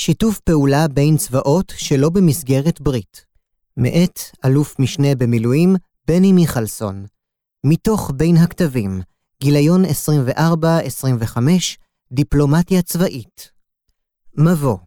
שיתוף 0.00 0.40
פעולה 0.40 0.88
בין 0.88 1.16
צבאות 1.16 1.72
שלא 1.76 2.10
במסגרת 2.10 2.80
ברית. 2.80 3.26
מאת 3.76 4.20
אלוף 4.44 4.78
משנה 4.78 5.14
במילואים 5.14 5.76
בני 6.08 6.32
מיכלסון. 6.32 7.06
מתוך 7.64 8.10
בין 8.16 8.36
הכתבים, 8.36 9.00
גיליון 9.42 9.84
24-25, 9.84 11.38
דיפלומטיה 12.12 12.82
צבאית. 12.82 13.50
מבוא 14.34 14.78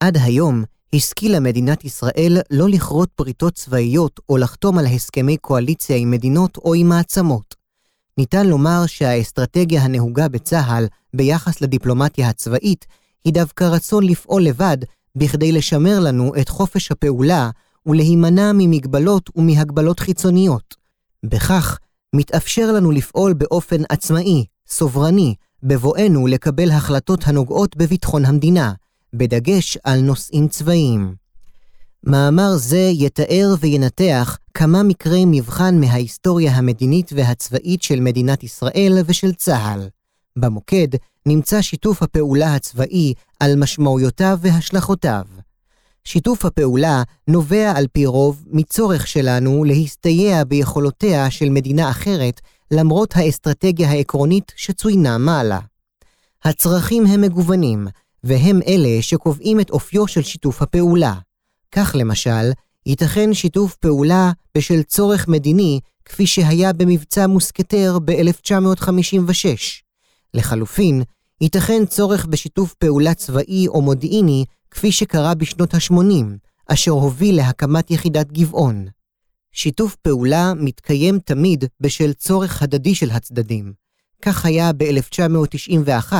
עד 0.00 0.16
היום 0.16 0.64
השכילה 0.94 1.40
מדינת 1.40 1.84
ישראל 1.84 2.38
לא 2.50 2.68
לכרות 2.68 3.08
בריתות 3.18 3.54
צבאיות 3.54 4.20
או 4.28 4.36
לחתום 4.36 4.78
על 4.78 4.86
הסכמי 4.86 5.36
קואליציה 5.36 5.96
עם 5.96 6.10
מדינות 6.10 6.56
או 6.56 6.74
עם 6.74 6.88
מעצמות. 6.88 7.54
ניתן 8.18 8.46
לומר 8.46 8.86
שהאסטרטגיה 8.86 9.82
הנהוגה 9.82 10.28
בצה"ל 10.28 10.86
ביחס 11.14 11.60
לדיפלומטיה 11.60 12.28
הצבאית 12.28 12.86
היא 13.26 13.32
דווקא 13.34 13.64
רצון 13.64 14.04
לפעול 14.04 14.42
לבד 14.42 14.76
בכדי 15.16 15.52
לשמר 15.52 16.00
לנו 16.00 16.32
את 16.40 16.48
חופש 16.48 16.92
הפעולה 16.92 17.50
ולהימנע 17.86 18.52
ממגבלות 18.54 19.30
ומהגבלות 19.36 20.00
חיצוניות. 20.00 20.74
בכך 21.24 21.78
מתאפשר 22.16 22.72
לנו 22.72 22.90
לפעול 22.90 23.32
באופן 23.32 23.82
עצמאי, 23.88 24.44
סוברני, 24.68 25.34
בבואנו 25.62 26.26
לקבל 26.26 26.70
החלטות 26.70 27.20
הנוגעות 27.26 27.76
בביטחון 27.76 28.24
המדינה, 28.24 28.72
בדגש 29.14 29.78
על 29.84 30.00
נושאים 30.00 30.48
צבאיים. 30.48 31.14
מאמר 32.04 32.56
זה 32.56 32.90
יתאר 32.92 33.54
וינתח 33.60 34.38
כמה 34.54 34.82
מקרי 34.82 35.24
מבחן 35.26 35.80
מההיסטוריה 35.80 36.52
המדינית 36.52 37.12
והצבאית 37.14 37.82
של 37.82 38.00
מדינת 38.00 38.44
ישראל 38.44 38.98
ושל 39.06 39.32
צה"ל. 39.32 39.88
במוקד 40.36 40.88
נמצא 41.26 41.62
שיתוף 41.62 42.02
הפעולה 42.02 42.54
הצבאי 42.54 43.14
על 43.40 43.56
משמעויותיו 43.56 44.38
והשלכותיו. 44.40 45.24
שיתוף 46.04 46.44
הפעולה 46.44 47.02
נובע 47.28 47.72
על 47.76 47.86
פי 47.92 48.06
רוב 48.06 48.44
מצורך 48.46 49.06
שלנו 49.06 49.64
להסתייע 49.64 50.44
ביכולותיה 50.44 51.30
של 51.30 51.48
מדינה 51.48 51.90
אחרת 51.90 52.40
למרות 52.70 53.16
האסטרטגיה 53.16 53.90
העקרונית 53.90 54.52
שצוינה 54.56 55.18
מעלה. 55.18 55.60
הצרכים 56.44 57.06
הם 57.06 57.20
מגוונים, 57.20 57.86
והם 58.24 58.60
אלה 58.66 59.02
שקובעים 59.02 59.60
את 59.60 59.70
אופיו 59.70 60.08
של 60.08 60.22
שיתוף 60.22 60.62
הפעולה. 60.62 61.14
כך 61.72 61.94
למשל, 61.98 62.50
ייתכן 62.86 63.34
שיתוף 63.34 63.76
פעולה 63.76 64.32
בשל 64.56 64.82
צורך 64.82 65.28
מדיני, 65.28 65.80
כפי 66.04 66.26
שהיה 66.26 66.72
במבצע 66.72 67.26
מוסקטר 67.26 67.98
ב-1956. 68.04 69.46
לחלופין, 70.34 71.02
ייתכן 71.40 71.86
צורך 71.86 72.26
בשיתוף 72.26 72.74
פעולה 72.74 73.14
צבאי 73.14 73.68
או 73.68 73.82
מודיעיני, 73.82 74.44
כפי 74.70 74.92
שקרה 74.92 75.34
בשנות 75.34 75.74
ה-80, 75.74 76.24
אשר 76.66 76.90
הוביל 76.90 77.36
להקמת 77.36 77.90
יחידת 77.90 78.32
גבעון. 78.32 78.86
שיתוף 79.52 79.96
פעולה 79.96 80.52
מתקיים 80.54 81.18
תמיד 81.18 81.64
בשל 81.80 82.12
צורך 82.12 82.62
הדדי 82.62 82.94
של 82.94 83.10
הצדדים. 83.10 83.72
כך 84.22 84.46
היה 84.46 84.72
ב-1991, 84.72 86.12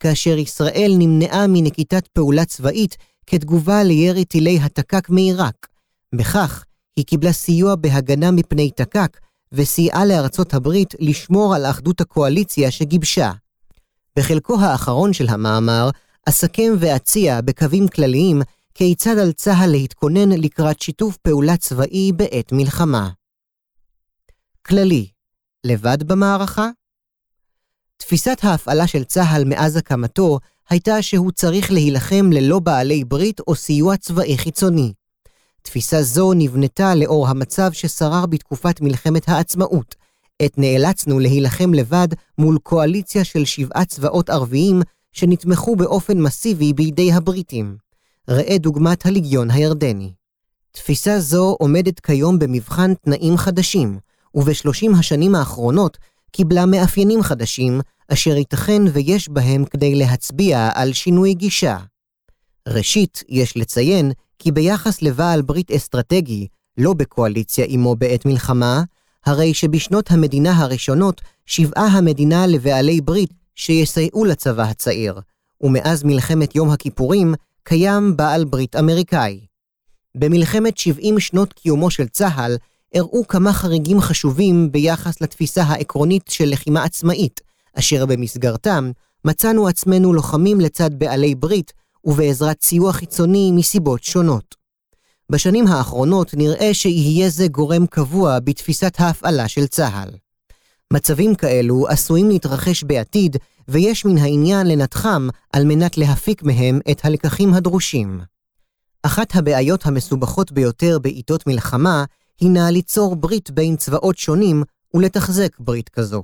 כאשר 0.00 0.38
ישראל 0.38 0.92
נמנעה 0.98 1.46
מנקיטת 1.46 2.06
פעולה 2.06 2.44
צבאית 2.44 2.96
כתגובה 3.26 3.82
לירי 3.82 4.24
טילי 4.24 4.58
התק"ק 4.62 5.10
מעיראק. 5.10 5.66
בכך, 6.14 6.64
היא 6.96 7.04
קיבלה 7.04 7.32
סיוע 7.32 7.74
בהגנה 7.74 8.30
מפני 8.30 8.70
תק"ק, 8.70 9.18
וסייעה 9.52 10.06
לארצות 10.06 10.54
הברית 10.54 10.94
לשמור 10.98 11.54
על 11.54 11.66
אחדות 11.66 12.00
הקואליציה 12.00 12.70
שגיבשה. 12.70 13.32
בחלקו 14.18 14.60
האחרון 14.60 15.12
של 15.12 15.28
המאמר, 15.28 15.90
אסכם 16.28 16.72
ואציע 16.78 17.40
בקווים 17.40 17.88
כלליים 17.88 18.42
כיצד 18.74 19.18
על 19.18 19.32
צה"ל 19.32 19.70
להתכונן 19.70 20.32
לקראת 20.32 20.80
שיתוף 20.82 21.16
פעולה 21.16 21.56
צבאי 21.56 22.12
בעת 22.12 22.52
מלחמה. 22.52 23.10
כללי, 24.66 25.08
לבד 25.64 26.02
במערכה? 26.02 26.68
תפיסת 27.96 28.38
ההפעלה 28.42 28.86
של 28.86 29.04
צה"ל 29.04 29.44
מאז 29.44 29.76
הקמתו 29.76 30.38
הייתה 30.70 31.02
שהוא 31.02 31.32
צריך 31.32 31.72
להילחם 31.72 32.30
ללא 32.32 32.58
בעלי 32.58 33.04
ברית 33.04 33.40
או 33.40 33.54
סיוע 33.54 33.96
צבאי 33.96 34.38
חיצוני. 34.38 34.92
תפיסה 35.62 36.02
זו 36.02 36.32
נבנתה 36.34 36.94
לאור 36.94 37.28
המצב 37.28 37.72
ששרר 37.72 38.26
בתקופת 38.26 38.80
מלחמת 38.80 39.28
העצמאות, 39.28 39.94
עת 40.42 40.58
נאלצנו 40.58 41.18
להילחם 41.18 41.74
לבד 41.74 42.08
מול 42.38 42.58
קואליציה 42.62 43.24
של 43.24 43.44
שבעה 43.44 43.84
צבאות 43.84 44.30
ערביים 44.30 44.82
שנתמכו 45.12 45.76
באופן 45.76 46.20
מסיבי 46.20 46.72
בידי 46.72 47.12
הבריטים. 47.12 47.76
ראה 48.28 48.58
דוגמת 48.58 49.06
הליגיון 49.06 49.50
הירדני. 49.50 50.12
תפיסה 50.72 51.20
זו 51.20 51.56
עומדת 51.58 52.00
כיום 52.00 52.38
במבחן 52.38 52.94
תנאים 52.94 53.36
חדשים, 53.36 53.98
ובשלושים 54.34 54.94
השנים 54.94 55.34
האחרונות 55.34 55.98
קיבלה 56.32 56.66
מאפיינים 56.66 57.22
חדשים, 57.22 57.80
אשר 58.12 58.36
ייתכן 58.36 58.82
ויש 58.92 59.28
בהם 59.28 59.64
כדי 59.64 59.94
להצביע 59.94 60.70
על 60.74 60.92
שינוי 60.92 61.34
גישה. 61.34 61.78
ראשית, 62.68 63.22
יש 63.28 63.56
לציין 63.56 64.12
כי 64.38 64.52
ביחס 64.52 65.02
לבעל 65.02 65.42
ברית 65.42 65.70
אסטרטגי, 65.70 66.46
לא 66.78 66.92
בקואליציה 66.94 67.64
עמו 67.68 67.96
בעת 67.96 68.26
מלחמה, 68.26 68.82
הרי 69.26 69.54
שבשנות 69.54 70.10
המדינה 70.10 70.56
הראשונות 70.56 71.20
שבעה 71.46 71.86
המדינה 71.86 72.46
לבעלי 72.46 73.00
ברית 73.00 73.30
שיסייעו 73.54 74.24
לצבא 74.24 74.62
הצעיר, 74.62 75.20
ומאז 75.60 76.04
מלחמת 76.04 76.54
יום 76.54 76.70
הכיפורים 76.70 77.34
קיים 77.62 78.16
בעל 78.16 78.44
ברית 78.44 78.76
אמריקאי. 78.76 79.40
במלחמת 80.14 80.78
70 80.78 81.20
שנות 81.20 81.52
קיומו 81.52 81.90
של 81.90 82.08
צה"ל 82.08 82.56
הראו 82.94 83.26
כמה 83.28 83.52
חריגים 83.52 84.00
חשובים 84.00 84.72
ביחס 84.72 85.20
לתפיסה 85.20 85.62
העקרונית 85.62 86.22
של 86.28 86.48
לחימה 86.48 86.84
עצמאית, 86.84 87.40
אשר 87.74 88.06
במסגרתם 88.06 88.90
מצאנו 89.24 89.68
עצמנו 89.68 90.12
לוחמים 90.12 90.60
לצד 90.60 90.90
בעלי 90.98 91.34
ברית 91.34 91.72
ובעזרת 92.04 92.62
סיוע 92.62 92.92
חיצוני 92.92 93.52
מסיבות 93.52 94.04
שונות. 94.04 94.57
בשנים 95.32 95.66
האחרונות 95.66 96.34
נראה 96.34 96.74
שיהיה 96.74 97.28
זה 97.28 97.48
גורם 97.48 97.86
קבוע 97.86 98.38
בתפיסת 98.38 98.94
ההפעלה 98.98 99.48
של 99.48 99.66
צה"ל. 99.66 100.10
מצבים 100.92 101.34
כאלו 101.34 101.88
עשויים 101.88 102.28
להתרחש 102.28 102.84
בעתיד, 102.84 103.36
ויש 103.68 104.04
מן 104.04 104.18
העניין 104.18 104.66
לנתחם 104.66 105.28
על 105.52 105.64
מנת 105.64 105.98
להפיק 105.98 106.42
מהם 106.42 106.80
את 106.90 107.04
הלקחים 107.04 107.54
הדרושים. 107.54 108.20
אחת 109.02 109.36
הבעיות 109.36 109.86
המסובכות 109.86 110.52
ביותר 110.52 110.98
בעיתות 110.98 111.46
מלחמה, 111.46 112.04
הינה 112.40 112.70
ליצור 112.70 113.16
ברית 113.16 113.50
בין 113.50 113.76
צבאות 113.76 114.18
שונים 114.18 114.62
ולתחזק 114.94 115.56
ברית 115.58 115.88
כזו. 115.88 116.22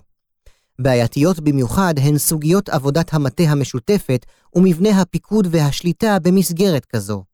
בעייתיות 0.79 1.41
במיוחד 1.41 1.95
הן 1.99 2.19
סוגיות 2.19 2.69
עבודת 2.69 3.15
המטה 3.15 3.43
המשותפת 3.43 4.27
ומבנה 4.55 5.01
הפיקוד 5.01 5.49
והשליטה 5.51 6.19
במסגרת 6.19 6.85
כזו. 6.85 7.25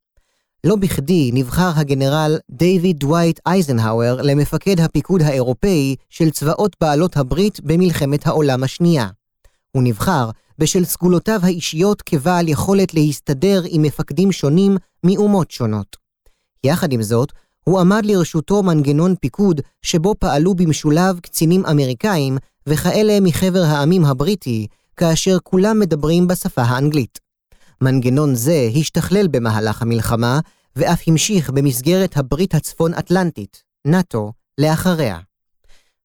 לא 0.65 0.76
בכדי 0.76 1.31
נבחר 1.34 1.71
הגנרל 1.76 2.38
דייוויד 2.50 2.98
דווייט 2.98 3.41
אייזנהאואר 3.47 4.22
למפקד 4.22 4.81
הפיקוד 4.81 5.22
האירופאי 5.22 5.97
של 6.10 6.31
צבאות 6.31 6.76
בעלות 6.81 7.16
הברית 7.16 7.60
במלחמת 7.60 8.26
העולם 8.26 8.62
השנייה. 8.62 9.06
הוא 9.72 9.82
נבחר 9.82 10.31
בשל 10.59 10.84
סגולותיו 10.84 11.41
האישיות 11.43 12.03
כבעל 12.03 12.48
יכולת 12.48 12.94
להסתדר 12.94 13.62
עם 13.69 13.82
מפקדים 13.82 14.32
שונים 14.32 14.76
מאומות 15.04 15.50
שונות. 15.50 15.97
יחד 16.65 16.92
עם 16.92 17.03
זאת, 17.03 17.32
הוא 17.65 17.81
עמד 17.81 18.03
לרשותו 18.04 18.62
מנגנון 18.62 19.15
פיקוד 19.21 19.60
שבו 19.82 20.15
פעלו 20.19 20.54
במשולב 20.54 21.21
קצינים 21.21 21.66
אמריקאים 21.66 22.38
וכאלה 22.66 23.21
מחבר 23.21 23.62
העמים 23.62 24.04
הבריטי, 24.04 24.66
כאשר 24.97 25.38
כולם 25.42 25.78
מדברים 25.78 26.27
בשפה 26.27 26.62
האנגלית. 26.62 27.29
מנגנון 27.82 28.34
זה 28.34 28.68
השתכלל 28.80 29.28
במהלך 29.28 29.82
המלחמה, 29.82 30.41
ואף 30.77 31.03
המשיך 31.06 31.50
במסגרת 31.50 32.16
הברית 32.16 32.54
הצפון-אטלנטית, 32.54 33.62
נאט"ו, 33.84 34.32
לאחריה. 34.59 35.18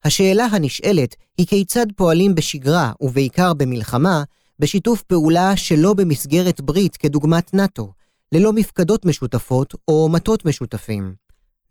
השאלה 0.04 0.46
הנשאלת 0.46 1.16
היא 1.38 1.48
כיצד 1.48 1.86
פועלים 1.96 2.36
בשגרה, 2.36 2.92
ובעיקר 3.02 3.54
במלחמה, 3.54 4.24
בשיתוף 4.60 5.02
פעולה 5.02 5.58
שלא 5.58 5.94
במסגרת 5.94 6.62
ברית 6.62 6.98
כדוגמת 6.98 7.54
נאט"ו, 7.54 7.92
ללא 8.32 8.54
מפקדות 8.54 9.06
משותפות 9.06 9.74
או 9.88 10.10
מטות 10.10 10.46
משותפים. 10.46 11.16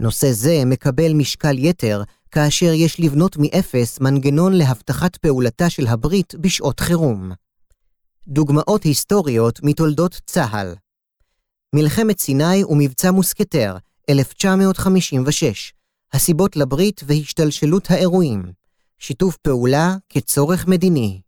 נושא 0.00 0.32
זה 0.32 0.62
מקבל 0.66 1.12
משקל 1.12 1.58
יתר 1.58 2.02
כאשר 2.30 2.72
יש 2.72 3.00
לבנות 3.00 3.36
מאפס 3.38 4.00
מנגנון 4.00 4.52
להבטחת 4.52 5.16
פעולתה 5.16 5.70
של 5.70 5.86
הברית 5.86 6.34
בשעות 6.40 6.80
חירום. 6.80 7.32
דוגמאות 8.28 8.82
היסטוריות 8.82 9.60
מתולדות 9.62 10.20
צה"ל 10.26 10.74
מלחמת 11.74 12.18
סיני 12.18 12.64
ומבצע 12.64 13.10
מוסקטר, 13.10 13.76
1956, 14.10 15.72
הסיבות 16.12 16.56
לברית 16.56 17.00
והשתלשלות 17.06 17.90
האירועים, 17.90 18.42
שיתוף 18.98 19.36
פעולה 19.36 19.96
כצורך 20.08 20.66
מדיני. 20.66 21.20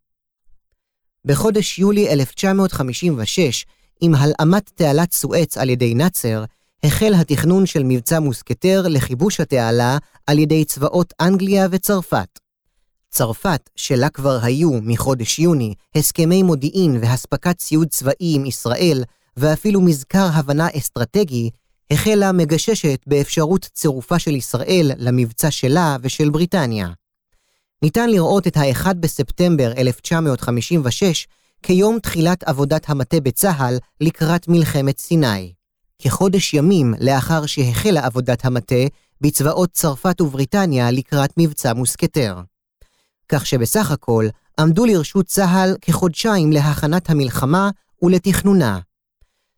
בחודש 1.25 1.79
יולי 1.79 2.09
1956 2.09 3.65
עם 4.01 4.15
הלאמת 4.15 4.69
תעלת 4.75 5.13
סואץ 5.13 5.57
על 5.57 5.69
ידי 5.69 5.93
נאצר, 5.93 6.43
החל 6.83 7.13
התכנון 7.13 7.65
של 7.65 7.83
מבצע 7.83 8.19
מוסקטר 8.19 8.87
לכיבוש 8.87 9.39
התעלה 9.39 9.97
על 10.27 10.39
ידי 10.39 10.65
צבאות 10.65 11.13
אנגליה 11.21 11.67
וצרפת. 11.71 12.39
צרפת, 13.17 13.69
שלה 13.75 14.09
כבר 14.09 14.39
היו 14.43 14.71
מחודש 14.81 15.39
יוני 15.39 15.73
הסכמי 15.95 16.43
מודיעין 16.43 16.97
והספקת 17.01 17.57
ציוד 17.57 17.87
צבאי 17.87 18.35
עם 18.35 18.45
ישראל, 18.45 19.03
ואפילו 19.37 19.81
מזכר 19.81 20.27
הבנה 20.33 20.67
אסטרטגי, 20.77 21.49
החלה 21.91 22.31
מגששת 22.31 22.99
באפשרות 23.07 23.69
צירופה 23.73 24.19
של 24.19 24.35
ישראל 24.35 24.91
למבצע 24.97 25.51
שלה 25.51 25.97
ושל 26.01 26.29
בריטניה. 26.29 26.89
ניתן 27.81 28.09
לראות 28.09 28.47
את 28.47 28.57
ה-1 28.57 28.93
בספטמבר 28.93 29.71
1956 29.77 31.27
כיום 31.63 31.99
תחילת 31.99 32.43
עבודת 32.43 32.89
המטה 32.89 33.19
בצה"ל 33.19 33.77
לקראת 34.01 34.47
מלחמת 34.47 34.99
סיני. 34.99 35.53
כחודש 35.99 36.53
ימים 36.53 36.93
לאחר 36.99 37.45
שהחלה 37.45 38.05
עבודת 38.05 38.45
המטה 38.45 38.85
בצבאות 39.21 39.69
צרפת 39.71 40.21
ובריטניה 40.21 40.91
לקראת 40.91 41.33
מבצע 41.37 41.73
מוסקטר. 41.73 42.41
כך 43.29 43.45
שבסך 43.45 43.91
הכל 43.91 44.25
עמדו 44.59 44.85
לרשות 44.85 45.25
צה"ל 45.25 45.75
כחודשיים 45.81 46.51
להכנת 46.51 47.09
המלחמה 47.09 47.69
ולתכנונה. 48.01 48.79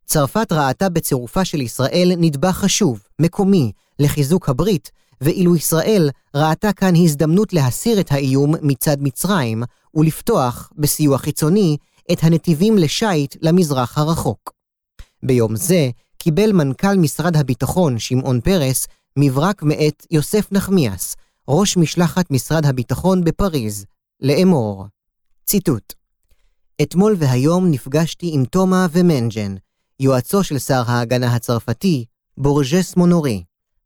צרפת 0.06 0.52
ראתה 0.52 0.90
בצירופה 0.90 1.46
של 1.46 1.62
ישראל 1.62 2.12
נדבך 2.18 2.56
חשוב, 2.56 3.04
מקומי, 3.20 3.72
לחיזוק 4.00 4.50
הברית, 4.50 4.92
ואילו 5.22 5.56
ישראל 5.56 6.10
ראתה 6.36 6.74
כאן 6.74 6.94
הזדמנות 6.96 7.54
להסיר 7.54 8.00
את 8.00 8.12
האיום 8.12 8.56
מצד 8.62 8.98
מצרים, 9.00 9.64
ולפתוח, 9.96 10.72
בסיוע 10.78 11.18
חיצוני, 11.18 11.78
את 12.12 12.24
הנתיבים 12.24 12.78
לשיט 12.78 13.36
למזרח 13.42 13.98
הרחוק. 13.98 14.54
ביום 15.24 15.56
זה 15.56 15.90
קיבל 16.18 16.52
מנכ"ל 16.52 16.98
משרד 16.98 17.38
הביטחון, 17.38 18.00
שמעון 18.00 18.42
פרס, 18.42 18.88
מברק 19.18 19.64
מאת 19.64 20.06
יוסף 20.12 20.52
נחמיאס, 20.52 21.16
ראש 21.52 21.78
משלחת 21.78 22.32
משרד 22.32 22.66
הביטחון 22.66 23.24
בפריז, 23.24 23.86
לאמור. 24.22 24.86
ציטוט: 25.46 25.94
אתמול 26.82 27.16
והיום 27.18 27.72
נפגשתי 27.72 28.30
עם 28.34 28.46
תומה 28.46 28.88
ומנג'ן, 28.92 29.56
יועצו 30.00 30.44
של 30.44 30.60
שר 30.60 30.84
ההגנה 30.88 31.36
הצרפתי, 31.36 32.06
בורג'ס 32.38 32.96
מונורי. 32.96 33.44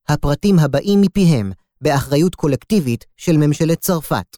הפרטים 0.08 0.60
הבאים 0.60 1.02
מפיהם, 1.02 1.52
באחריות 1.82 2.36
קולקטיבית 2.36 3.06
של 3.18 3.38
ממשלת 3.38 3.80
צרפת. 3.80 4.38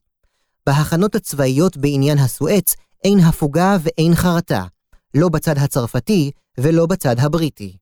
בהכנות 0.67 1.15
הצבאיות 1.15 1.77
בעניין 1.77 2.17
הסואץ 2.17 2.75
אין 3.03 3.19
הפוגה 3.19 3.77
ואין 3.81 4.15
חרטה, 4.15 4.63
לא 5.13 5.29
בצד 5.29 5.57
הצרפתי 5.57 6.31
ולא 6.57 6.85
בצד 6.85 7.19
הבריטי. 7.19 7.77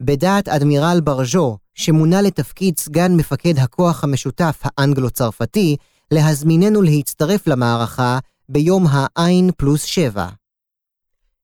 בדעת 0.00 0.48
אדמירל 0.48 1.00
ברג'ו, 1.04 1.58
שמונה 1.80 2.22
לתפקיד 2.22 2.78
סגן 2.78 3.16
מפקד 3.16 3.58
הכוח 3.58 4.04
המשותף 4.04 4.62
האנגלו-צרפתי, 4.64 5.76
להזמיננו 6.10 6.82
להצטרף 6.82 7.46
למערכה 7.46 8.18
ביום 8.48 8.86
העין 8.90 9.50
פלוס 9.56 9.84
שבע. 9.84 10.26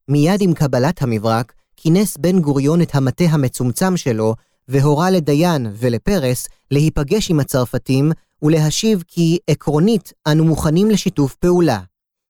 מיד 0.09 0.43
עם 0.43 0.55
קבלת 0.55 1.03
המברק, 1.03 1.53
כינס 1.77 2.17
בן 2.17 2.41
גוריון 2.41 2.83
את 2.83 2.95
המטה 2.95 3.25
המצומצם 3.25 3.97
שלו, 3.97 4.35
והורה 4.69 5.11
לדיין 5.11 5.67
ולפרס 5.75 6.49
להיפגש 6.71 7.31
עם 7.31 7.41
הצרפתים 7.41 8.13
ולהשיב 8.43 9.05
כי 9.07 9.39
עקרונית 9.51 10.13
אנו 10.27 10.45
מוכנים 10.45 10.91
לשיתוף 10.91 11.35
פעולה. 11.35 11.81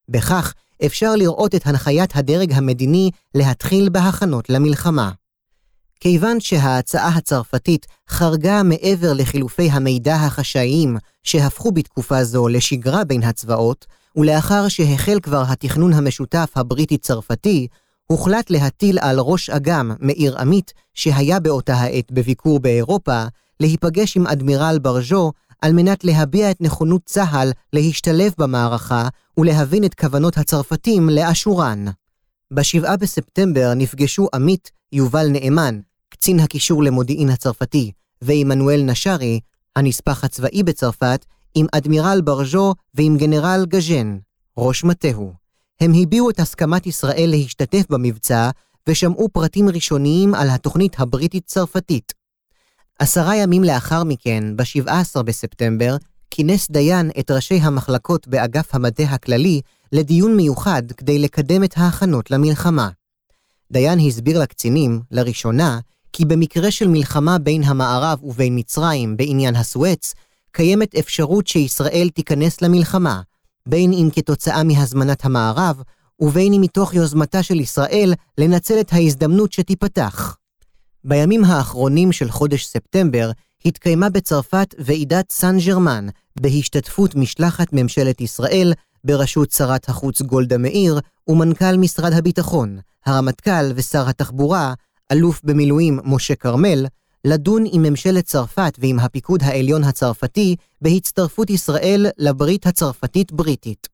בכך 0.09 0.55
אפשר 0.87 1.17
לראות 1.17 1.55
את 1.55 1.67
הנחיית 1.67 2.17
הדרג 2.17 2.53
המדיני 2.53 3.11
להתחיל 3.35 3.89
בהכנות 3.89 4.51
למלחמה. 4.51 5.11
כיוון 6.01 6.41
שההצעה 6.41 7.09
הצרפתית 7.09 7.87
חרגה 8.09 8.63
מעבר 8.63 9.13
לחילופי 9.13 9.71
המידע 9.71 10.15
החשאיים 10.15 10.97
שהפכו 11.23 11.73
בתקופה 11.73 12.25
זו 12.25 12.49
לשגרה 12.49 13.05
בין 13.05 13.23
הצבאות, 13.23 13.87
ולאחר 14.17 14.69
שהחל 14.69 15.21
כבר 15.23 15.45
התכנון 15.49 15.93
המשותף 15.93 16.51
הבריטי-צרפתי, 16.57 17.67
הוחלט 18.07 18.51
להטיל 18.51 18.99
על 19.01 19.19
ראש 19.21 19.51
אג"ם, 19.51 19.91
מאיר 20.01 20.39
עמית, 20.39 20.73
שהיה 20.95 21.41
באותה 21.41 21.75
העת 21.75 22.13
בביקור 22.13 22.61
באירופה, 22.61 23.25
להיפגש 23.61 24.17
עם 24.17 24.27
אדמירל 24.27 24.79
ברג'ו 24.83 25.33
על 25.63 25.73
מנת 25.73 26.05
להביע 26.05 26.51
את 26.51 26.61
נכונות 26.61 27.03
צה"ל 27.05 27.53
להשתלב 27.73 28.33
במערכה 28.39 29.09
ולהבין 29.39 29.85
את 29.85 29.95
כוונות 29.95 30.39
הצרפתים 30.39 31.09
לאשורן. 31.09 31.85
ב-7 32.51 32.97
בספטמבר 32.97 33.73
נפגשו 33.77 34.29
עמית, 34.35 34.71
יובל 34.97 35.29
נאמן, 35.29 35.81
קצין 36.09 36.41
הקישור 36.41 36.83
למודיעין 36.83 37.29
הצרפתי, 37.31 37.93
ועמנואל 38.23 38.83
נשארי, 38.83 39.41
הנספח 39.77 40.25
הצבאי 40.25 40.63
בצרפת, 40.63 41.27
עם 41.55 41.67
אדמירל 41.73 42.21
ברג'ו 42.25 42.75
ועם 42.95 43.17
גנרל 43.17 43.65
גז'ן, 43.69 44.19
ראש 44.59 44.85
מטהו. 44.85 45.33
הם 45.81 45.93
הביעו 46.03 46.31
את 46.31 46.41
הסכמת 46.41 46.87
ישראל 46.87 47.29
להשתתף 47.31 47.85
במבצע, 47.91 48.51
ושמעו 48.89 49.29
פרטים 49.29 49.69
ראשוניים 49.69 50.35
על 50.35 50.51
התוכנית 50.51 51.01
הבריטית-צרפתית. 51.01 52.13
עשרה 52.99 53.37
ימים 53.37 53.65
לאחר 53.65 54.05
מכן, 54.05 54.57
ב-17 54.57 55.23
בספטמבר, 55.23 55.97
כינס 56.31 56.71
דיין 56.71 57.11
את 57.21 57.31
ראשי 57.31 57.55
המחלקות 57.55 58.29
באגף 58.29 58.75
המטה 58.75 59.03
הכללי 59.03 59.61
לדיון 59.93 60.37
מיוחד 60.37 60.83
כדי 60.97 61.19
לקדם 61.19 61.65
את 61.65 61.75
ההכנות 61.77 62.31
למלחמה. 62.31 62.89
דיין 63.73 63.99
הסביר 63.99 64.41
לקצינים, 64.41 65.01
לראשונה, 65.11 65.79
כי 66.13 66.25
במקרה 66.25 66.71
של 66.71 66.89
מלחמה 66.89 67.39
בין 67.39 67.63
המערב 67.63 68.19
ובין 68.23 68.59
מצרים 68.59 69.17
בעניין 69.17 69.57
הסואץ, 69.57 70.15
קיימת 70.53 70.95
אפשרות 70.95 71.47
שישראל 71.47 72.09
תיכנס 72.15 72.63
למלחמה, 72.63 73.21
בין 73.69 73.93
אם 73.93 74.09
כתוצאה 74.13 74.65
מהזמנת 74.65 75.25
המערב, 75.25 75.83
ובין 76.21 76.53
אם 76.53 76.61
מתוך 76.61 76.95
יוזמתה 76.95 77.43
של 77.43 77.61
ישראל 77.61 78.15
לנצל 78.39 78.81
את 78.81 78.93
ההזדמנות 78.93 79.53
שתיפתח. 79.53 80.37
בימים 81.05 81.45
האחרונים 81.45 82.13
של 82.13 82.31
חודש 82.31 82.67
ספטמבר 82.67 83.31
התקיימה 83.65 84.09
בצרפת 84.09 84.75
ועידת 84.79 85.33
סן 85.33 85.59
ג'רמן, 85.59 86.07
בהשתתפות 86.41 87.15
משלחת 87.15 87.69
ממשלת 87.73 88.21
ישראל, 88.21 88.73
בראשות 89.05 89.51
שרת 89.51 89.89
החוץ 89.89 90.23
גולדה 90.23 90.59
מאיר 90.59 91.01
ומנכ"ל 91.29 91.77
משרד 91.77 92.13
הביטחון, 92.13 92.79
הרמטכ"ל 93.07 93.73
ושר 93.75 94.09
התחבורה, 94.09 94.75
אלוף 95.13 95.41
במילואים 95.45 96.01
משה 96.05 96.35
כרמל, 96.35 96.87
לדון 97.25 97.65
עם 97.73 97.83
ממשלת 97.83 98.25
צרפת 98.25 98.73
ועם 98.79 98.99
הפיקוד 98.99 99.43
העליון 99.43 99.85
הצרפתי 99.85 100.57
בהצטרפות 100.83 101.51
ישראל 101.51 102.07
לברית 102.19 102.67
הצרפתית-בריטית. 102.67 103.89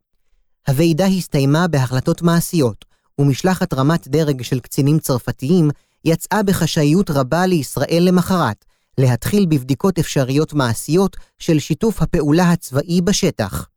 הוועידה 0.69 1.07
הסתיימה 1.07 1.69
בהחלטות 1.69 2.23
מעשיות, 2.23 2.85
ומשלחת 3.19 3.75
רמת 3.75 4.09
דרג 4.09 4.43
של 4.43 4.61
קצינים 4.61 4.99
צרפתיים 4.99 5.71
יצאה 6.05 6.43
בחשאיות 6.43 7.11
רבה 7.11 7.47
לישראל 7.47 8.03
למחרת, 8.09 8.65
להתחיל 8.99 9.47
בבדיקות 9.47 9.99
אפשריות 9.99 10.55
מעשיות 10.55 11.17
של 11.39 11.59
שיתוף 11.59 12.03
הפעולה 12.03 12.51
הצבאי 12.51 13.01
בשטח. 13.01 13.69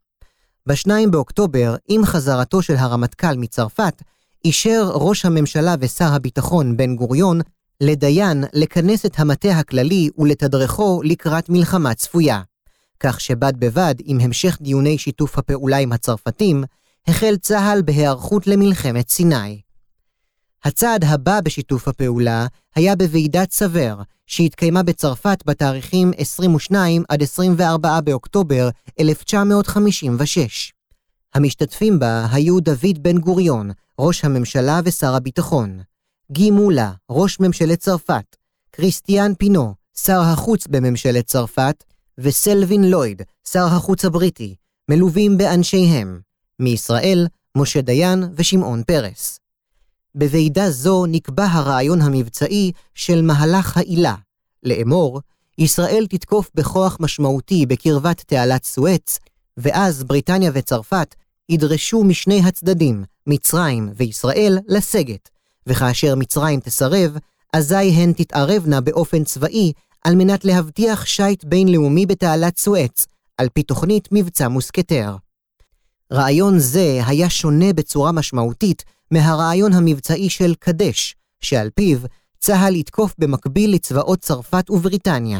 ב-2 0.67 0.89
באוקטובר, 1.09 1.75
עם 1.87 2.05
חזרתו 2.05 2.61
של 2.61 2.75
הרמטכ"ל 2.75 3.37
מצרפת, 3.37 4.01
אישר 4.45 4.91
ראש 4.93 5.25
הממשלה 5.25 5.75
ושר 5.79 6.13
הביטחון 6.13 6.77
בן 6.77 6.95
גוריון 6.95 7.41
לדיין 7.81 8.43
לכנס 8.53 9.05
את 9.05 9.19
המטה 9.19 9.51
הכללי 9.51 10.09
ולתדרכו 10.17 11.01
לקראת 11.03 11.49
מלחמה 11.49 11.93
צפויה. 11.93 12.41
כך 12.99 13.21
שבד 13.21 13.53
בבד 13.59 13.95
עם 14.03 14.19
המשך 14.19 14.57
דיוני 14.61 14.97
שיתוף 14.97 15.37
הפעולה 15.37 15.77
עם 15.77 15.91
הצרפתים, 15.91 16.63
החל 17.07 17.35
צה"ל 17.41 17.81
בהיערכות 17.81 18.47
למלחמת 18.47 19.09
סיני. 19.09 19.61
הצעד 20.65 21.03
הבא 21.03 21.41
בשיתוף 21.41 21.87
הפעולה 21.87 22.47
היה 22.75 22.95
בוועידת 22.95 23.51
סבר, 23.51 24.01
שהתקיימה 24.27 24.83
בצרפת 24.83 25.43
בתאריכים 25.45 26.11
22 26.17 27.03
עד 27.09 27.23
24 27.23 28.01
באוקטובר 28.01 28.69
1956. 28.99 30.73
המשתתפים 31.33 31.99
בה 31.99 32.27
היו 32.31 32.59
דוד 32.59 32.97
בן 33.01 33.17
גוריון, 33.17 33.71
ראש 33.99 34.25
הממשלה 34.25 34.79
ושר 34.85 35.15
הביטחון, 35.15 35.79
גי 36.31 36.51
מולה, 36.51 36.91
ראש 37.09 37.39
ממשלת 37.39 37.79
צרפת, 37.79 38.35
כריסטיאן 38.71 39.33
פינו, 39.37 39.73
שר 39.97 40.19
החוץ 40.19 40.67
בממשלת 40.67 41.25
צרפת, 41.25 41.83
וסלווין 42.17 42.83
לויד, 42.91 43.21
שר 43.49 43.65
החוץ 43.65 44.05
הבריטי, 44.05 44.55
מלווים 44.89 45.37
באנשיהם, 45.37 46.19
מישראל, 46.59 47.27
משה 47.57 47.81
דיין 47.81 48.23
ושמעון 48.35 48.83
פרס. 48.83 49.44
בוועידה 50.15 50.71
זו 50.71 51.05
נקבע 51.05 51.45
הרעיון 51.45 52.01
המבצעי 52.01 52.71
של 52.93 53.21
מהלך 53.21 53.77
העילה, 53.77 54.15
לאמור, 54.63 55.21
ישראל 55.57 56.07
תתקוף 56.09 56.49
בכוח 56.55 56.97
משמעותי 56.99 57.65
בקרבת 57.65 58.21
תעלת 58.27 58.63
סואץ, 58.63 59.19
ואז 59.57 60.03
בריטניה 60.03 60.51
וצרפת 60.53 61.15
ידרשו 61.49 62.03
משני 62.03 62.41
הצדדים, 62.45 63.03
מצרים 63.27 63.89
וישראל, 63.95 64.57
לסגת, 64.67 65.29
וכאשר 65.67 66.15
מצרים 66.15 66.59
תסרב, 66.59 67.17
אזי 67.53 67.75
הן 67.75 68.13
תתערבנה 68.13 68.81
באופן 68.81 69.23
צבאי 69.23 69.71
על 70.03 70.15
מנת 70.15 70.45
להבטיח 70.45 71.05
שיט 71.05 71.43
בינלאומי 71.43 72.05
בתעלת 72.05 72.57
סואץ, 72.57 73.05
על 73.37 73.49
פי 73.53 73.63
תוכנית 73.63 74.09
מבצע 74.11 74.47
מוסקטר. 74.47 75.15
רעיון 76.13 76.59
זה 76.59 76.99
היה 77.05 77.29
שונה 77.29 77.73
בצורה 77.73 78.11
משמעותית 78.11 78.83
מהרעיון 79.11 79.73
המבצעי 79.73 80.29
של 80.29 80.53
קדש, 80.59 81.15
שעל 81.41 81.69
פיו 81.75 81.97
צה"ל 82.39 82.75
יתקוף 82.75 83.15
במקביל 83.17 83.73
לצבאות 83.73 84.19
צרפת 84.19 84.69
ובריטניה. 84.69 85.39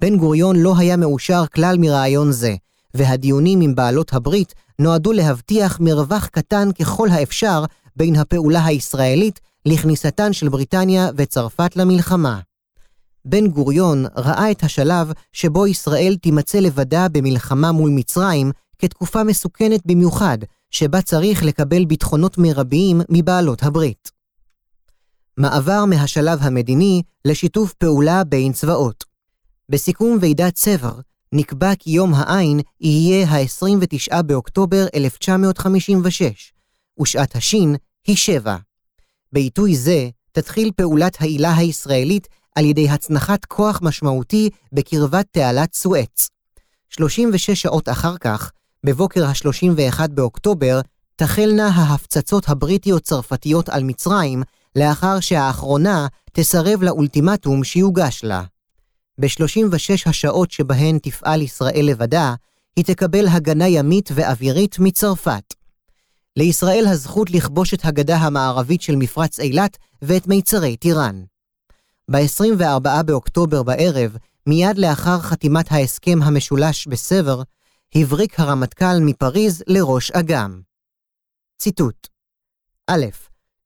בן 0.00 0.16
גוריון 0.16 0.56
לא 0.56 0.74
היה 0.78 0.96
מאושר 0.96 1.44
כלל 1.54 1.76
מרעיון 1.78 2.32
זה, 2.32 2.54
והדיונים 2.94 3.60
עם 3.60 3.74
בעלות 3.74 4.12
הברית 4.12 4.54
נועדו 4.78 5.12
להבטיח 5.12 5.80
מרווח 5.80 6.26
קטן 6.26 6.72
ככל 6.72 7.08
האפשר 7.08 7.64
בין 7.96 8.16
הפעולה 8.16 8.64
הישראלית 8.64 9.40
לכניסתן 9.66 10.32
של 10.32 10.48
בריטניה 10.48 11.10
וצרפת 11.16 11.76
למלחמה. 11.76 12.40
בן 13.24 13.46
גוריון 13.46 14.06
ראה 14.16 14.50
את 14.50 14.62
השלב 14.62 15.12
שבו 15.32 15.66
ישראל 15.66 16.16
תימצא 16.22 16.58
לבדה 16.58 17.08
במלחמה 17.08 17.72
מול 17.72 17.90
מצרים 17.90 18.52
כתקופה 18.78 19.24
מסוכנת 19.24 19.80
במיוחד, 19.86 20.38
שבה 20.70 21.02
צריך 21.02 21.42
לקבל 21.42 21.84
ביטחונות 21.84 22.38
מרביים 22.38 23.00
מבעלות 23.08 23.62
הברית. 23.62 24.10
מעבר 25.36 25.84
מהשלב 25.84 26.38
המדיני 26.42 27.02
לשיתוף 27.24 27.72
פעולה 27.72 28.24
בין 28.24 28.52
צבאות. 28.52 29.04
בסיכום 29.68 30.18
ועידת 30.20 30.54
צבר, 30.54 31.00
נקבע 31.32 31.74
כי 31.78 31.90
יום 31.90 32.14
העין 32.14 32.60
יהיה 32.80 33.28
ה-29 33.28 34.22
באוקטובר 34.22 34.86
1956, 34.94 36.52
ושעת 37.00 37.36
השין 37.36 37.76
היא 38.06 38.16
שבע. 38.16 38.56
בעיתוי 39.32 39.76
זה 39.76 40.08
תתחיל 40.32 40.70
פעולת 40.76 41.16
העילה 41.20 41.56
הישראלית 41.56 42.28
על 42.54 42.64
ידי 42.64 42.88
הצנחת 42.88 43.44
כוח 43.44 43.80
משמעותי 43.82 44.50
בקרבת 44.72 45.26
תעלת 45.30 45.74
סואץ. 45.74 46.28
36 46.90 47.50
שעות 47.50 47.88
אחר 47.88 48.18
כך, 48.18 48.50
בבוקר 48.84 49.26
ה-31 49.26 50.08
באוקטובר, 50.08 50.80
תחלנה 51.16 51.66
ההפצצות 51.66 52.48
הבריטיות-צרפתיות 52.48 53.68
על 53.68 53.82
מצרים, 53.82 54.42
לאחר 54.76 55.20
שהאחרונה 55.20 56.06
תסרב 56.32 56.82
לאולטימטום 56.82 57.64
שיוגש 57.64 58.20
לה. 58.24 58.42
ב-36 59.20 60.02
השעות 60.06 60.50
שבהן 60.50 60.98
תפעל 60.98 61.42
ישראל 61.42 61.86
לבדה, 61.86 62.34
היא 62.76 62.84
תקבל 62.84 63.28
הגנה 63.28 63.68
ימית 63.68 64.10
ואווירית 64.14 64.78
מצרפת. 64.78 65.54
לישראל 66.36 66.86
הזכות 66.86 67.30
לכבוש 67.30 67.74
את 67.74 67.84
הגדה 67.84 68.16
המערבית 68.16 68.82
של 68.82 68.96
מפרץ 68.96 69.40
אילת 69.40 69.76
ואת 70.02 70.26
מיצרי 70.26 70.76
טיראן. 70.76 71.24
ב-24 72.10 73.02
באוקטובר 73.02 73.62
בערב, 73.62 74.16
מיד 74.46 74.78
לאחר 74.78 75.20
חתימת 75.20 75.72
ההסכם 75.72 76.18
המשולש 76.22 76.86
בסבר, 76.86 77.42
הבריק 77.94 78.40
הרמטכ"ל 78.40 79.00
מפריז 79.00 79.62
לראש 79.66 80.10
אג"ם. 80.10 80.60
ציטוט 81.58 82.08
א. 82.90 82.94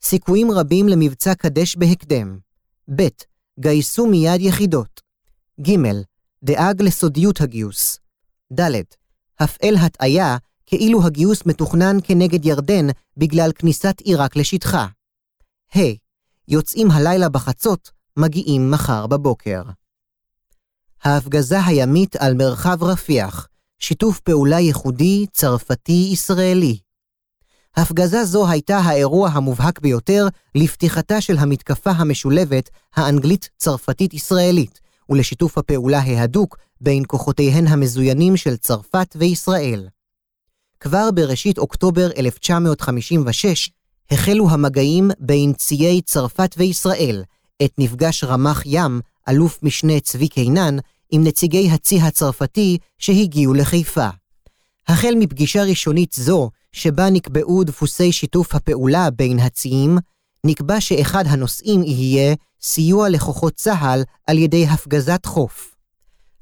סיכויים 0.03 0.51
רבים 0.51 0.89
למבצע 0.89 1.35
קדש 1.35 1.77
בהקדם. 1.77 2.39
ב. 2.97 3.03
גייסו 3.61 4.07
מיד 4.07 4.41
יחידות. 4.41 5.01
ג. 5.61 5.71
דאג 6.43 6.83
לסודיות 6.83 7.41
הגיוס. 7.41 7.99
ד. 8.53 8.61
הפעל 9.39 9.77
הטעיה 9.77 10.37
כאילו 10.67 11.07
הגיוס 11.07 11.47
מתוכנן 11.47 11.97
כנגד 12.05 12.45
ירדן 12.45 12.87
בגלל 13.17 13.53
כניסת 13.53 14.01
עיראק 14.01 14.37
לשטחה. 14.37 14.87
ה. 15.77 15.79
יוצאים 16.49 16.91
הלילה 16.91 17.29
בחצות, 17.29 17.91
מגיעים 18.17 18.71
מחר 18.71 19.07
בבוקר. 19.07 19.63
ההפגזה 21.03 21.65
הימית 21.65 22.17
על 22.17 22.35
מרחב 22.35 22.83
רפיח, 22.83 23.49
שיתוף 23.81 24.21
פעולה 24.21 24.61
ייחודי 24.61 25.27
צרפתי-ישראלי. 25.33 26.79
הפגזה 27.77 28.25
זו 28.25 28.49
הייתה 28.49 28.79
האירוע 28.79 29.29
המובהק 29.29 29.81
ביותר 29.81 30.29
לפתיחתה 30.55 31.21
של 31.21 31.39
המתקפה 31.39 31.91
המשולבת 31.91 32.71
האנגלית-צרפתית-ישראלית, 32.95 34.81
ולשיתוף 35.09 35.59
הפעולה 35.59 35.99
ההדוק 35.99 36.57
בין 36.81 37.03
כוחותיהן 37.07 37.67
המזוינים 37.67 38.37
של 38.37 38.57
צרפת 38.57 39.17
וישראל. 39.19 39.89
כבר 40.81 41.11
בראשית 41.15 41.59
אוקטובר 41.59 42.11
1956 42.17 43.71
החלו 44.11 44.51
המגעים 44.51 45.11
בין 45.19 45.53
ציי 45.53 46.03
צרפת 46.03 46.55
וישראל, 46.59 47.23
את 47.65 47.73
נפגש 47.79 48.25
רמ"ח 48.25 48.63
ים, 48.67 49.01
אלוף 49.29 49.59
משנה 49.63 50.01
צבי 50.01 50.29
קינן, 50.29 50.77
עם 51.11 51.25
נציגי 51.25 51.71
הצי 51.71 52.01
הצרפתי 52.01 52.79
שהגיעו 52.99 53.55
לחיפה. 53.55 54.09
החל 54.89 55.15
מפגישה 55.19 55.63
ראשונית 55.63 56.13
זו, 56.13 56.51
שבה 56.73 57.11
נקבעו 57.11 57.65
דפוסי 57.65 58.13
שיתוף 58.13 58.55
הפעולה 58.55 59.11
בין 59.11 59.39
הציים, 59.39 59.99
נקבע 60.47 60.81
שאחד 60.81 61.25
הנושאים 61.27 61.83
יהיה 61.83 62.35
סיוע 62.63 63.09
לכוחות 63.09 63.55
צה"ל 63.55 64.03
על 64.27 64.39
ידי 64.39 64.67
הפגזת 64.67 65.27
חוף. 65.27 65.75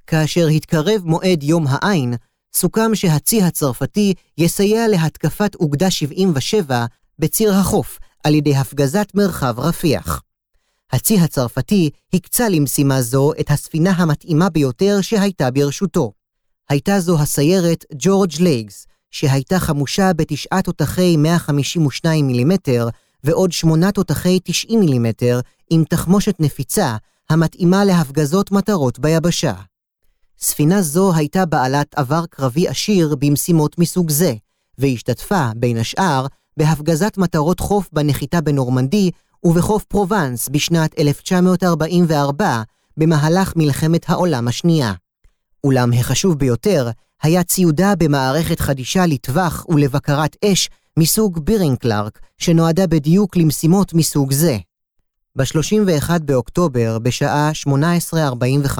כאשר 0.07 0.47
התקרב 0.47 1.03
מועד 1.05 1.43
יום 1.43 1.67
העין, 1.69 2.15
סוכם 2.55 2.95
שהצי 2.95 3.43
הצרפתי 3.43 4.15
יסייע 4.39 4.89
להתקפת 4.89 5.55
אוגדה 5.55 5.91
77 5.91 6.87
בציר 7.19 7.55
החוף 7.55 7.99
על 8.25 8.35
ידי 8.35 8.57
הפגזת 8.57 9.13
מרחב 9.15 9.61
רפיח. 9.61 10.23
הצי 10.93 11.19
הצרפתי 11.19 11.91
הקצה 12.15 12.49
למשימה 12.49 13.03
זו 13.03 13.33
את 13.41 13.51
הספינה 13.51 13.91
המתאימה 13.91 14.51
ביותר 14.51 15.01
שהייתה 15.01 15.51
ברשותו. 15.51 16.13
הייתה 16.69 17.01
זו 17.01 17.21
הסיירת 17.21 17.85
ג'ורג' 17.99 18.33
לייגס, 18.41 18.87
שהייתה 19.11 19.59
חמושה 19.59 20.13
בתשעה 20.13 20.63
תותחי 20.63 21.17
152 21.17 22.27
מילימטר 22.27 22.89
ועוד 23.25 23.53
שמונה 23.53 23.93
תותחי 23.93 24.39
90 24.45 24.81
מילימטר 24.81 25.41
עם 25.71 25.85
תחמושת 25.85 26.35
נפיצה 26.39 26.97
המתאימה 27.31 27.85
להפגזות 27.85 28.53
מטרות 28.53 28.99
ביבשה. 28.99 29.55
ספינה 30.39 30.83
זו 30.83 31.15
הייתה 31.15 31.47
בעלת 31.47 31.95
עבר 31.95 32.27
קרבי 32.31 32.69
עשיר 32.69 33.15
במשימות 33.19 33.79
מסוג 33.79 34.11
זה, 34.11 34.35
והשתתפה, 34.79 35.51
בין 35.57 35.77
השאר, 35.77 36.27
בהפגזת 36.57 37.19
מטרות 37.19 37.61
חוף 37.61 37.89
בנחיתה 37.93 38.41
בנורמנדי 38.41 39.11
ובחוף 39.49 39.85
פרובנס 39.85 40.49
בשנת 40.49 40.99
1944, 40.99 42.63
במהלך 42.97 43.53
מלחמת 43.57 44.11
העולם 44.11 44.49
השנייה. 44.49 44.93
אולם 45.65 45.93
החשוב 45.93 46.39
ביותר 46.39 46.91
היה 47.23 47.45
ציודה 47.45 47.95
במערכת 47.99 48.61
חדישה 48.61 49.07
לטווח 49.07 49.67
ולבקרת 49.69 50.37
אש 50.45 50.71
מסוג 50.99 51.39
בירינג 51.45 51.79
קלארק, 51.79 52.19
שנועדה 52.39 52.87
בדיוק 52.87 53.37
למשימות 53.37 53.95
מסוג 53.95 54.33
זה. 54.33 54.59
ב-31 55.37 56.11
באוקטובר, 56.25 56.99
בשעה 56.99 57.51
18:45, 58.15 58.79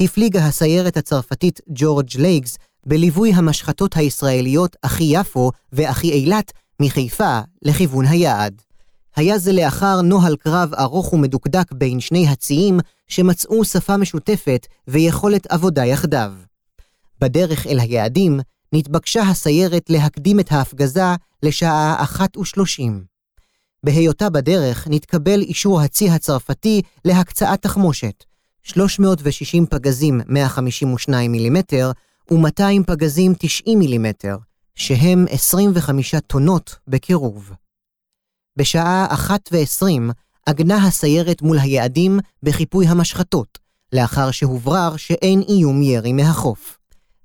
הפליגה 0.00 0.46
הסיירת 0.46 0.96
הצרפתית 0.96 1.60
ג'ורג' 1.68 2.16
לייגס 2.18 2.58
בליווי 2.86 3.32
המשחטות 3.32 3.96
הישראליות 3.96 4.76
אחי 4.82 5.04
יפו 5.04 5.50
ואחי 5.72 6.10
אילת 6.10 6.52
מחיפה 6.80 7.40
לכיוון 7.62 8.06
היעד. 8.06 8.62
היה 9.16 9.38
זה 9.38 9.52
לאחר 9.52 10.00
נוהל 10.02 10.36
קרב 10.36 10.74
ארוך 10.74 11.12
ומדוקדק 11.12 11.72
בין 11.72 12.00
שני 12.00 12.28
הציים 12.28 12.80
שמצאו 13.08 13.64
שפה 13.64 13.96
משותפת 13.96 14.66
ויכולת 14.88 15.46
עבודה 15.46 15.84
יחדיו. 15.84 16.32
בדרך 17.20 17.66
אל 17.66 17.78
היעדים 17.80 18.40
נתבקשה 18.72 19.22
הסיירת 19.22 19.90
להקדים 19.90 20.40
את 20.40 20.52
ההפגזה 20.52 21.02
לשעה 21.42 22.02
אחת 22.02 22.36
ושלושים. 22.36 23.04
בהיותה 23.84 24.30
בדרך 24.30 24.88
נתקבל 24.90 25.40
אישור 25.40 25.80
הצי 25.80 26.10
הצרפתי 26.10 26.82
להקצאת 27.04 27.62
תחמושת, 27.62 28.24
360 28.62 29.66
פגזים 29.66 30.20
152 30.28 31.32
מילימטר 31.32 31.92
ו-200 32.30 32.84
פגזים 32.86 33.34
90 33.38 33.78
מילימטר, 33.78 34.36
שהם 34.74 35.26
25 35.30 36.14
טונות 36.26 36.76
בקירוב. 36.88 37.52
בשעה 38.56 39.06
1:20 39.12 39.84
עגנה 40.46 40.86
הסיירת 40.86 41.42
מול 41.42 41.58
היעדים 41.58 42.18
בחיפוי 42.42 42.86
המשחטות, 42.86 43.58
לאחר 43.92 44.30
שהוברר 44.30 44.96
שאין 44.96 45.42
איום 45.48 45.82
ירי 45.82 46.12
מהחוף. 46.12 46.78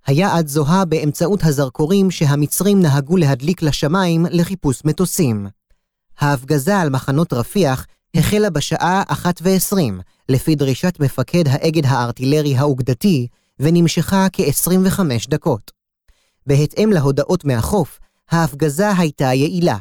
היעד 0.07 0.47
זוהה 0.47 0.85
באמצעות 0.85 1.43
הזרקורים 1.43 2.11
שהמצרים 2.11 2.81
נהגו 2.81 3.17
להדליק 3.17 3.61
לשמיים 3.61 4.25
לחיפוש 4.29 4.85
מטוסים. 4.85 5.47
ההפגזה 6.19 6.77
על 6.77 6.89
מחנות 6.89 7.33
רפיח 7.33 7.85
החלה 8.15 8.49
בשעה 8.49 9.03
1:20, 9.09 9.75
לפי 10.29 10.55
דרישת 10.55 10.99
מפקד 10.99 11.43
האגד 11.47 11.85
הארטילרי 11.85 12.57
האוגדתי, 12.57 13.27
ונמשכה 13.59 14.27
כ-25 14.33 14.99
דקות. 15.29 15.71
בהתאם 16.47 16.91
להודעות 16.93 17.45
מהחוף, 17.45 17.99
ההפגזה 18.31 18.97
הייתה 18.97 19.33
יעילה. 19.33 19.77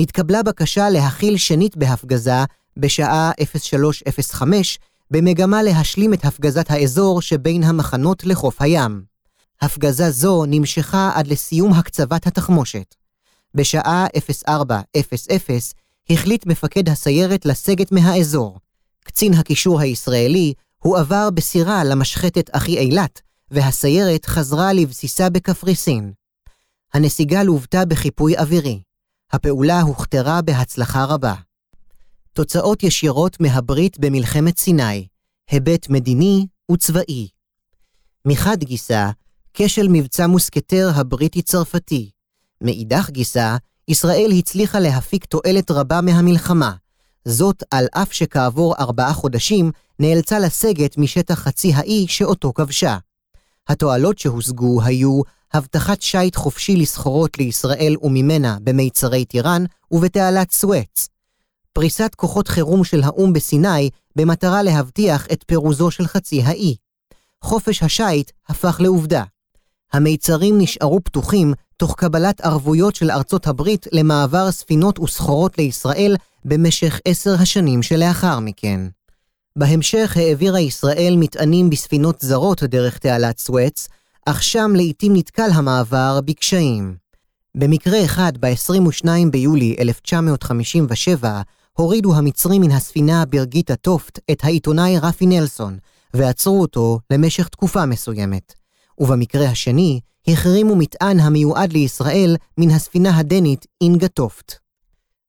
נתקבלה 0.00 0.42
בקשה 0.42 0.90
להכיל 0.90 1.36
שנית 1.36 1.76
בהפגזה 1.76 2.44
בשעה 2.76 3.30
0305, 3.38 4.78
במגמה 5.10 5.62
להשלים 5.62 6.14
את 6.14 6.24
הפגזת 6.24 6.70
האזור 6.70 7.22
שבין 7.22 7.62
המחנות 7.62 8.24
לחוף 8.24 8.62
הים. 8.62 9.02
הפגזה 9.60 10.10
זו 10.10 10.44
נמשכה 10.46 11.10
עד 11.14 11.26
לסיום 11.26 11.72
הקצבת 11.72 12.26
התחמושת. 12.26 12.94
בשעה 13.54 14.06
04:00 14.48 15.74
החליט 16.10 16.46
מפקד 16.46 16.88
הסיירת 16.88 17.46
לסגת 17.46 17.92
מהאזור. 17.92 18.58
קצין 19.04 19.34
הקישור 19.34 19.80
הישראלי 19.80 20.52
הועבר 20.78 21.30
בסירה 21.30 21.84
למשחטת 21.84 22.50
אחי 22.52 22.78
אילת, 22.78 23.20
והסיירת 23.50 24.26
חזרה 24.26 24.72
לבסיסה 24.72 25.30
בקפריסין. 25.30 26.12
הנסיגה 26.94 27.42
לוותה 27.42 27.84
בחיפוי 27.84 28.38
אווירי. 28.38 28.87
הפעולה 29.32 29.80
הוכתרה 29.80 30.42
בהצלחה 30.42 31.04
רבה. 31.04 31.34
תוצאות 32.32 32.82
ישירות 32.82 33.40
מהברית 33.40 33.98
במלחמת 33.98 34.58
סיני, 34.58 35.06
היבט 35.50 35.88
מדיני 35.90 36.46
וצבאי. 36.72 37.28
מחד 38.24 38.56
גיסא, 38.64 39.10
כשל 39.54 39.86
מבצע 39.90 40.26
מוסקטר 40.26 40.90
הבריטי-צרפתי. 40.94 42.10
מאידך 42.60 43.10
גיסא, 43.10 43.56
ישראל 43.88 44.30
הצליחה 44.38 44.80
להפיק 44.80 45.24
תועלת 45.24 45.70
רבה 45.70 46.00
מהמלחמה, 46.00 46.72
זאת 47.24 47.62
על 47.70 47.86
אף 47.92 48.12
שכעבור 48.12 48.74
ארבעה 48.78 49.12
חודשים 49.12 49.70
נאלצה 49.98 50.38
לסגת 50.38 50.98
משטח 50.98 51.34
חצי 51.34 51.72
האי 51.74 52.06
שאותו 52.08 52.52
כבשה. 52.52 52.98
התועלות 53.68 54.18
שהושגו 54.18 54.82
היו 54.82 55.20
הבטחת 55.52 56.02
שיט 56.02 56.36
חופשי 56.36 56.76
לסחורות 56.76 57.38
לישראל 57.38 57.96
וממנה 58.02 58.56
במיצרי 58.62 59.24
טיראן 59.24 59.64
ובתעלת 59.90 60.50
סואץ. 60.50 61.08
פריסת 61.72 62.14
כוחות 62.16 62.48
חירום 62.48 62.84
של 62.84 63.02
האו"ם 63.02 63.32
בסיני 63.32 63.90
במטרה 64.16 64.62
להבטיח 64.62 65.26
את 65.32 65.44
פירוזו 65.46 65.90
של 65.90 66.06
חצי 66.06 66.42
האי. 66.42 66.76
חופש 67.42 67.82
השיט 67.82 68.30
הפך 68.48 68.80
לעובדה. 68.80 69.22
המיצרים 69.92 70.58
נשארו 70.58 71.00
פתוחים 71.04 71.54
תוך 71.76 71.94
קבלת 71.94 72.40
ערבויות 72.40 72.96
של 72.96 73.10
ארצות 73.10 73.46
הברית 73.46 73.86
למעבר 73.92 74.50
ספינות 74.50 74.98
וסחורות 74.98 75.58
לישראל 75.58 76.16
במשך 76.44 77.00
עשר 77.04 77.34
השנים 77.34 77.82
שלאחר 77.82 78.38
מכן. 78.40 78.80
בהמשך 79.56 80.16
העבירה 80.16 80.60
ישראל 80.60 81.14
מטענים 81.16 81.70
בספינות 81.70 82.20
זרות 82.20 82.62
דרך 82.62 82.98
תעלת 82.98 83.38
סואץ, 83.38 83.88
אך 84.30 84.42
שם 84.42 84.72
לעתים 84.74 85.16
נתקל 85.16 85.50
המעבר 85.54 86.20
בקשיים. 86.24 86.96
במקרה 87.54 88.04
אחד, 88.04 88.32
ב-22 88.40 89.06
ביולי 89.30 89.76
1957, 89.80 91.42
הורידו 91.72 92.14
המצרים 92.14 92.62
מן 92.62 92.70
הספינה 92.70 93.24
ברגית 93.24 93.70
הטופט 93.70 94.18
את 94.30 94.44
העיתונאי 94.44 94.98
רפי 94.98 95.26
נלסון, 95.26 95.78
ועצרו 96.14 96.60
אותו 96.60 97.00
למשך 97.12 97.48
תקופה 97.48 97.86
מסוימת. 97.86 98.54
ובמקרה 98.98 99.48
השני, 99.48 100.00
החרימו 100.26 100.76
מטען 100.76 101.20
המיועד 101.20 101.72
לישראל 101.72 102.36
מן 102.58 102.70
הספינה 102.70 103.18
הדנית 103.18 103.66
אינגה 103.80 104.08
טופט. 104.08 104.54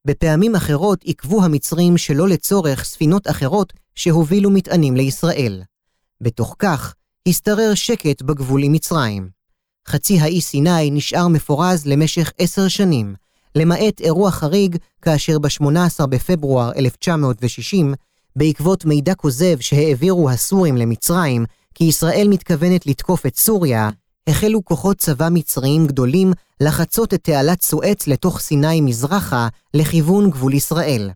בפעמים 0.06 0.56
אחרות 0.56 1.04
עיכבו 1.04 1.44
המצרים 1.44 1.98
שלא 1.98 2.28
לצורך 2.28 2.84
ספינות 2.84 3.30
אחרות 3.30 3.74
שהובילו 3.96 4.52
מטענים 4.52 4.96
לישראל. 4.96 5.64
בתוך 6.22 6.56
כך, 6.60 6.96
השתרר 7.28 7.74
שקט 7.74 8.22
בגבול 8.22 8.64
עם 8.64 8.72
מצרים. 8.72 9.30
חצי 9.88 10.20
האי 10.20 10.42
סיני 10.42 10.92
נשאר 10.92 11.28
מפורז 11.28 11.86
למשך 11.86 12.32
עשר 12.38 12.68
שנים, 12.68 13.16
למעט 13.56 14.02
אירוע 14.02 14.32
חריג 14.32 14.78
כאשר 15.02 15.40
ב-18 15.40 16.06
בפברואר 16.06 16.72
1960, 16.76 17.94
בעקבות 18.36 18.86
מידע 18.86 19.16
כוזב 19.16 19.60
שהעבירו 19.60 20.30
הסורים 20.30 20.78
למצרים, 20.78 21.46
כי 21.76 21.84
ישראל 21.84 22.28
מתכוונת 22.30 22.86
לתקוף 22.86 23.26
את 23.26 23.36
סוריה, 23.38 23.90
החלו 24.28 24.66
כוחות 24.66 24.98
צבא 24.98 25.28
מצריים 25.32 25.88
גדולים 25.88 26.34
לחצות 26.62 27.14
את 27.14 27.24
תעלת 27.24 27.62
סואץ 27.62 28.08
לתוך 28.08 28.40
סיני 28.40 28.82
מזרחה 28.82 29.48
לכיוון 29.74 30.30
גבול 30.30 30.54
ישראל. 30.54 31.10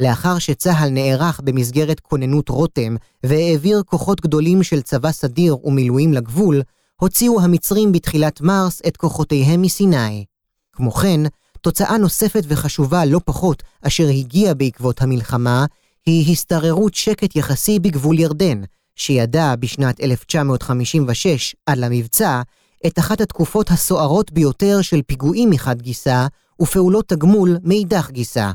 לאחר 0.00 0.38
שצה"ל 0.38 0.88
נערך 0.88 1.40
במסגרת 1.44 2.00
כוננות 2.00 2.48
רותם 2.48 2.96
והעביר 3.24 3.82
כוחות 3.86 4.20
גדולים 4.20 4.62
של 4.62 4.82
צבא 4.82 5.12
סדיר 5.12 5.66
ומילואים 5.66 6.12
לגבול, 6.12 6.62
הוציאו 7.00 7.40
המצרים 7.40 7.92
בתחילת 7.92 8.40
מרס 8.40 8.82
את 8.86 8.96
כוחותיהם 8.96 9.62
מסיני. 9.62 10.24
כמו 10.72 10.90
כן, 10.90 11.20
תוצאה 11.60 11.98
נוספת 11.98 12.44
וחשובה 12.48 13.04
לא 13.04 13.20
פחות 13.24 13.62
אשר 13.82 14.08
הגיעה 14.08 14.54
בעקבות 14.54 15.02
המלחמה, 15.02 15.66
היא 16.06 16.32
השתררות 16.32 16.94
שקט 16.94 17.36
יחסי 17.36 17.78
בגבול 17.78 18.18
ירדן, 18.18 18.62
שידע 18.96 19.54
בשנת 19.56 20.00
1956 20.00 21.54
עד 21.66 21.78
למבצע 21.78 22.42
את 22.86 22.98
אחת 22.98 23.20
התקופות 23.20 23.70
הסוערות 23.70 24.32
ביותר 24.32 24.82
של 24.82 25.02
פיגועים 25.06 25.50
מחד 25.50 25.82
גיסא 25.82 26.26
ופעולות 26.62 27.08
תגמול 27.08 27.58
מאידך 27.62 28.10
גיסא. 28.10 28.50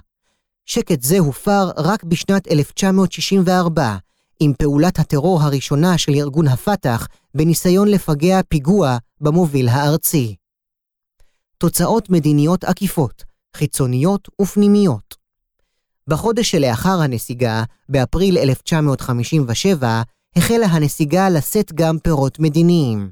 שקט 0.70 1.02
זה 1.02 1.20
הופר 1.20 1.72
רק 1.78 2.04
בשנת 2.04 2.48
1964, 2.52 3.98
עם 4.40 4.54
פעולת 4.58 5.00
הטרור 5.00 5.42
הראשונה 5.42 5.98
של 5.98 6.12
ארגון 6.14 6.48
הפת"ח 6.48 7.08
בניסיון 7.36 7.88
לפגע 7.88 8.40
פיגוע 8.50 8.98
במוביל 9.22 9.68
הארצי. 9.70 10.36
תוצאות 11.58 12.10
מדיניות 12.10 12.64
עקיפות, 12.64 13.24
חיצוניות 13.56 14.28
ופנימיות. 14.42 15.16
בחודש 16.08 16.52
שלאחר 16.52 17.02
הנסיגה, 17.02 17.64
באפריל 17.90 18.38
1957, 18.38 20.02
החלה 20.36 20.66
הנסיגה 20.66 21.30
לשאת 21.30 21.74
גם 21.74 22.00
פירות 22.00 22.40
מדיניים. 22.40 23.12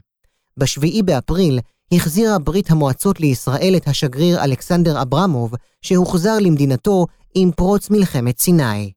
ב-7 0.57 1.03
באפריל 1.05 1.59
החזירה 1.91 2.39
ברית 2.39 2.71
המועצות 2.71 3.19
לישראל 3.19 3.74
את 3.78 3.88
השגריר 3.88 4.43
אלכסנדר 4.43 5.02
אברמוב, 5.02 5.54
שהוחזר 5.82 6.39
למדינתו 6.39 7.06
עם 7.36 7.52
פרוץ 7.52 7.89
מלחמת 7.89 8.39
סיני. 8.39 8.91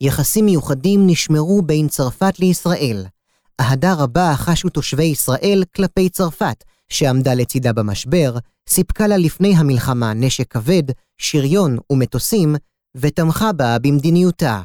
יחסים 0.00 0.44
מיוחדים 0.44 1.06
נשמרו 1.06 1.62
בין 1.62 1.88
צרפת 1.88 2.38
לישראל. 2.38 3.06
אהדה 3.60 3.94
רבה 3.94 4.32
חשו 4.36 4.68
תושבי 4.68 5.04
ישראל 5.04 5.64
כלפי 5.76 6.08
צרפת, 6.08 6.64
שעמדה 6.88 7.34
לצידה 7.34 7.72
במשבר, 7.72 8.36
סיפקה 8.68 9.06
לה 9.06 9.16
לפני 9.16 9.56
המלחמה 9.56 10.14
נשק 10.14 10.52
כבד, 10.52 10.82
שריון 11.18 11.76
ומטוסים, 11.90 12.56
ותמכה 12.96 13.52
בה 13.52 13.78
במדיניותה. 13.78 14.62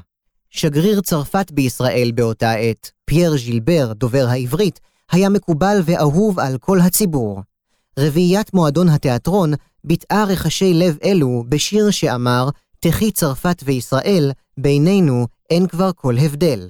שגריר 0.50 1.02
צרפת 1.02 1.52
בישראל 1.52 2.12
באותה 2.16 2.52
עת, 2.52 2.92
פייר 3.06 3.38
ז'ילבר, 3.38 3.94
דובר 3.94 4.26
העברית, 4.30 4.80
היה 5.12 5.30
מקובל 5.30 5.82
ואהוב 5.86 6.40
על 6.40 6.58
כל 6.58 6.80
הציבור. 6.80 7.42
רביעיית 8.00 8.54
מועדון 8.54 8.90
התיאטרון 8.90 9.54
ביטאה 9.84 10.24
רחשי 10.24 10.74
לב 10.74 10.98
אלו 11.04 11.44
בשיר 11.50 11.92
שאמר, 11.92 12.50
תחי 12.80 13.12
צרפת 13.12 13.64
וישראל, 13.66 14.32
בינינו 14.58 15.28
אין 15.50 15.68
כבר 15.68 15.92
כל 15.96 16.18
הבדל. 16.18 16.70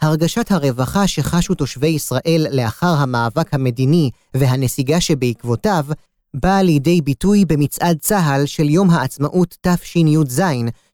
הרגשת 0.00 0.50
הרווחה 0.50 1.06
שחשו 1.06 1.54
תושבי 1.54 1.86
ישראל 1.86 2.46
לאחר 2.50 2.94
המאבק 2.98 3.54
המדיני 3.54 4.10
והנסיגה 4.34 5.00
שבעקבותיו, 5.00 5.86
באה 6.34 6.62
לידי 6.62 7.00
ביטוי 7.00 7.44
במצעד 7.44 7.98
צה"ל 7.98 8.46
של 8.46 8.68
יום 8.68 8.90
העצמאות 8.90 9.56
תשי"ז, 9.60 10.42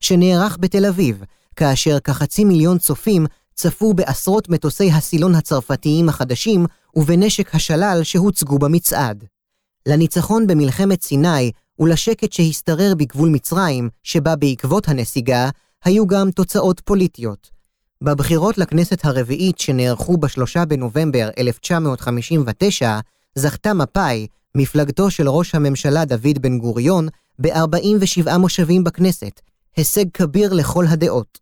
שנערך 0.01 0.57
בתל 0.61 0.87
אביב, 0.87 1.23
כאשר 1.57 2.01
כחצי 2.01 2.45
מיליון 2.45 2.79
צופים 2.79 3.27
צפו 3.55 3.95
בעשרות 3.95 4.49
מטוסי 4.49 4.91
הסילון 4.91 5.35
הצרפתיים 5.35 6.09
החדשים 6.09 6.67
ובנשק 6.97 7.55
השלל 7.55 8.01
שהוצגו 8.03 8.59
במצעד. 8.59 9.25
לניצחון 9.89 10.47
במלחמת 10.47 11.03
סיני 11.03 11.53
ולשקט 11.79 12.33
שהשתרר 12.33 12.95
בגבול 12.95 13.29
מצרים, 13.29 13.89
שבא 14.03 14.35
בעקבות 14.35 14.89
הנסיגה, 14.89 15.51
היו 15.85 16.07
גם 16.07 16.31
תוצאות 16.31 16.81
פוליטיות. 16.81 17.51
בבחירות 18.03 18.59
לכנסת 18.59 19.05
הרביעית 19.05 19.59
שנערכו 19.59 20.17
ב-3 20.17 20.65
בנובמבר 20.69 21.29
1959, 21.39 22.99
זכתה 23.35 23.75
מפא"י, 23.75 24.27
מפלגתו 24.55 25.11
של 25.11 25.29
ראש 25.29 25.55
הממשלה 25.55 26.05
דוד 26.05 26.39
בן 26.41 26.59
גוריון, 26.59 27.09
ב-47 27.39 28.39
מושבים 28.39 28.85
בכנסת, 28.85 29.41
הישג 29.77 30.05
כביר 30.15 30.53
לכל 30.53 30.85
הדעות. 30.89 31.39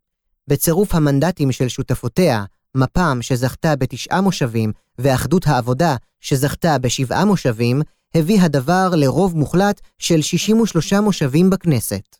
בצירוף 0.48 0.94
המנדטים 0.94 1.52
של 1.52 1.68
שותפותיה, 1.68 2.44
מפ"ם 2.74 3.18
שזכתה 3.20 3.76
בתשעה 3.76 4.20
מושבים 4.20 4.72
ואחדות 4.98 5.46
העבודה 5.46 5.96
שזכתה 6.20 6.78
בשבעה 6.78 7.24
מושבים, 7.24 7.82
הביא 8.16 8.40
הדבר 8.40 8.90
לרוב 8.96 9.36
מוחלט 9.36 9.80
של 9.98 10.22
63 10.22 10.92
מושבים 10.92 11.50
בכנסת. 11.50 12.16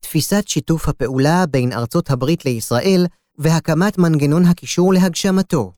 תפיסת 0.00 0.48
שיתוף 0.48 0.88
הפעולה 0.88 1.46
בין 1.46 1.72
ארצות 1.72 2.10
הברית 2.10 2.44
לישראל 2.44 3.06
והקמת 3.38 3.98
מנגנון 3.98 4.44
הקישור 4.44 4.94
להגשמתו. 4.94 5.72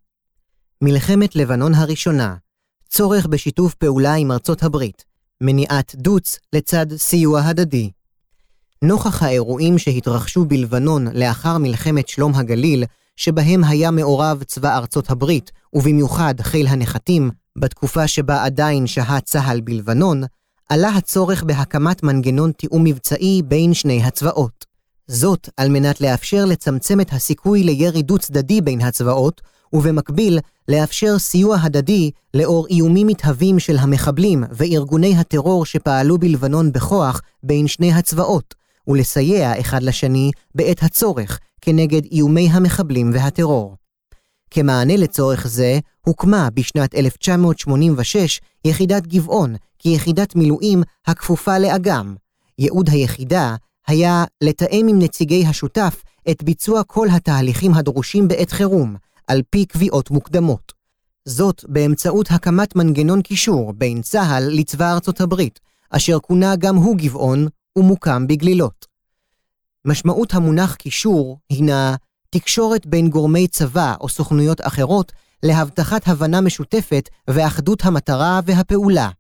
מלחמת 0.83 1.37
לבנון 1.37 1.74
הראשונה, 1.74 2.37
צורך 2.88 3.26
בשיתוף 3.26 3.74
פעולה 3.74 4.14
עם 4.14 4.33
ארצות 4.33 4.62
הברית, 4.62 5.05
מניעת 5.40 5.94
דוץ 5.94 6.38
לצד 6.52 6.87
סיוע 6.96 7.40
הדדי. 7.40 7.90
נוכח 8.83 9.22
האירועים 9.22 9.79
שהתרחשו 9.79 10.44
בלבנון 10.44 11.07
לאחר 11.16 11.59
מלחמת 11.59 12.09
שלום 12.09 12.35
הגליל, 12.35 12.85
שבהם 13.16 13.64
היה 13.64 13.90
מעורב 13.90 14.42
צבא 14.42 14.76
ארצות 14.76 15.11
הברית, 15.11 15.52
ובמיוחד 15.72 16.35
חיל 16.40 16.66
הנחתים, 16.66 17.31
בתקופה 17.59 18.09
שבה 18.09 18.44
עדיין 18.44 18.87
שהה 18.87 19.20
צה"ל 19.20 19.61
בלבנון, 19.61 20.22
עלה 20.68 20.88
הצורך 20.88 21.42
בהקמת 21.44 22.02
מנגנון 22.02 22.52
תיאום 22.52 22.85
מבצעי 22.85 23.42
בין 23.44 23.74
שני 23.74 24.02
הצבאות. 24.05 24.66
זאת 25.09 25.48
על 25.57 25.68
מנת 25.68 26.00
לאפשר 26.00 26.44
לצמצם 26.44 27.00
את 27.00 27.12
הסיכוי 27.12 27.62
לירי 27.62 28.02
דו-צדדי 28.02 28.61
בין 28.61 28.81
הצבאות, 28.81 29.40
ובמקביל 29.72 30.38
לאפשר 30.68 31.18
סיוע 31.18 31.57
הדדי 31.62 32.11
לאור 32.35 32.66
איומים 32.66 33.07
מתהווים 33.07 33.59
של 33.59 33.76
המחבלים 33.79 34.44
וארגוני 34.50 35.16
הטרור 35.16 35.66
שפעלו 35.66 36.18
בלבנון 36.18 36.72
בכוח 36.72 37.20
בין 37.42 37.66
שני 37.66 37.92
הצבאות, 37.92 38.55
ולסייע 38.88 39.61
אחד 39.61 39.83
לשני 39.83 40.31
בעת 40.55 40.83
הצורך 40.83 41.38
כנגד 41.61 42.05
איומי 42.05 42.49
המחבלים 42.53 43.11
והטרור. 43.14 43.77
כמענה 44.51 44.96
לצורך 44.96 45.46
זה, 45.46 45.79
הוקמה 46.07 46.49
בשנת 46.55 46.94
1986 46.94 48.40
יחידת 48.64 49.07
גבעון 49.07 49.55
כיחידת 49.79 50.37
מילואים 50.37 50.83
הכפופה 51.07 51.59
לאג"ם. 51.59 52.14
ייעוד 52.59 52.88
היחידה 52.88 53.57
היה 53.87 54.25
לתאם 54.40 54.87
עם 54.90 54.99
נציגי 54.99 55.46
השותף 55.46 56.03
את 56.31 56.42
ביצוע 56.42 56.83
כל 56.85 57.09
התהליכים 57.12 57.75
הדרושים 57.75 58.29
בעת 58.29 58.51
חירום, 58.51 58.96
על 59.27 59.42
פי 59.51 59.64
קביעות 59.64 60.11
מוקדמות. 60.11 60.72
זאת 61.25 61.64
באמצעות 61.68 62.31
הקמת 62.31 62.77
מנגנון 62.77 63.22
קישור 63.22 63.72
בין 63.72 64.03
צה"ל 64.03 64.49
לצבא 64.53 64.92
ארצות 64.92 65.20
הברית, 65.20 65.61
אשר 65.90 66.18
כונה 66.18 66.57
גם 66.57 66.77
הוא 66.77 66.96
גבעון 66.96 67.46
ומוקם 67.76 68.26
בגלילות. 68.26 68.86
משמעות 69.84 70.34
המונח 70.34 70.74
קישור 70.74 71.38
הינה 71.50 71.94
תקשורת 72.30 72.86
בין 72.86 73.10
גורמי 73.10 73.48
צבא 73.48 73.94
או 74.00 74.08
סוכנויות 74.08 74.60
אחרות 74.60 75.12
להבטחת 75.42 76.08
הבנה 76.08 76.40
משותפת 76.40 77.08
ואחדות 77.30 77.84
המטרה 77.84 78.40
והפעולה. 78.44 79.10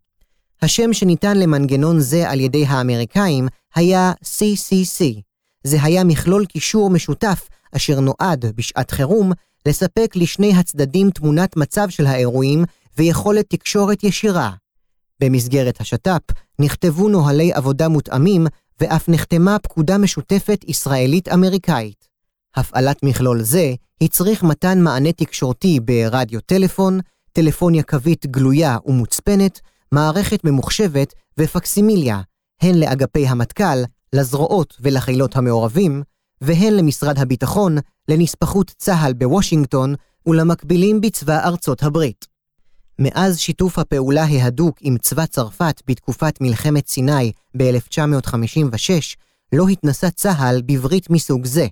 השם 0.62 0.92
שניתן 0.92 1.36
למנגנון 1.36 2.00
זה 2.00 2.30
על 2.30 2.40
ידי 2.40 2.66
האמריקאים 2.66 3.48
היה 3.74 4.12
CCC. 4.24 5.20
זה 5.64 5.82
היה 5.82 6.04
מכלול 6.04 6.46
קישור 6.46 6.90
משותף 6.90 7.48
אשר 7.72 8.00
נועד, 8.00 8.44
בשעת 8.54 8.90
חירום, 8.90 9.32
לספק 9.66 10.12
לשני 10.16 10.54
הצדדים 10.54 11.10
תמונת 11.10 11.56
מצב 11.56 11.88
של 11.88 12.06
האירועים 12.06 12.64
ויכולת 12.98 13.50
תקשורת 13.50 14.04
ישירה. 14.04 14.50
במסגרת 15.20 15.80
השת"פ 15.80 16.32
נכתבו 16.58 17.08
נוהלי 17.08 17.52
עבודה 17.52 17.88
מותאמים 17.88 18.46
ואף 18.80 19.08
נחתמה 19.08 19.58
פקודה 19.58 19.98
משותפת 19.98 20.64
ישראלית-אמריקאית. 20.68 22.08
הפעלת 22.56 23.02
מכלול 23.02 23.42
זה 23.42 23.74
הצריך 24.00 24.42
מתן 24.42 24.80
מענה 24.82 25.12
תקשורתי 25.12 25.80
ברדיו 25.80 26.40
טלפון, 26.40 27.00
טלפוניה 27.32 27.82
קווית 27.82 28.26
גלויה 28.26 28.78
ומוצפנת, 28.86 29.60
מערכת 29.92 30.44
ממוחשבת 30.44 31.14
ופקסימיליה, 31.38 32.20
הן 32.62 32.74
לאגפי 32.74 33.26
המטכ"ל, 33.26 33.82
לזרועות 34.12 34.76
ולחילות 34.80 35.36
המעורבים, 35.36 36.02
והן 36.40 36.72
למשרד 36.72 37.18
הביטחון, 37.18 37.76
לנספחות 38.08 38.74
צה"ל 38.76 39.12
בוושינגטון 39.12 39.94
ולמקבילים 40.26 41.00
בצבא 41.00 41.44
ארצות 41.44 41.82
הברית. 41.82 42.35
מאז 42.98 43.38
שיתוף 43.38 43.78
הפעולה 43.78 44.24
ההדוק 44.24 44.76
עם 44.80 44.98
צבא 44.98 45.26
צרפת 45.26 45.82
בתקופת 45.86 46.40
מלחמת 46.40 46.88
סיני 46.88 47.32
ב-1956, 47.56 49.16
לא 49.52 49.68
התנסה 49.68 50.10
צה"ל 50.10 50.62
בברית 50.66 51.10
מסוג 51.10 51.46
זה. 51.46 51.66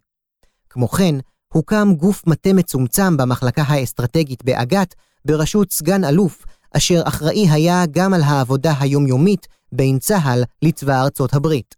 כמו 0.70 0.88
כן, 0.88 1.14
הוקם 1.52 1.94
גוף 1.96 2.26
מטה 2.26 2.52
מצומצם 2.52 3.16
במחלקה 3.16 3.62
האסטרטגית 3.62 4.44
באג"ת, 4.44 4.94
בראשות 5.24 5.72
סגן 5.72 6.04
אלוף, 6.04 6.44
אשר 6.76 7.02
אחראי 7.04 7.50
היה 7.50 7.84
גם 7.90 8.14
על 8.14 8.22
העבודה 8.22 8.74
היומיומית 8.80 9.46
בין 9.72 9.98
צה"ל 9.98 10.42
לצבא 10.62 11.02
ארצות 11.02 11.34
הברית. 11.34 11.74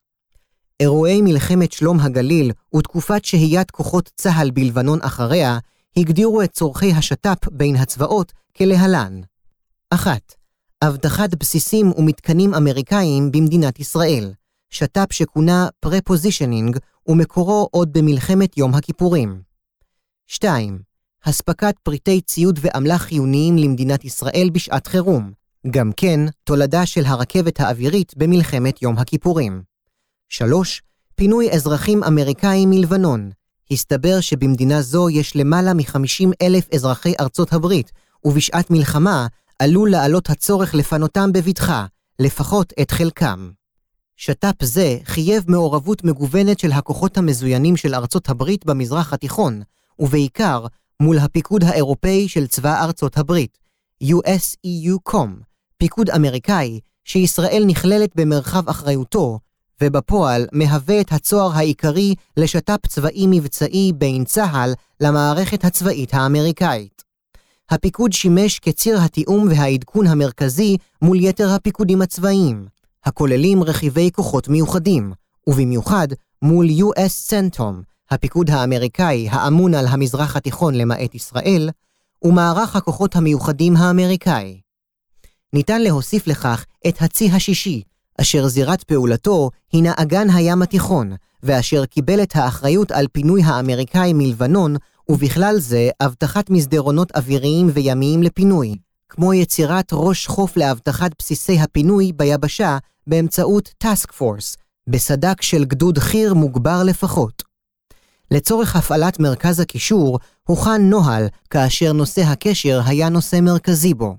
אירועי 0.81 1.23
מלחמת 1.23 1.73
שלום 1.73 2.01
הגליל 2.01 2.53
ותקופת 2.77 3.25
שהיית 3.25 3.71
כוחות 3.71 4.11
צה"ל 4.17 4.51
בלבנון 4.51 4.99
אחריה, 5.03 5.59
הגדירו 5.97 6.43
את 6.43 6.51
צורכי 6.51 6.93
השת"פ 6.93 7.49
בין 7.53 7.77
הצבאות 7.77 8.33
כלהלן. 8.57 9.21
1. 9.91 10.35
אבטחת 10.85 11.35
בסיסים 11.35 11.93
ומתקנים 11.97 12.55
אמריקאיים 12.55 13.33
במדינת 13.33 13.81
ישראל, 13.81 14.33
שת"פ 14.71 15.13
שכונה 15.13 15.69
prepositioning 15.81 16.79
ומקורו 17.09 17.69
עוד 17.71 17.93
במלחמת 17.93 18.59
יום 18.59 18.75
הכיפורים. 18.75 19.43
2. 20.27 20.79
אספקת 21.23 21.75
פריטי 21.83 22.21
ציוד 22.21 22.59
ואמל"ח 22.63 23.03
חיוניים 23.03 23.59
למדינת 23.59 24.05
ישראל 24.05 24.49
בשעת 24.53 24.87
חירום, 24.87 25.33
גם 25.71 25.91
כן 25.97 26.21
תולדה 26.45 26.87
של 26.87 27.05
הרכבת 27.05 27.61
האווירית 27.61 28.13
במלחמת 28.17 28.83
יום 28.83 28.99
הכיפורים. 28.99 29.63
3. 30.29 30.83
פינוי 31.15 31.51
אזרחים 31.53 32.05
אמריקאים 32.05 32.71
מלבנון. 32.71 33.31
הסתבר 33.71 34.21
שבמדינה 34.21 34.83
זו 34.83 35.11
יש 35.11 35.37
למעלה 35.37 35.75
מ-50 35.75 36.29
אלף 36.43 36.69
אזרחי 36.75 37.15
ארצות 37.21 37.53
הברית, 37.53 37.93
ובשעת 38.25 38.71
מלחמה 38.71 39.27
עלול 39.59 39.91
לעלות 39.91 40.31
הצורך 40.31 40.75
לפנותם 40.75 41.33
בבטחה, 41.33 41.87
לפחות 42.19 42.73
את 42.83 42.91
חלקם. 42.91 43.51
שת"פ 44.17 44.65
זה 44.65 44.99
חייב 45.05 45.45
מעורבות 45.49 46.05
מגוונת 46.05 46.59
של 46.59 46.73
הכוחות 46.73 47.19
המזוינים 47.19 47.77
של 47.77 47.95
ארצות 47.95 48.29
הברית 48.29 48.67
במזרח 48.67 49.13
התיכון, 49.13 49.63
ובעיקר 49.99 50.67
מול 51.01 51.19
הפיקוד 51.19 51.65
האירופאי 51.65 52.29
של 52.29 52.47
צבא 52.47 52.85
ארצות 52.85 53.19
הברית, 53.19 53.59
US-EU-COM, 54.05 55.29
פיקוד 55.77 56.11
אמריקאי 56.11 56.81
שישראל 57.05 57.63
נכללת 57.67 58.11
במרחב 58.17 58.69
אחריותו, 58.69 59.39
ובפועל 59.83 60.47
מהווה 60.53 61.01
את 61.01 61.13
הצוהר 61.13 61.53
העיקרי 61.53 62.15
לשת"פ 62.37 62.87
צבאי 62.87 63.27
מבצעי 63.31 63.93
בין 63.95 64.25
צה"ל 64.25 64.75
למערכת 65.01 65.65
הצבאית 65.65 66.15
האמריקאית. 66.15 67.06
הפיקוד 67.71 68.13
שימש 68.13 68.59
כציר 68.59 68.99
התיאום 69.01 69.49
והעדכון 69.51 70.07
המרכזי 70.07 70.77
מול 71.03 71.21
יתר 71.21 71.51
הפיקודים 71.51 72.03
הצבאיים, 72.03 72.67
הכוללים 73.05 73.63
רכיבי 73.63 74.11
כוחות 74.13 74.49
מיוחדים, 74.49 75.13
ובמיוחד 75.47 76.09
מול 76.43 76.67
US 76.67 77.31
Centom, 77.31 77.75
הפיקוד 78.11 78.51
האמריקאי 78.51 79.29
האמון 79.31 79.75
על 79.75 79.87
המזרח 79.87 80.37
התיכון 80.37 80.75
למעט 80.75 81.15
ישראל, 81.15 81.71
ומערך 82.23 82.77
הכוחות 82.77 83.17
המיוחדים 83.17 83.77
האמריקאי. 83.77 84.61
ניתן 85.53 85.83
להוסיף 85.83 86.27
לכך 86.27 86.65
את 86.89 87.03
הצי 87.03 87.31
השישי, 87.31 87.83
אשר 88.21 88.49
זירת 88.49 88.83
פעולתו 88.83 89.51
הינה 89.73 89.93
אגן 89.97 90.31
הים 90.31 90.63
התיכון, 90.63 91.13
ואשר 91.43 91.87
קיבל 91.87 92.23
את 92.23 92.37
האחריות 92.37 92.93
על 92.93 93.07
פינוי 93.13 93.43
האמריקאים 93.43 94.19
מלבנון, 94.19 94.77
ובכלל 95.09 95.59
זה 95.59 95.89
אבטחת 96.01 96.51
מסדרונות 96.51 97.13
אוויריים 97.17 97.71
וימיים 97.73 98.23
לפינוי, 98.23 98.77
כמו 99.09 99.35
יצירת 99.35 99.89
ראש 99.93 100.27
חוף 100.27 100.57
לאבטחת 100.57 101.11
בסיסי 101.19 101.61
הפינוי 101.61 102.13
ביבשה 102.13 102.79
באמצעות 103.07 103.75
טאסק 103.79 104.13
פורס, 104.13 104.57
בסדק 104.87 105.43
של 105.43 105.65
גדוד 105.65 105.99
חי"ר 105.99 106.35
מוגבר 106.35 106.83
לפחות. 106.85 107.43
לצורך 108.31 108.77
הפעלת 108.77 109.21
מרכז 109.21 109.61
הקישור, 109.61 110.19
הוכן 110.49 110.83
נוהל 110.83 111.27
כאשר 111.51 111.93
נושא 111.93 112.23
הקשר 112.23 112.81
היה 112.87 113.09
נושא 113.09 113.41
מרכזי 113.43 113.95
בו. 113.95 114.17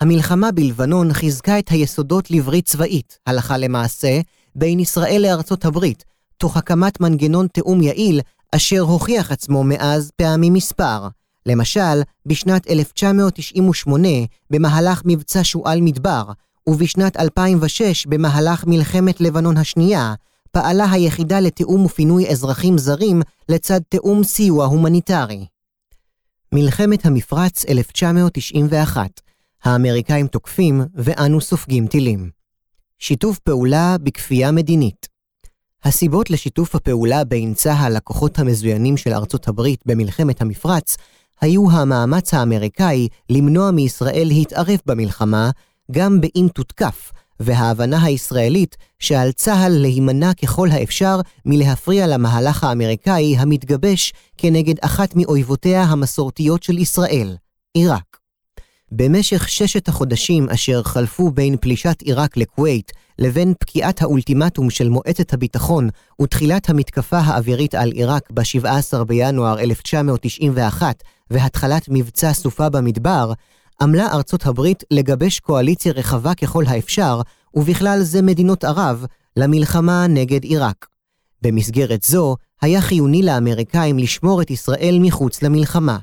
המלחמה 0.00 0.52
בלבנון 0.52 1.12
חיזקה 1.12 1.58
את 1.58 1.68
היסודות 1.68 2.30
לברית 2.30 2.66
צבאית, 2.66 3.18
הלכה 3.26 3.56
למעשה, 3.56 4.20
בין 4.54 4.80
ישראל 4.80 5.22
לארצות 5.22 5.64
הברית, 5.64 6.04
תוך 6.38 6.56
הקמת 6.56 7.00
מנגנון 7.00 7.46
תיאום 7.46 7.82
יעיל, 7.82 8.20
אשר 8.52 8.80
הוכיח 8.80 9.32
עצמו 9.32 9.64
מאז 9.64 10.10
פעמים 10.16 10.52
מספר. 10.52 11.08
למשל, 11.46 12.02
בשנת 12.26 12.70
1998, 12.70 14.08
במהלך 14.50 15.02
מבצע 15.04 15.40
שועל 15.42 15.80
מדבר, 15.80 16.24
ובשנת 16.66 17.16
2006, 17.16 18.06
במהלך 18.06 18.64
מלחמת 18.66 19.20
לבנון 19.20 19.56
השנייה, 19.56 20.14
פעלה 20.50 20.90
היחידה 20.92 21.40
לתיאום 21.40 21.84
ופינוי 21.84 22.30
אזרחים 22.30 22.78
זרים 22.78 23.22
לצד 23.48 23.80
תיאום 23.88 24.24
סיוע 24.24 24.66
הומניטרי. 24.66 25.46
מלחמת 26.52 27.06
המפרץ 27.06 27.64
1991 27.68 29.20
האמריקאים 29.64 30.26
תוקפים 30.26 30.82
ואנו 30.94 31.40
סופגים 31.40 31.86
טילים. 31.86 32.30
שיתוף 32.98 33.38
פעולה 33.38 33.96
בכפייה 34.02 34.50
מדינית. 34.52 35.15
הסיבות 35.84 36.30
לשיתוף 36.30 36.74
הפעולה 36.74 37.24
בין 37.24 37.54
צה"ל 37.54 37.96
לכוחות 37.96 38.38
המזוינים 38.38 38.96
של 38.96 39.12
ארצות 39.12 39.48
הברית 39.48 39.80
במלחמת 39.86 40.40
המפרץ 40.40 40.96
היו 41.40 41.70
המאמץ 41.70 42.34
האמריקאי 42.34 43.08
למנוע 43.30 43.70
מישראל 43.70 44.24
להתערב 44.28 44.78
במלחמה, 44.86 45.50
גם 45.90 46.20
באם 46.20 46.48
תותקף, 46.48 47.12
וההבנה 47.40 48.04
הישראלית 48.04 48.76
שעל 48.98 49.32
צה"ל 49.32 49.72
להימנע 49.72 50.34
ככל 50.34 50.68
האפשר 50.70 51.20
מלהפריע 51.44 52.06
למהלך 52.06 52.64
האמריקאי 52.64 53.36
המתגבש 53.36 54.12
כנגד 54.36 54.74
אחת 54.80 55.16
מאויבותיה 55.16 55.82
המסורתיות 55.82 56.62
של 56.62 56.78
ישראל, 56.78 57.36
עיראק. 57.74 58.16
במשך 58.92 59.48
ששת 59.48 59.88
החודשים 59.88 60.48
אשר 60.50 60.82
חלפו 60.82 61.30
בין 61.30 61.56
פלישת 61.60 62.02
עיראק 62.02 62.36
לכווית 62.36 62.92
לבין 63.18 63.54
פקיעת 63.60 64.02
האולטימטום 64.02 64.70
של 64.70 64.88
מועצת 64.88 65.32
הביטחון 65.32 65.88
ותחילת 66.22 66.70
המתקפה 66.70 67.18
האווירית 67.18 67.74
על 67.74 67.90
עיראק 67.90 68.30
ב-17 68.30 69.04
בינואר 69.04 69.60
1991 69.60 71.02
והתחלת 71.30 71.88
מבצע 71.88 72.32
סופה 72.32 72.68
במדבר, 72.68 73.32
עמלה 73.82 74.12
ארצות 74.12 74.46
הברית 74.46 74.84
לגבש 74.90 75.40
קואליציה 75.40 75.92
רחבה 75.92 76.34
ככל 76.34 76.64
האפשר, 76.66 77.20
ובכלל 77.54 78.02
זה 78.02 78.22
מדינות 78.22 78.64
ערב, 78.64 79.04
למלחמה 79.36 80.06
נגד 80.06 80.44
עיראק. 80.44 80.86
במסגרת 81.42 82.02
זו, 82.02 82.36
היה 82.62 82.80
חיוני 82.80 83.22
לאמריקאים 83.22 83.98
לשמור 83.98 84.42
את 84.42 84.50
ישראל 84.50 84.98
מחוץ 85.00 85.42
למלחמה. 85.42 85.98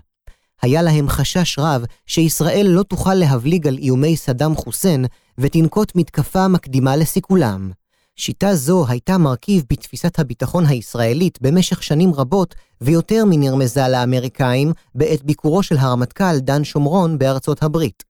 היה 0.64 0.82
להם 0.82 1.10
חשש 1.10 1.60
רב 1.60 1.84
שישראל 2.08 2.68
לא 2.70 2.84
תוכל 2.84 3.14
להבליג 3.14 3.68
על 3.68 3.78
איומי 3.78 4.18
סדאם 4.18 4.56
חוסיין 4.56 5.06
ותנקוט 5.38 5.92
מתקפה 5.96 6.48
מקדימה 6.48 6.96
לסיכולם. 6.96 7.72
שיטה 8.16 8.56
זו 8.56 8.86
הייתה 8.88 9.18
מרכיב 9.18 9.64
בתפיסת 9.70 10.20
הביטחון 10.20 10.66
הישראלית 10.66 11.42
במשך 11.42 11.84
שנים 11.84 12.14
רבות, 12.14 12.56
ויותר 12.82 13.24
מנרמזה 13.26 13.88
לאמריקאים 13.88 14.72
בעת 14.96 15.24
ביקורו 15.24 15.64
של 15.64 15.78
הרמטכ"ל 15.78 16.40
דן 16.40 16.64
שומרון 16.64 17.18
בארצות 17.18 17.64
הברית. 17.64 18.04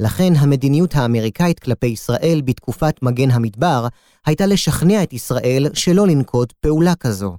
לכן 0.00 0.32
המדיניות 0.36 0.94
האמריקאית 0.94 1.58
כלפי 1.58 1.86
ישראל 1.86 2.40
בתקופת 2.44 3.02
מגן 3.02 3.30
המדבר 3.30 3.86
הייתה 4.26 4.46
לשכנע 4.46 5.02
את 5.02 5.12
ישראל 5.12 5.66
שלא 5.74 6.06
לנקוט 6.06 6.52
פעולה 6.52 6.94
כזו. 6.94 7.36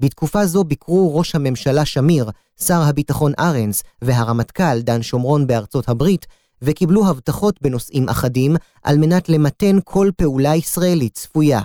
בתקופה 0.00 0.46
זו 0.46 0.64
ביקרו 0.64 1.18
ראש 1.18 1.34
הממשלה 1.34 1.84
שמיר, 1.84 2.30
שר 2.60 2.80
הביטחון 2.82 3.32
ארנס 3.38 3.82
והרמטכ"ל 4.02 4.80
דן 4.80 5.02
שומרון 5.02 5.46
בארצות 5.46 5.88
הברית, 5.88 6.26
וקיבלו 6.62 7.06
הבטחות 7.06 7.62
בנושאים 7.62 8.08
אחדים 8.08 8.56
על 8.82 8.98
מנת 8.98 9.28
למתן 9.28 9.78
כל 9.84 10.10
פעולה 10.16 10.54
ישראלית 10.54 11.14
צפויה. 11.14 11.60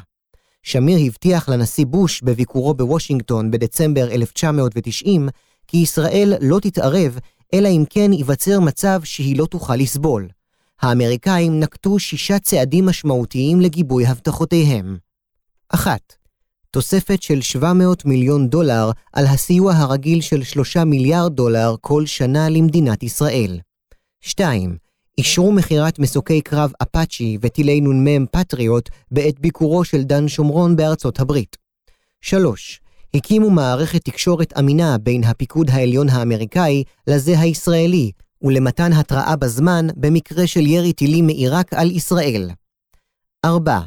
שמיר 0.64 0.98
הבטיח 1.08 1.50
לנשיא 1.50 1.86
בוש 1.86 2.22
בביקורו 2.22 2.74
בוושינגטון 2.74 3.52
בדצמבר 3.52 4.12
1990 4.12 5.30
כי 5.68 5.78
ישראל 5.78 6.34
לא 6.42 6.60
תתערב, 6.60 7.20
אלא 7.54 7.68
אם 7.68 7.84
כן 7.90 8.14
ייווצר 8.14 8.60
מצב 8.60 9.02
שהיא 9.04 9.38
לא 9.38 9.46
תוכל 9.46 9.76
לסבול. 9.76 10.28
האמריקאים 10.82 11.60
נקטו 11.60 12.00
שישה 12.00 12.40
צעדים 12.40 12.86
משמעותיים 12.86 13.62
לגיבוי 13.62 14.06
הבטחותיהם. 14.06 14.98
1. 15.70 16.21
תוספת 16.72 17.22
של 17.22 17.42
700 17.42 18.06
מיליון 18.06 18.48
דולר 18.48 18.92
על 19.14 19.26
הסיוע 19.26 19.74
הרגיל 19.74 20.22
של 20.22 20.44
3 20.44 20.78
מיליארד 20.78 21.36
דולר 21.36 21.76
כל 21.82 22.06
שנה 22.06 22.50
למדינת 22.50 23.04
ישראל. 23.04 23.60
2. 24.22 24.78
אישרו 25.18 25.52
מכירת 25.52 26.00
מסוקי 26.00 26.42
קרב 26.42 26.72
אפאצ'י 26.84 27.38
וטילי 27.42 27.82
נ"מ 27.82 28.26
פטריוט 28.26 28.90
בעת 29.12 29.40
ביקורו 29.40 29.84
של 29.84 30.04
דן 30.04 30.28
שומרון 30.28 30.76
בארצות 30.76 31.20
הברית. 31.20 31.58
3. 32.22 32.82
הקימו 33.14 33.50
מערכת 33.50 34.06
תקשורת 34.06 34.58
אמינה 34.60 34.98
בין 34.98 35.24
הפיקוד 35.24 35.70
העליון 35.70 36.10
האמריקאי 36.10 36.84
לזה 37.08 37.40
הישראלי, 37.40 38.12
ולמתן 38.42 38.94
התראה 38.94 39.36
בזמן 39.36 39.88
במקרה 39.96 40.48
של 40.48 40.68
ירי 40.68 40.94
טילים 40.94 41.28
מעיראק 41.28 41.74
על 41.74 41.92
ישראל. 41.92 42.50
4. 43.46 43.80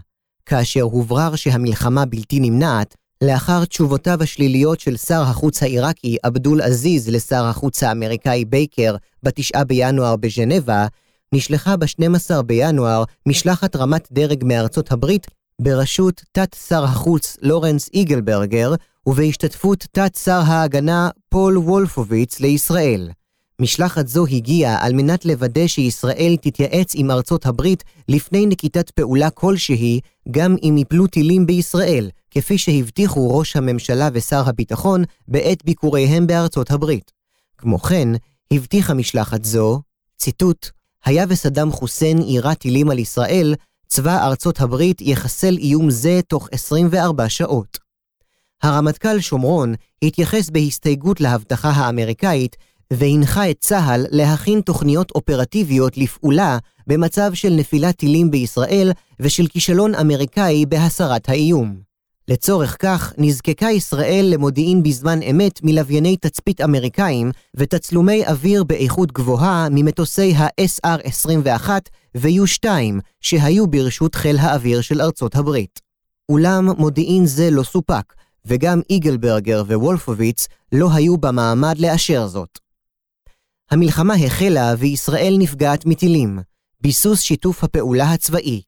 כאשר 0.46 0.82
הוברר 0.82 1.36
שהמלחמה 1.36 2.04
בלתי 2.04 2.40
נמנעת, 2.40 2.94
לאחר 3.22 3.64
תשובותיו 3.64 4.22
השליליות 4.22 4.80
של 4.80 4.96
שר 4.96 5.22
החוץ 5.22 5.62
העיראקי 5.62 6.16
עבדול 6.22 6.60
עזיז 6.62 7.08
לשר 7.08 7.44
החוץ 7.44 7.82
האמריקאי 7.82 8.44
בייקר 8.44 8.96
ב-9 9.22 9.64
בינואר 9.64 10.16
בז'נבה, 10.16 10.86
נשלחה 11.34 11.76
ב-12 11.76 12.42
בינואר 12.42 13.04
משלחת 13.26 13.76
רמת 13.76 14.08
דרג 14.12 14.44
מארצות 14.44 14.92
הברית 14.92 15.26
בראשות 15.60 16.22
תת-שר 16.32 16.84
החוץ 16.84 17.36
לורנס 17.42 17.90
איגלברגר 17.94 18.74
ובהשתתפות 19.06 19.86
תת-שר 19.92 20.40
ההגנה 20.46 21.08
פול 21.28 21.58
וולפוביץ 21.58 22.40
לישראל. 22.40 23.10
משלחת 23.60 24.08
זו 24.08 24.26
הגיעה 24.26 24.86
על 24.86 24.92
מנת 24.92 25.24
לוודא 25.24 25.66
שישראל 25.66 26.36
תתייעץ 26.40 26.92
עם 26.94 27.10
ארצות 27.10 27.46
הברית 27.46 27.84
לפני 28.08 28.46
נקיטת 28.46 28.90
פעולה 28.90 29.30
כלשהי, 29.30 30.00
גם 30.30 30.56
אם 30.62 30.76
יפלו 30.78 31.06
טילים 31.06 31.46
בישראל, 31.46 32.10
כפי 32.30 32.58
שהבטיחו 32.58 33.38
ראש 33.38 33.56
הממשלה 33.56 34.08
ושר 34.12 34.48
הביטחון 34.48 35.04
בעת 35.28 35.64
ביקוריהם 35.64 36.26
בארצות 36.26 36.70
הברית. 36.70 37.12
כמו 37.58 37.78
כן, 37.78 38.08
הבטיחה 38.50 38.94
משלחת 38.94 39.44
זו, 39.44 39.80
ציטוט, 40.18 40.68
היה 41.04 41.24
וסדאם 41.28 41.70
חוסיין 41.70 42.22
יירה 42.22 42.54
טילים 42.54 42.90
על 42.90 42.98
ישראל, 42.98 43.54
צבא 43.86 44.26
ארצות 44.26 44.60
הברית 44.60 45.00
יחסל 45.00 45.56
איום 45.56 45.90
זה 45.90 46.20
תוך 46.28 46.48
24 46.52 47.28
שעות. 47.28 47.78
הרמטכ"ל 48.62 49.20
שומרון 49.20 49.74
התייחס 50.02 50.50
בהסתייגות 50.50 51.20
להבטחה 51.20 51.70
האמריקאית, 51.70 52.56
והנחה 52.92 53.50
את 53.50 53.56
צה"ל 53.60 54.06
להכין 54.10 54.60
תוכניות 54.60 55.10
אופרטיביות 55.10 55.96
לפעולה 55.96 56.58
במצב 56.86 57.34
של 57.34 57.50
נפילת 57.50 57.96
טילים 57.96 58.30
בישראל 58.30 58.92
ושל 59.20 59.46
כישלון 59.46 59.94
אמריקאי 59.94 60.66
בהסרת 60.66 61.28
האיום. 61.28 61.76
לצורך 62.28 62.76
כך 62.78 63.12
נזקקה 63.18 63.70
ישראל 63.70 64.26
למודיעין 64.28 64.82
בזמן 64.82 65.22
אמת 65.22 65.60
מלווייני 65.62 66.16
תצפית 66.16 66.60
אמריקאים 66.60 67.30
ותצלומי 67.54 68.26
אוויר 68.26 68.64
באיכות 68.64 69.12
גבוהה 69.12 69.68
ממטוסי 69.70 70.34
ה-SR-21 70.34 71.68
ו-U-2 72.14 72.66
שהיו 73.20 73.66
ברשות 73.66 74.14
חיל 74.14 74.38
האוויר 74.38 74.80
של 74.80 75.00
ארצות 75.00 75.36
הברית. 75.36 75.80
אולם 76.28 76.70
מודיעין 76.78 77.26
זה 77.26 77.50
לא 77.50 77.62
סופק, 77.62 78.14
וגם 78.46 78.80
איגלברגר 78.90 79.62
ווולפוביץ 79.66 80.48
לא 80.72 80.88
היו 80.92 81.16
במעמד 81.16 81.78
לאשר 81.78 82.26
זאת. 82.26 82.63
המלחמה 83.70 84.14
החלה 84.14 84.74
וישראל 84.78 85.36
נפגעת 85.38 85.86
מטילים, 85.86 86.38
ביסוס 86.80 87.20
שיתוף 87.20 87.64
הפעולה 87.64 88.12
הצבאי. 88.12 88.62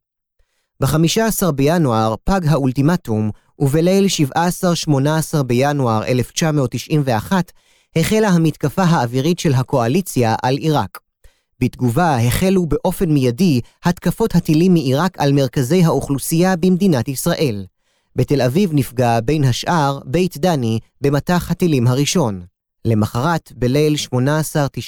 ב-15 0.80 1.50
בינואר 1.54 2.14
פג 2.24 2.40
האולטימטום, 2.46 3.30
ובליל 3.58 4.06
17-18 5.38 5.42
בינואר 5.42 6.04
1991 6.04 7.52
החלה 7.96 8.28
המתקפה 8.28 8.82
האווירית 8.82 9.38
של 9.38 9.54
הקואליציה 9.54 10.34
על 10.42 10.56
עיראק. 10.56 10.98
בתגובה 11.60 12.16
החלו 12.16 12.66
באופן 12.66 13.10
מיידי 13.10 13.60
התקפות 13.84 14.34
הטילים 14.34 14.72
מעיראק 14.72 15.18
על 15.18 15.32
מרכזי 15.32 15.84
האוכלוסייה 15.84 16.56
במדינת 16.56 17.08
ישראל. 17.08 17.66
בתל 18.16 18.42
אביב 18.42 18.70
נפגע 18.72 19.20
בין 19.20 19.44
השאר 19.44 19.98
בית 20.04 20.38
דני 20.38 20.78
במטח 21.00 21.50
הטילים 21.50 21.86
הראשון. 21.86 22.55
למחרת, 22.86 23.52
בליל 23.56 23.94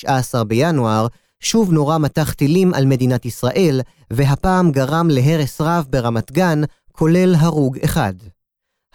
18-19 0.06 0.44
בינואר, 0.44 1.06
שוב 1.40 1.72
נורה 1.72 1.98
מטח 1.98 2.32
טילים 2.32 2.74
על 2.74 2.86
מדינת 2.86 3.26
ישראל, 3.26 3.80
והפעם 4.10 4.70
גרם 4.72 5.08
להרס 5.10 5.60
רב 5.60 5.86
ברמת 5.90 6.32
גן, 6.32 6.60
כולל 6.92 7.34
הרוג 7.34 7.78
אחד. 7.84 8.14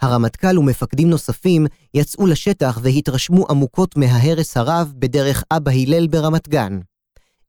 הרמטכ"ל 0.00 0.58
ומפקדים 0.58 1.10
נוספים 1.10 1.66
יצאו 1.94 2.26
לשטח 2.26 2.78
והתרשמו 2.82 3.46
עמוקות 3.50 3.96
מההרס 3.96 4.56
הרב 4.56 4.92
בדרך 4.96 5.44
אבא 5.50 5.70
הלל 5.70 6.06
ברמת 6.06 6.48
גן. 6.48 6.78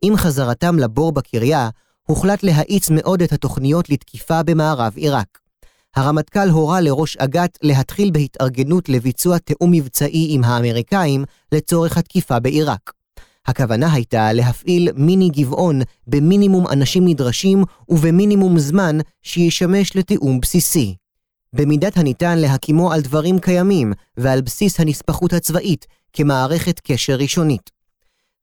עם 0.02 0.18
חזרתם 0.18 0.80
לבור 0.80 1.12
בקריה, 1.12 1.70
הוחלט 2.08 2.44
להאיץ 2.44 2.90
מאוד 2.90 3.22
את 3.22 3.32
התוכניות 3.32 3.90
לתקיפה 3.90 4.44
במערב 4.44 4.94
עיראק. 4.96 5.45
הרמטכ"ל 5.96 6.50
הורה 6.50 6.82
לראש 6.82 7.18
אג"ת 7.18 7.58
להתחיל 7.62 8.12
בהתארגנות 8.12 8.90
לביצוע 8.90 9.38
תיאום 9.38 9.72
מבצעי 9.72 10.28
עם 10.30 10.44
האמריקאים 10.44 11.24
לצורך 11.52 11.98
התקיפה 11.98 12.40
בעיראק. 12.40 12.92
הכוונה 13.46 13.94
הייתה 13.94 14.34
להפעיל 14.34 14.90
מיני 14.96 15.30
גבעון 15.30 15.82
במינימום 16.08 16.68
אנשים 16.68 17.08
נדרשים 17.08 17.64
ובמינימום 17.90 18.60
זמן 18.60 18.98
שישמש 19.24 19.96
לתיאום 19.96 20.40
בסיסי. 20.40 20.96
במידת 21.54 21.98
הניתן 21.98 22.40
להקימו 22.40 22.94
על 22.94 23.02
דברים 23.02 23.40
קיימים 23.40 23.94
ועל 24.18 24.42
בסיס 24.42 24.80
הנספחות 24.80 25.34
הצבאית 25.34 25.86
כמערכת 26.14 26.80
קשר 26.80 27.16
ראשונית. 27.16 27.70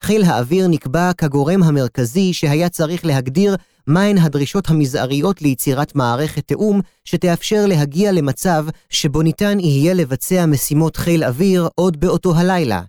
חיל 0.03 0.25
האוויר 0.25 0.69
נקבע 0.69 1.12
כגורם 1.12 1.62
המרכזי 1.62 2.33
שהיה 2.33 2.69
צריך 2.69 3.05
להגדיר 3.05 3.57
מהן 3.87 4.18
הדרישות 4.18 4.71
המזעריות 4.71 5.42
ליצירת 5.42 5.95
מערכת 5.95 6.47
תיאום 6.47 6.81
שתאפשר 7.05 7.66
להגיע 7.66 8.12
למצב 8.12 8.66
שבו 8.88 9.23
ניתן 9.23 9.61
יהיה 9.61 9.95
לבצע 9.95 10.47
משימות 10.47 10.97
חיל 10.97 11.25
אוויר 11.25 11.68
עוד 11.75 12.01
באותו 12.01 12.37
הלילה. 12.37 12.83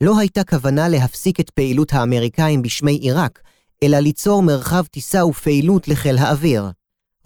לא 0.00 0.18
הייתה 0.18 0.44
כוונה 0.44 0.88
להפסיק 0.88 1.40
את 1.40 1.50
פעילות 1.50 1.92
האמריקאים 1.92 2.62
בשמי 2.62 2.92
עיראק, 2.92 3.40
אלא 3.82 3.98
ליצור 3.98 4.42
מרחב 4.42 4.84
טיסה 4.86 5.26
ופעילות 5.26 5.88
לחיל 5.88 6.18
האוויר. 6.18 6.70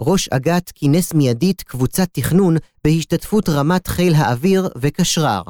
ראש 0.00 0.28
אג"ת 0.28 0.72
כינס 0.74 1.14
מיידית 1.14 1.62
קבוצת 1.62 2.08
תכנון 2.12 2.56
בהשתתפות 2.84 3.48
רמת 3.48 3.86
חיל 3.86 4.14
האוויר 4.14 4.68
וקשרר. 4.76 5.42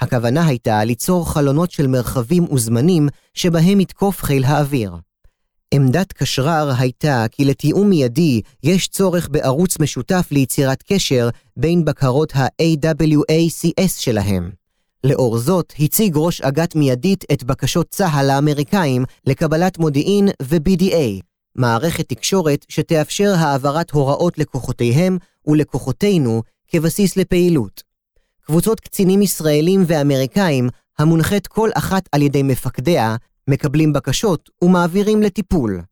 הכוונה 0.00 0.46
הייתה 0.46 0.84
ליצור 0.84 1.32
חלונות 1.32 1.70
של 1.70 1.86
מרחבים 1.86 2.52
וזמנים 2.52 3.08
שבהם 3.34 3.80
יתקוף 3.80 4.22
חיל 4.22 4.44
האוויר. 4.44 4.96
עמדת 5.74 6.12
קשרר 6.12 6.72
הייתה 6.78 7.26
כי 7.30 7.44
לתיאום 7.44 7.88
מיידי 7.88 8.40
יש 8.62 8.88
צורך 8.88 9.28
בערוץ 9.28 9.78
משותף 9.78 10.28
ליצירת 10.30 10.82
קשר 10.82 11.28
בין 11.56 11.84
בקרות 11.84 12.36
ה-AWACS 12.36 14.00
שלהם. 14.00 14.50
לאור 15.04 15.38
זאת, 15.38 15.72
הציג 15.78 16.12
ראש 16.16 16.40
אג"ת 16.40 16.74
מיידית 16.74 17.24
את 17.32 17.44
בקשות 17.44 17.86
צה"ל 17.90 18.30
האמריקאים 18.30 19.04
לקבלת 19.26 19.78
מודיעין 19.78 20.28
ו-BDA, 20.42 21.22
מערכת 21.56 22.08
תקשורת 22.08 22.66
שתאפשר 22.68 23.34
העברת 23.38 23.90
הוראות 23.90 24.38
לכוחותיהם 24.38 25.18
ולכוחותינו 25.46 26.42
כבסיס 26.68 27.16
לפעילות. 27.16 27.82
קבוצות 28.46 28.80
קצינים 28.80 29.22
ישראלים 29.22 29.84
ואמריקאים, 29.86 30.68
המונחית 30.98 31.46
כל 31.46 31.70
אחת 31.74 32.08
על 32.12 32.22
ידי 32.22 32.42
מפקדיה, 32.42 33.16
מקבלים 33.52 33.92
בקשות 33.92 34.50
ומעבירים 34.62 35.22
לטיפול. 35.22 35.82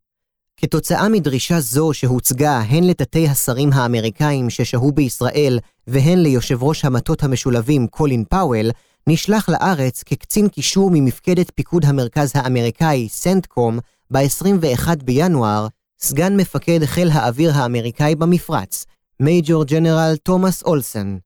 כתוצאה 0.57 1.09
מדרישה 1.09 1.59
זו 1.59 1.93
שהוצגה 1.93 2.59
הן 2.59 2.83
לתתי 2.83 3.27
השרים 3.27 3.73
האמריקאים 3.73 4.49
ששהו 4.49 4.91
בישראל 4.91 5.59
והן 5.87 6.19
ליושב 6.19 6.63
ראש 6.63 6.85
המטות 6.85 7.23
המשולבים 7.23 7.87
קולין 7.87 8.23
פאוול, 8.29 8.71
נשלח 9.07 9.49
לארץ 9.49 10.03
כקצין 10.03 10.47
קישור 10.47 10.89
ממפקדת 10.93 11.51
פיקוד 11.55 11.85
המרכז 11.85 12.31
האמריקאי 12.35 13.07
סנטקום 13.09 13.79
ב-21 14.11 14.87
בינואר, 15.03 15.67
סגן 15.99 16.37
מפקד 16.37 16.85
חיל 16.85 17.09
האוויר 17.11 17.51
האמריקאי 17.53 18.15
במפרץ, 18.15 18.85
מייג'ור 19.19 19.63
ג'נרל 19.63 20.15
תומאס 20.23 20.63
אולסן. 20.63 21.17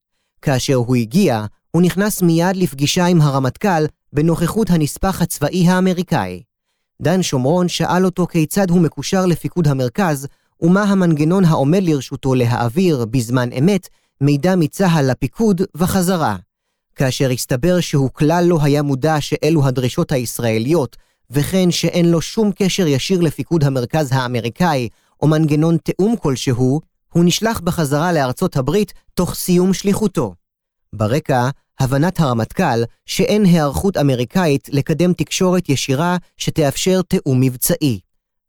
כאשר 0.41 0.75
הוא 0.75 0.95
הגיע, 0.95 1.45
הוא 1.71 1.81
נכנס 1.81 2.21
מיד 2.21 2.55
לפגישה 2.55 3.05
עם 3.05 3.21
הרמטכ"ל 3.21 3.85
בנוכחות 4.15 4.69
הנספח 4.69 5.21
הצבאי 5.21 5.67
האמריקאי. 5.67 6.41
דן 7.01 7.23
שומרון 7.23 7.67
שאל 7.67 8.05
אותו 8.05 8.27
כיצד 8.27 8.69
הוא 8.69 8.81
מקושר 8.81 9.25
לפיקוד 9.25 9.67
המרכז, 9.67 10.27
ומה 10.61 10.83
המנגנון 10.83 11.45
העומד 11.45 11.83
לרשותו 11.83 12.35
להעביר, 12.35 13.05
בזמן 13.05 13.49
אמת, 13.59 13.89
מידע 14.21 14.55
מצה"ל 14.55 15.11
לפיקוד 15.11 15.61
וחזרה. 15.77 16.35
כאשר 16.95 17.29
הסתבר 17.29 17.79
שהוא 17.79 18.09
כלל 18.13 18.45
לא 18.47 18.59
היה 18.61 18.81
מודע 18.81 19.21
שאלו 19.21 19.65
הדרישות 19.65 20.11
הישראליות, 20.11 20.97
וכן 21.31 21.71
שאין 21.71 22.11
לו 22.11 22.21
שום 22.21 22.51
קשר 22.55 22.87
ישיר 22.87 23.21
לפיקוד 23.21 23.63
המרכז 23.63 24.09
האמריקאי, 24.11 24.89
או 25.21 25.27
מנגנון 25.27 25.77
תיאום 25.77 26.15
כלשהו, 26.15 26.81
הוא 27.13 27.25
נשלח 27.25 27.59
בחזרה 27.59 28.13
לארצות 28.13 28.57
הברית 28.57 28.93
תוך 29.13 29.35
סיום 29.35 29.73
שליחותו. 29.73 30.33
ברקע, 30.95 31.49
הבנת 31.79 32.19
הרמטכ"ל 32.19 32.83
שאין 33.05 33.45
היערכות 33.45 33.97
אמריקאית 33.97 34.69
לקדם 34.71 35.13
תקשורת 35.13 35.69
ישירה 35.69 36.17
שתאפשר 36.37 37.01
תיאום 37.01 37.41
מבצעי. 37.41 37.99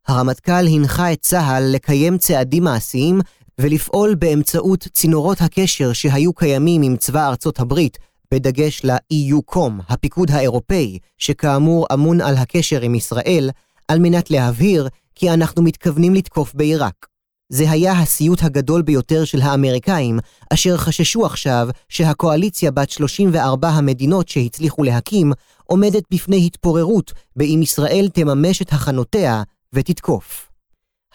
הרמטכ"ל 0.07 0.67
הנחה 0.67 1.13
את 1.13 1.21
צה"ל 1.21 1.63
לקיים 1.63 2.17
צעדים 2.17 2.63
מעשיים 2.63 3.19
ולפעול 3.61 4.15
באמצעות 4.15 4.87
צינורות 4.93 5.41
הקשר 5.41 5.93
שהיו 5.93 6.33
קיימים 6.33 6.81
עם 6.81 6.97
צבא 6.97 7.27
ארצות 7.27 7.59
הברית, 7.59 7.97
בדגש 8.31 8.81
ל-EUCOM, 8.83 9.71
הפיקוד 9.89 10.31
האירופאי, 10.31 10.99
שכאמור 11.17 11.85
אמון 11.93 12.21
על 12.21 12.35
הקשר 12.35 12.81
עם 12.81 12.95
ישראל, 12.95 13.49
על 13.87 13.99
מנת 13.99 14.31
להבהיר 14.31 14.87
כי 15.15 15.29
אנחנו 15.29 15.63
מתכוונים 15.63 16.15
לתקוף 16.15 16.53
בעיראק. 16.53 17.07
זה 17.49 17.71
היה 17.71 17.99
הסיוט 17.99 18.43
הגדול 18.43 18.81
ביותר 18.81 19.25
של 19.25 19.41
האמריקאים, 19.41 20.19
אשר 20.53 20.77
חששו 20.77 21.25
עכשיו 21.25 21.67
שהקואליציה 21.89 22.71
בת 22.71 22.89
34 22.89 23.69
המדינות 23.69 24.29
שהצליחו 24.29 24.83
להקים, 24.83 25.31
עומדת 25.63 26.03
בפני 26.11 26.45
התפוררות, 26.45 27.13
באם 27.35 27.61
ישראל 27.61 28.09
תממש 28.13 28.61
את 28.61 28.73
הכנותיה 28.73 29.43
ותתקוף. 29.73 30.49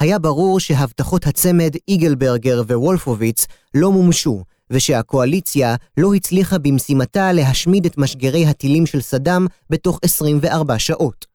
היה 0.01 0.19
ברור 0.19 0.61
שהבטחות 0.61 1.27
הצמד 1.27 1.75
איגלברגר 1.89 2.63
ווולפוביץ 2.67 3.47
לא 3.75 3.93
מומשו, 3.93 4.43
ושהקואליציה 4.71 5.77
לא 5.97 6.15
הצליחה 6.15 6.59
במשימתה 6.59 7.33
להשמיד 7.33 7.87
את 7.87 7.99
משגרי 7.99 8.47
הטילים 8.47 8.87
של 8.87 9.01
סדאם 9.01 9.47
בתוך 9.71 10.01
24 10.03 10.79
שעות. 10.79 11.27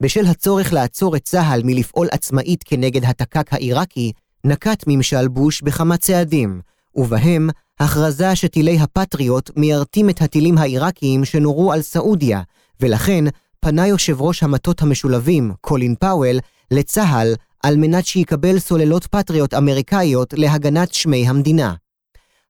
בשל 0.00 0.26
הצורך 0.26 0.72
לעצור 0.72 1.16
את 1.16 1.24
צה"ל 1.24 1.60
מלפעול 1.64 2.08
עצמאית 2.12 2.64
כנגד 2.64 3.04
התק"ק 3.04 3.52
העיראקי, 3.52 4.12
נקט 4.46 4.84
ממשל 4.86 5.28
בוש 5.28 5.62
בכמה 5.62 5.96
צעדים, 5.96 6.60
ובהם 6.94 7.50
הכרזה 7.80 8.36
שטילי 8.36 8.78
הפטריוט 8.78 9.50
מיירטים 9.56 10.10
את 10.10 10.22
הטילים 10.22 10.58
העיראקיים 10.58 11.24
שנורו 11.24 11.72
על 11.72 11.82
סעודיה, 11.82 12.42
ולכן 12.80 13.24
פנה 13.60 13.86
יושב 13.86 14.20
ראש 14.20 14.42
המטות 14.42 14.82
המשולבים, 14.82 15.52
קולין 15.60 15.94
פאוול, 16.00 16.38
לצה"ל 16.70 17.34
על 17.62 17.76
מנת 17.76 18.06
שיקבל 18.06 18.58
סוללות 18.58 19.06
פטריוט 19.06 19.54
אמריקאיות 19.54 20.34
להגנת 20.36 20.94
שמי 20.94 21.28
המדינה. 21.28 21.74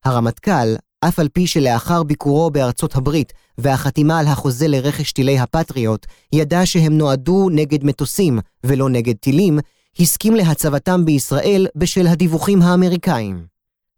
הרמטכ"ל, 0.05 0.75
אף 1.01 1.19
על 1.19 1.27
פי 1.27 1.47
שלאחר 1.47 2.03
ביקורו 2.03 2.51
בארצות 2.51 2.95
הברית 2.95 3.33
והחתימה 3.57 4.19
על 4.19 4.27
החוזה 4.27 4.67
לרכש 4.67 5.11
טילי 5.11 5.39
הפטריוט, 5.39 6.05
ידע 6.33 6.65
שהם 6.65 6.97
נועדו 6.97 7.49
נגד 7.51 7.83
מטוסים 7.83 8.39
ולא 8.63 8.89
נגד 8.89 9.15
טילים, 9.15 9.59
הסכים 9.99 10.35
להצבתם 10.35 11.05
בישראל 11.05 11.67
בשל 11.75 12.07
הדיווחים 12.07 12.61
האמריקאים. 12.61 13.45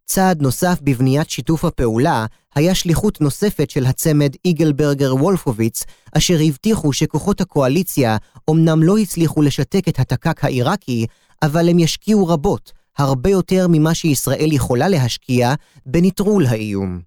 צעד 0.06 0.42
נוסף 0.42 0.80
בבניית 0.82 1.30
שיתוף 1.30 1.66
הפעולה 1.66 2.26
היה 2.56 2.76
שליחות 2.76 3.22
נוספת 3.22 3.70
של 3.70 3.86
הצמד 3.86 4.30
איגלברגר 4.46 5.16
וולפוביץ, 5.16 5.84
אשר 6.18 6.38
הבטיחו 6.48 6.94
שכוחות 6.94 7.42
הקואליציה 7.42 8.18
אומנם 8.48 8.84
לא 8.84 8.98
הצליחו 8.98 9.42
לשתק 9.42 9.88
את 9.88 10.00
התק"ק 10.00 10.44
העיראקי, 10.44 11.06
אבל 11.44 11.70
הם 11.70 11.80
ישקיעו 11.80 12.28
רבות, 12.28 12.72
הרבה 12.98 13.30
יותר 13.30 13.68
ממה 13.70 13.94
שישראל 13.94 14.54
יכולה 14.54 14.88
להשקיע, 14.88 15.54
בנטרול 15.86 16.46
האיום. 16.46 17.00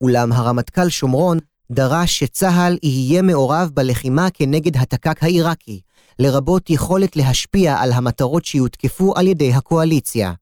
אולם 0.00 0.32
הרמטכ"ל 0.32 0.88
שומרון 0.88 1.38
דרש 1.70 2.18
שצה"ל 2.18 2.78
יהיה 2.82 3.22
מעורב 3.22 3.70
בלחימה 3.74 4.30
כנגד 4.30 4.76
התק"ק 4.76 5.22
העיראקי, 5.22 5.80
לרבות 6.18 6.70
יכולת 6.70 7.16
להשפיע 7.16 7.76
על 7.76 7.92
המטרות 7.92 8.44
שיותקפו 8.44 9.12
על 9.16 9.26
ידי 9.26 9.52
הקואליציה. 9.52 10.32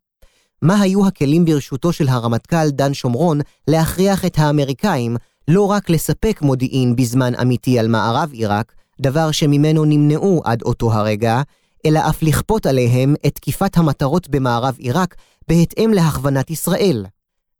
מה 0.62 0.80
היו 0.80 1.06
הכלים 1.06 1.44
ברשותו 1.44 1.92
של 1.92 2.08
הרמטכ"ל 2.08 2.70
דן 2.70 2.94
שומרון 2.94 3.40
להכריח 3.68 4.24
את 4.24 4.38
האמריקאים 4.38 5.16
לא 5.48 5.70
רק 5.70 5.90
לספק 5.90 6.42
מודיעין 6.42 6.96
בזמן 6.96 7.34
אמיתי 7.34 7.78
על 7.78 7.88
מערב 7.88 8.32
עיראק, 8.32 8.72
דבר 9.00 9.30
שממנו 9.30 9.84
נמנעו 9.84 10.42
עד 10.44 10.62
אותו 10.62 10.92
הרגע, 10.92 11.42
אלא 11.86 12.00
אף 12.08 12.22
לכפות 12.22 12.66
עליהם 12.66 13.14
את 13.26 13.34
תקיפת 13.34 13.76
המטרות 13.76 14.28
במערב 14.28 14.74
עיראק 14.78 15.14
בהתאם 15.48 15.90
להכוונת 15.94 16.50
ישראל. 16.50 17.06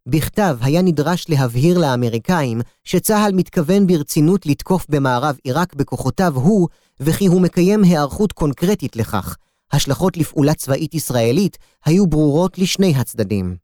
בכתב 0.07 0.57
היה 0.61 0.83
נדרש 0.83 1.27
להבהיר 1.29 1.79
לאמריקאים 1.79 2.61
שצה"ל 2.85 3.33
מתכוון 3.33 3.87
ברצינות 3.87 4.47
לתקוף 4.47 4.87
במערב 4.89 5.37
עיראק 5.45 5.75
בכוחותיו 5.75 6.35
הוא, 6.35 6.69
וכי 7.01 7.27
הוא 7.27 7.41
מקיים 7.41 7.85
היערכות 7.85 8.33
קונקרטית 8.33 8.97
לכך. 8.97 9.37
השלכות 9.73 10.17
לפעולה 10.17 10.55
צבאית 10.55 10.95
ישראלית 10.95 11.59
היו 11.85 12.07
ברורות 12.07 12.59
לשני 12.59 12.95
הצדדים. 12.97 13.57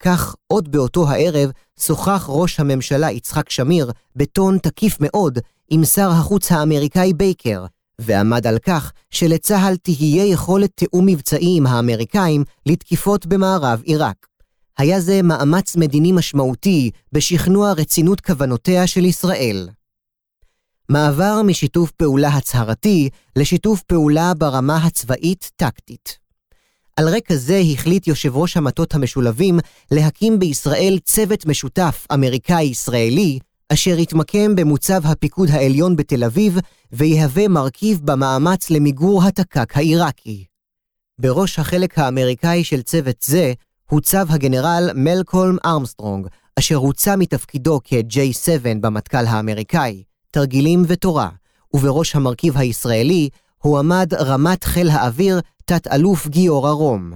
כך, 0.00 0.34
עוד 0.46 0.72
באותו 0.72 1.08
הערב, 1.08 1.50
שוחח 1.80 2.26
ראש 2.28 2.60
הממשלה 2.60 3.10
יצחק 3.10 3.50
שמיר 3.50 3.92
בטון 4.16 4.58
תקיף 4.58 4.96
מאוד 5.00 5.38
עם 5.70 5.84
שר 5.84 6.10
החוץ 6.10 6.52
האמריקאי 6.52 7.12
בייקר, 7.12 7.64
ועמד 7.98 8.46
על 8.46 8.58
כך 8.58 8.92
שלצה"ל 9.10 9.76
תהיה 9.76 10.24
יכולת 10.24 10.70
תיאום 10.74 11.06
מבצעי 11.06 11.56
עם 11.56 11.66
האמריקאים 11.66 12.44
לתקיפות 12.66 13.26
במערב 13.26 13.80
עיראק. 13.84 14.26
היה 14.78 15.00
זה 15.00 15.22
מאמץ 15.22 15.76
מדיני 15.76 16.12
משמעותי 16.12 16.90
בשכנוע 17.12 17.72
רצינות 17.72 18.20
כוונותיה 18.20 18.86
של 18.86 19.04
ישראל. 19.04 19.68
מעבר 20.88 21.42
משיתוף 21.42 21.90
פעולה 21.90 22.28
הצהרתי 22.28 23.08
לשיתוף 23.36 23.82
פעולה 23.82 24.34
ברמה 24.34 24.76
הצבאית-טקטית. 24.76 26.18
על 26.96 27.08
רקע 27.08 27.36
זה 27.36 27.60
החליט 27.72 28.06
יושב 28.06 28.36
ראש 28.36 28.56
המטות 28.56 28.94
המשולבים 28.94 29.58
להקים 29.90 30.38
בישראל 30.38 30.98
צוות 31.04 31.46
משותף 31.46 32.06
אמריקאי-ישראלי, 32.14 33.38
אשר 33.72 33.98
יתמקם 33.98 34.56
במוצב 34.56 35.06
הפיקוד 35.06 35.48
העליון 35.50 35.96
בתל 35.96 36.24
אביב 36.24 36.58
ויהווה 36.92 37.48
מרכיב 37.48 38.00
במאמץ 38.04 38.70
למיגור 38.70 39.24
התק"ק 39.24 39.76
העיראקי. 39.76 40.44
בראש 41.20 41.58
החלק 41.58 41.98
האמריקאי 41.98 42.64
של 42.64 42.82
צוות 42.82 43.16
זה 43.22 43.52
הוצב 43.90 44.26
הגנרל 44.30 44.90
מלקולם 44.94 45.56
ארמסטרונג, 45.64 46.26
אשר 46.58 46.76
הוצא 46.76 47.16
מתפקידו 47.16 47.80
כ-J7 47.84 48.78
במטכ"ל 48.80 49.26
האמריקאי, 49.26 50.02
תרגילים 50.30 50.82
ותורה, 50.88 51.28
ובראש 51.74 52.16
המרכיב 52.16 52.56
הישראלי 52.56 53.28
הועמד 53.58 54.14
רמת 54.14 54.64
חיל 54.64 54.90
האוויר 54.90 55.40
תת-אלוף 55.64 56.28
גיורא 56.28 56.70
רום. 56.70 57.12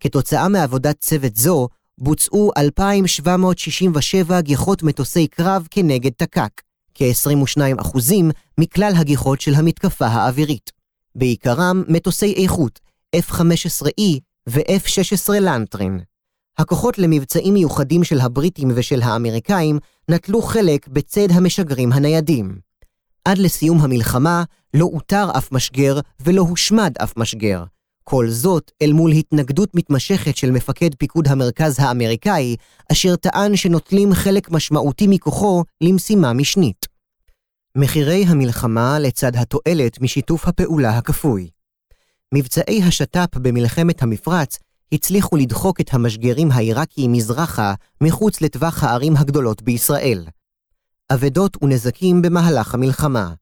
כתוצאה 0.00 0.48
מעבודת 0.48 1.00
צוות 1.00 1.36
זו, 1.36 1.68
בוצעו 1.98 2.50
2,767 2.56 4.40
גיחות 4.40 4.82
מטוסי 4.82 5.26
קרב 5.26 5.66
כנגד 5.70 6.12
תק"ק, 6.16 6.62
כ-22% 6.94 7.98
מכלל 8.58 8.92
הגיחות 8.96 9.40
של 9.40 9.54
המתקפה 9.54 10.06
האווירית. 10.06 10.70
בעיקרם 11.14 11.82
מטוסי 11.88 12.34
איכות 12.36 12.80
F-15E 13.16 14.29
ו-F-16 14.50 15.32
לנטרין. 15.40 16.00
הכוחות 16.58 16.98
למבצעים 16.98 17.54
מיוחדים 17.54 18.04
של 18.04 18.20
הבריטים 18.20 18.68
ושל 18.74 19.02
האמריקאים 19.02 19.78
נטלו 20.08 20.42
חלק 20.42 20.88
בצד 20.88 21.30
המשגרים 21.30 21.92
הניידים. 21.92 22.58
עד 23.24 23.38
לסיום 23.38 23.80
המלחמה 23.80 24.44
לא 24.74 24.84
אותר 24.84 25.28
אף 25.38 25.52
משגר 25.52 26.00
ולא 26.20 26.42
הושמד 26.42 26.92
אף 27.02 27.16
משגר. 27.16 27.64
כל 28.04 28.28
זאת 28.28 28.70
אל 28.82 28.92
מול 28.92 29.12
התנגדות 29.12 29.74
מתמשכת 29.74 30.36
של 30.36 30.50
מפקד 30.50 30.94
פיקוד 30.98 31.28
המרכז 31.28 31.76
האמריקאי, 31.78 32.56
אשר 32.92 33.16
טען 33.16 33.56
שנוטלים 33.56 34.14
חלק 34.14 34.50
משמעותי 34.50 35.06
מכוחו 35.06 35.64
למשימה 35.80 36.32
משנית. 36.32 36.86
מחירי 37.76 38.24
המלחמה 38.28 38.98
לצד 38.98 39.36
התועלת 39.36 40.00
משיתוף 40.00 40.48
הפעולה 40.48 40.98
הכפוי. 40.98 41.48
מבצעי 42.34 42.82
השת"פ 42.82 43.36
במלחמת 43.36 44.02
המפרץ 44.02 44.58
הצליחו 44.92 45.36
לדחוק 45.36 45.80
את 45.80 45.94
המשגרים 45.94 46.52
העיראקיים 46.52 47.12
מזרחה 47.12 47.74
מחוץ 48.00 48.40
לטווח 48.40 48.84
הערים 48.84 49.16
הגדולות 49.16 49.62
בישראל. 49.62 50.26
אבדות 51.12 51.62
ונזקים 51.62 52.22
במהלך 52.22 52.74
המלחמה. 52.74 53.32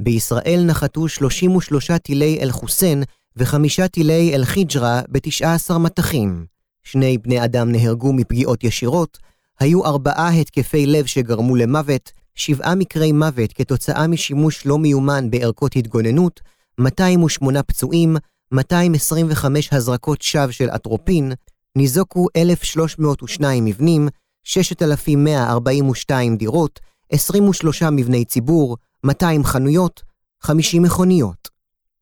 בישראל 0.00 0.64
נחתו 0.66 1.08
33 1.08 1.90
טילי 1.90 2.38
אל-חוסיין 2.40 3.02
וחמישה 3.36 3.88
טילי 3.88 4.34
אל-חיג'רה 4.34 5.00
ב-19 5.08 5.78
מטחים. 5.78 6.46
שני 6.82 7.18
בני 7.18 7.44
אדם 7.44 7.72
נהרגו 7.72 8.12
מפגיעות 8.12 8.64
ישירות, 8.64 9.18
היו 9.60 9.84
ארבעה 9.84 10.28
התקפי 10.28 10.86
לב 10.86 11.06
שגרמו 11.06 11.56
למוות, 11.56 12.12
שבעה 12.34 12.74
מקרי 12.74 13.12
מוות 13.12 13.52
כתוצאה 13.52 14.06
משימוש 14.06 14.66
לא 14.66 14.78
מיומן 14.78 15.30
בערכות 15.30 15.76
התגוננות, 15.76 16.40
208 16.78 17.62
פצועים, 17.62 18.16
225 18.52 19.72
הזרקות 19.72 20.22
שווא 20.22 20.50
של 20.50 20.68
אטרופין, 20.74 21.32
ניזוקו 21.76 22.26
1,302 22.36 23.64
מבנים, 23.64 24.08
6,142 24.44 26.36
דירות, 26.36 26.80
23 27.12 27.82
מבני 27.82 28.24
ציבור, 28.24 28.76
200 29.04 29.44
חנויות, 29.44 30.02
50 30.42 30.82
מכוניות. 30.82 31.48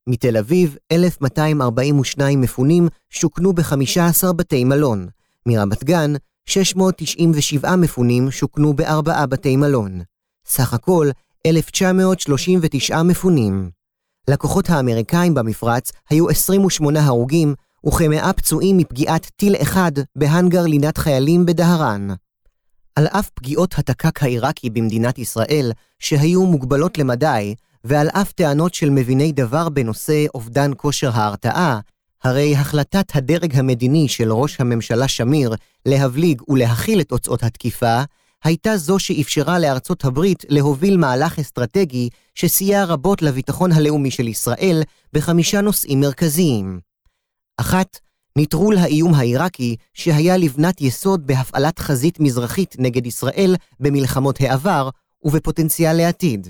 מתל 0.06 0.36
אביב, 0.36 0.76
1,242 0.92 2.40
מפונים 2.40 2.88
שוכנו 3.10 3.52
ב-15 3.52 4.32
בתי 4.32 4.64
מלון. 4.64 5.08
מרמת 5.46 5.84
גן, 5.84 6.12
697 6.46 7.76
מפונים 7.76 8.30
שוכנו 8.30 8.74
בארבעה 8.74 9.26
בתי 9.26 9.56
מלון. 9.56 10.00
סך 10.46 10.74
הכל, 10.74 11.08
1,939 11.46 13.02
מפונים. 13.02 13.75
לכוחות 14.30 14.70
האמריקאים 14.70 15.34
במפרץ 15.34 15.92
היו 16.10 16.28
28 16.28 17.00
הרוגים 17.00 17.54
וכמאה 17.86 18.32
פצועים 18.32 18.76
מפגיעת 18.76 19.30
טיל 19.36 19.56
אחד 19.62 19.92
בהאנגר 20.16 20.66
לינת 20.66 20.98
חיילים 20.98 21.46
בדהרן. 21.46 22.08
על 22.96 23.06
אף 23.06 23.30
פגיעות 23.34 23.78
התק"ק 23.78 24.22
העיראקי 24.22 24.70
במדינת 24.70 25.18
ישראל, 25.18 25.72
שהיו 25.98 26.46
מוגבלות 26.46 26.98
למדי, 26.98 27.54
ועל 27.84 28.08
אף 28.08 28.32
טענות 28.32 28.74
של 28.74 28.90
מביני 28.90 29.32
דבר 29.32 29.68
בנושא 29.68 30.24
אובדן 30.34 30.70
כושר 30.76 31.10
ההרתעה, 31.14 31.80
הרי 32.24 32.56
החלטת 32.56 33.16
הדרג 33.16 33.56
המדיני 33.56 34.08
של 34.08 34.32
ראש 34.32 34.60
הממשלה 34.60 35.08
שמיר 35.08 35.54
להבליג 35.86 36.42
ולהכיל 36.48 37.00
את 37.00 37.08
תוצאות 37.08 37.42
התקיפה, 37.42 38.02
הייתה 38.45 38.76
זו 38.76 38.99
שאפשרה 38.99 39.59
לארצות 39.59 40.05
הברית 40.05 40.45
להוביל 40.49 40.97
מהלך 40.97 41.39
אסטרטגי 41.39 42.09
שסייע 42.34 42.84
רבות 42.84 43.22
לביטחון 43.22 43.72
הלאומי 43.72 44.11
של 44.11 44.28
ישראל 44.28 44.82
בחמישה 45.12 45.61
נושאים 45.61 46.01
מרכזיים. 46.01 46.80
אחת, 47.57 47.99
נטרול 48.39 48.78
האיום 48.78 49.14
העיראקי 49.14 49.76
שהיה 49.95 50.37
לבנת 50.37 50.80
יסוד 50.80 51.26
בהפעלת 51.26 51.78
חזית 51.78 52.20
מזרחית 52.20 52.76
נגד 52.78 53.07
ישראל 53.07 53.57
במלחמות 53.80 54.41
העבר 54.41 54.91
ובפוטנציאל 55.24 55.97
לעתיד. 55.97 56.49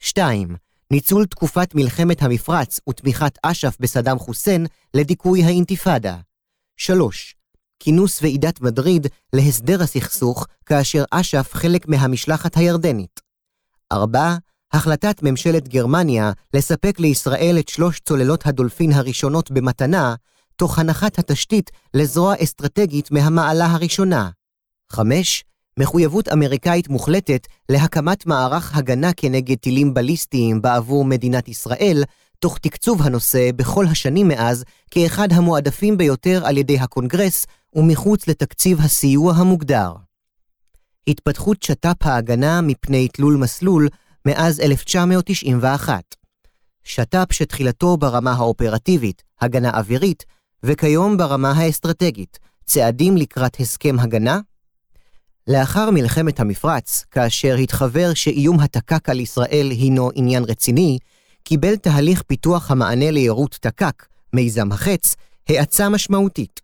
2. 0.00 0.56
ניצול 0.90 1.26
תקופת 1.26 1.74
מלחמת 1.74 2.22
המפרץ 2.22 2.80
ותמיכת 2.88 3.38
אש"ף 3.42 3.76
בסדאם 3.80 4.18
חוסיין 4.18 4.66
לדיכוי 4.94 5.44
האינתיפאדה. 5.44 6.16
3. 6.76 7.37
כינוס 7.80 8.22
ועידת 8.22 8.60
מדריד 8.60 9.06
להסדר 9.32 9.82
הסכסוך 9.82 10.46
כאשר 10.66 11.04
אש"ף 11.10 11.54
חלק 11.54 11.88
מהמשלחת 11.88 12.56
הירדנית. 12.56 13.20
4. 13.92 14.36
החלטת 14.72 15.22
ממשלת 15.22 15.68
גרמניה 15.68 16.32
לספק 16.54 17.00
לישראל 17.00 17.56
את 17.58 17.68
שלוש 17.68 18.00
צוללות 18.00 18.46
הדולפין 18.46 18.92
הראשונות 18.92 19.50
במתנה, 19.50 20.14
תוך 20.56 20.78
הנחת 20.78 21.18
התשתית 21.18 21.70
לזרוע 21.94 22.34
אסטרטגית 22.42 23.10
מהמעלה 23.10 23.66
הראשונה. 23.66 24.30
5. 24.92 25.44
מחויבות 25.78 26.28
אמריקאית 26.28 26.88
מוחלטת 26.88 27.46
להקמת 27.68 28.26
מערך 28.26 28.76
הגנה 28.76 29.12
כנגד 29.12 29.56
טילים 29.56 29.94
בליסטיים 29.94 30.62
בעבור 30.62 31.04
מדינת 31.04 31.48
ישראל, 31.48 32.02
תוך 32.40 32.58
תקצוב 32.58 33.02
הנושא 33.02 33.50
בכל 33.56 33.86
השנים 33.86 34.28
מאז 34.28 34.64
כאחד 34.90 35.32
המועדפים 35.32 35.96
ביותר 35.96 36.46
על 36.46 36.58
ידי 36.58 36.78
הקונגרס 36.78 37.46
ומחוץ 37.74 38.28
לתקציב 38.28 38.80
הסיוע 38.80 39.32
המוגדר. 39.34 39.92
התפתחות 41.08 41.62
שת"פ 41.62 42.06
ההגנה 42.06 42.60
מפני 42.60 43.08
תלול 43.08 43.36
מסלול 43.36 43.88
מאז 44.26 44.60
1991. 44.60 46.02
שת"פ 46.84 47.32
שתחילתו 47.32 47.96
ברמה 47.96 48.32
האופרטיבית, 48.32 49.22
הגנה 49.40 49.70
אווירית, 49.70 50.24
וכיום 50.62 51.16
ברמה 51.16 51.50
האסטרטגית, 51.50 52.38
צעדים 52.64 53.16
לקראת 53.16 53.60
הסכם 53.60 54.00
הגנה? 54.00 54.40
לאחר 55.46 55.90
מלחמת 55.90 56.40
המפרץ, 56.40 57.04
כאשר 57.10 57.54
התחוור 57.54 58.14
שאיום 58.14 58.60
התק"ק 58.60 59.08
על 59.08 59.20
ישראל 59.20 59.68
הינו 59.70 60.10
עניין 60.14 60.44
רציני, 60.44 60.98
קיבל 61.48 61.76
תהליך 61.76 62.22
פיתוח 62.22 62.70
המענה 62.70 63.10
ליירוט 63.10 63.56
תק"ק, 63.60 64.06
מיזם 64.32 64.72
החץ, 64.72 65.16
האצה 65.48 65.88
משמעותית. 65.88 66.60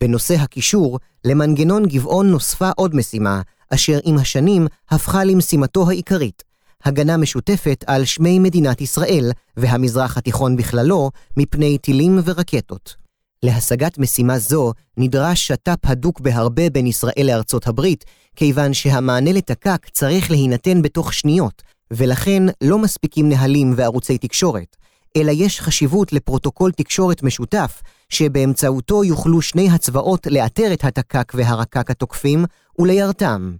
בנושא 0.00 0.34
הקישור, 0.34 0.98
למנגנון 1.24 1.86
גבעון 1.86 2.30
נוספה 2.30 2.70
עוד 2.76 2.94
משימה, 2.94 3.40
אשר 3.74 3.98
עם 4.04 4.18
השנים 4.18 4.66
הפכה 4.90 5.24
למשימתו 5.24 5.88
העיקרית, 5.88 6.42
הגנה 6.84 7.16
משותפת 7.16 7.84
על 7.86 8.04
שמי 8.04 8.38
מדינת 8.38 8.80
ישראל 8.80 9.30
והמזרח 9.56 10.16
התיכון 10.16 10.56
בכללו 10.56 11.10
מפני 11.36 11.78
טילים 11.78 12.18
ורקטות. 12.24 12.96
להשגת 13.42 13.98
משימה 13.98 14.38
זו 14.38 14.72
נדרש 14.96 15.46
שת"פ 15.46 15.86
הדוק 15.86 16.20
בהרבה 16.20 16.70
בין 16.70 16.86
ישראל 16.86 17.24
לארצות 17.26 17.66
הברית, 17.66 18.04
כיוון 18.36 18.74
שהמענה 18.74 19.32
לתק"ק 19.32 19.88
צריך 19.92 20.30
להינתן 20.30 20.82
בתוך 20.82 21.12
שניות, 21.12 21.62
ולכן 21.92 22.42
לא 22.60 22.78
מספיקים 22.78 23.28
נהלים 23.28 23.72
וערוצי 23.76 24.18
תקשורת, 24.18 24.76
אלא 25.16 25.30
יש 25.34 25.60
חשיבות 25.60 26.12
לפרוטוקול 26.12 26.72
תקשורת 26.72 27.22
משותף, 27.22 27.82
שבאמצעותו 28.08 29.04
יוכלו 29.04 29.42
שני 29.42 29.70
הצבאות 29.70 30.26
לאתר 30.26 30.72
את 30.72 30.84
התק"ק 30.84 31.32
והרק"ק 31.36 31.90
התוקפים 31.90 32.44
וליירתם. 32.78 33.56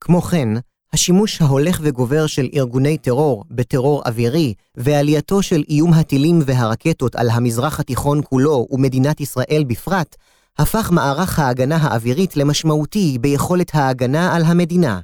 כמו 0.00 0.22
כן, 0.22 0.48
השימוש 0.92 1.42
ההולך 1.42 1.80
וגובר 1.82 2.26
של 2.26 2.48
ארגוני 2.54 2.98
טרור 2.98 3.44
בטרור 3.50 4.02
אווירי 4.06 4.54
ועלייתו 4.76 5.42
של 5.42 5.62
איום 5.68 5.94
הטילים 5.94 6.40
והרקטות 6.46 7.16
על 7.16 7.30
המזרח 7.30 7.80
התיכון 7.80 8.20
כולו 8.24 8.66
ומדינת 8.70 9.20
ישראל 9.20 9.64
בפרט, 9.66 10.16
הפך 10.58 10.90
מערך 10.92 11.38
ההגנה 11.38 11.76
האווירית 11.76 12.36
למשמעותי 12.36 13.18
ביכולת 13.20 13.74
ההגנה 13.74 14.36
על 14.36 14.42
המדינה. 14.44 15.00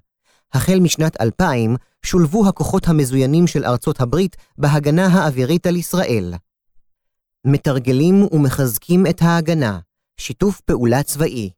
החל 0.52 0.80
משנת 0.80 1.20
2000 1.20 1.76
שולבו 2.02 2.48
הכוחות 2.48 2.88
המזוינים 2.88 3.46
של 3.46 3.64
ארצות 3.64 4.00
הברית 4.00 4.36
בהגנה 4.58 5.06
האווירית 5.06 5.66
על 5.66 5.76
ישראל. 5.76 6.34
מתרגלים 7.46 8.26
ומחזקים 8.32 9.06
את 9.06 9.22
ההגנה, 9.22 9.78
שיתוף 10.20 10.60
פעולה 10.60 11.02
צבאי. 11.02 11.50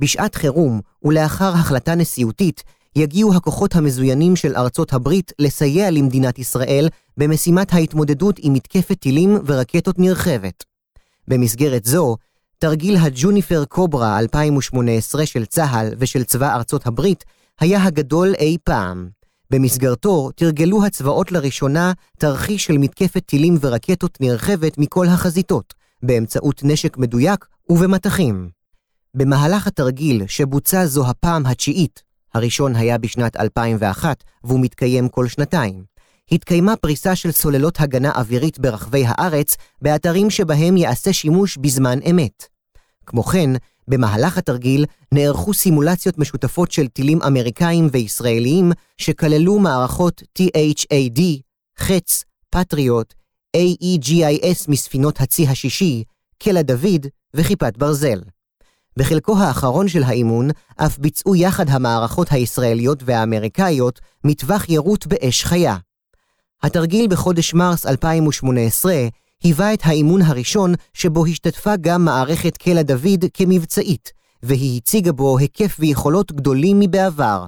בשעת 0.00 0.34
חירום 0.34 0.80
ולאחר 1.04 1.52
החלטה 1.54 1.94
נשיאותית, 1.94 2.62
יגיעו 2.96 3.34
הכוחות 3.34 3.76
המזוינים 3.76 4.36
של 4.36 4.56
ארצות 4.56 4.92
הברית 4.92 5.32
לסייע 5.38 5.90
למדינת 5.90 6.38
ישראל 6.38 6.88
במשימת 7.16 7.72
ההתמודדות 7.72 8.36
עם 8.38 8.52
מתקפת 8.52 8.98
טילים 9.00 9.38
ורקטות 9.46 9.98
נרחבת. 9.98 10.64
במסגרת 11.28 11.84
זו, 11.84 12.16
תרגיל 12.58 12.96
הג'וניפר 12.96 13.64
קוברה 13.64 14.18
2018 14.18 15.26
של 15.26 15.44
צה"ל 15.44 15.88
ושל 15.98 16.24
צבא 16.24 16.54
ארצות 16.54 16.86
הברית 16.86 17.24
היה 17.60 17.84
הגדול 17.84 18.34
אי 18.38 18.56
פעם. 18.64 19.21
במסגרתו 19.52 20.30
תרגלו 20.30 20.84
הצבאות 20.84 21.32
לראשונה 21.32 21.92
תרחיש 22.18 22.64
של 22.64 22.78
מתקפת 22.78 23.26
טילים 23.26 23.56
ורקטות 23.60 24.18
נרחבת 24.20 24.78
מכל 24.78 25.06
החזיתות, 25.06 25.74
באמצעות 26.02 26.60
נשק 26.64 26.98
מדויק 26.98 27.46
ובמטחים. 27.68 28.48
במהלך 29.14 29.66
התרגיל, 29.66 30.26
שבוצע 30.26 30.86
זו 30.86 31.08
הפעם 31.08 31.46
התשיעית, 31.46 32.02
הראשון 32.34 32.76
היה 32.76 32.98
בשנת 32.98 33.36
2001 33.36 34.24
והוא 34.44 34.60
מתקיים 34.60 35.08
כל 35.08 35.28
שנתיים, 35.28 35.84
התקיימה 36.32 36.76
פריסה 36.76 37.16
של 37.16 37.30
סוללות 37.30 37.80
הגנה 37.80 38.10
אווירית 38.10 38.58
ברחבי 38.58 39.04
הארץ 39.06 39.56
באתרים 39.82 40.30
שבהם 40.30 40.76
ייעשה 40.76 41.12
שימוש 41.12 41.56
בזמן 41.56 41.98
אמת. 42.10 42.44
כמו 43.06 43.22
כן, 43.22 43.50
במהלך 43.92 44.38
התרגיל 44.38 44.84
נערכו 45.12 45.54
סימולציות 45.54 46.18
משותפות 46.18 46.72
של 46.72 46.88
טילים 46.88 47.22
אמריקאים 47.22 47.88
וישראליים 47.92 48.72
שכללו 48.98 49.58
מערכות 49.58 50.22
THAD, 50.38 51.20
חץ, 51.78 52.24
פטריוט, 52.50 53.14
AEGIS 53.56 54.64
מספינות 54.68 55.20
הצי 55.20 55.46
השישי, 55.48 56.04
קלע 56.38 56.62
דוד 56.62 57.06
וכיפת 57.34 57.76
ברזל. 57.76 58.20
בחלקו 58.96 59.38
האחרון 59.38 59.88
של 59.88 60.02
האימון 60.02 60.48
אף 60.76 60.98
ביצעו 60.98 61.36
יחד 61.36 61.68
המערכות 61.68 62.28
הישראליות 62.30 63.02
והאמריקאיות 63.04 64.00
מטווח 64.24 64.68
יירוט 64.68 65.06
באש 65.06 65.44
חיה. 65.44 65.76
התרגיל 66.62 67.06
בחודש 67.08 67.54
מרס 67.54 67.86
2018 67.86 68.94
היווה 69.42 69.74
את 69.74 69.80
האימון 69.82 70.22
הראשון 70.22 70.74
שבו 70.94 71.26
השתתפה 71.26 71.76
גם 71.80 72.04
מערכת 72.04 72.56
קלע 72.56 72.82
דוד 72.82 73.24
כמבצעית, 73.34 74.12
והיא 74.42 74.76
הציגה 74.76 75.12
בו 75.12 75.38
היקף 75.38 75.76
ויכולות 75.78 76.32
גדולים 76.32 76.80
מבעבר. 76.80 77.46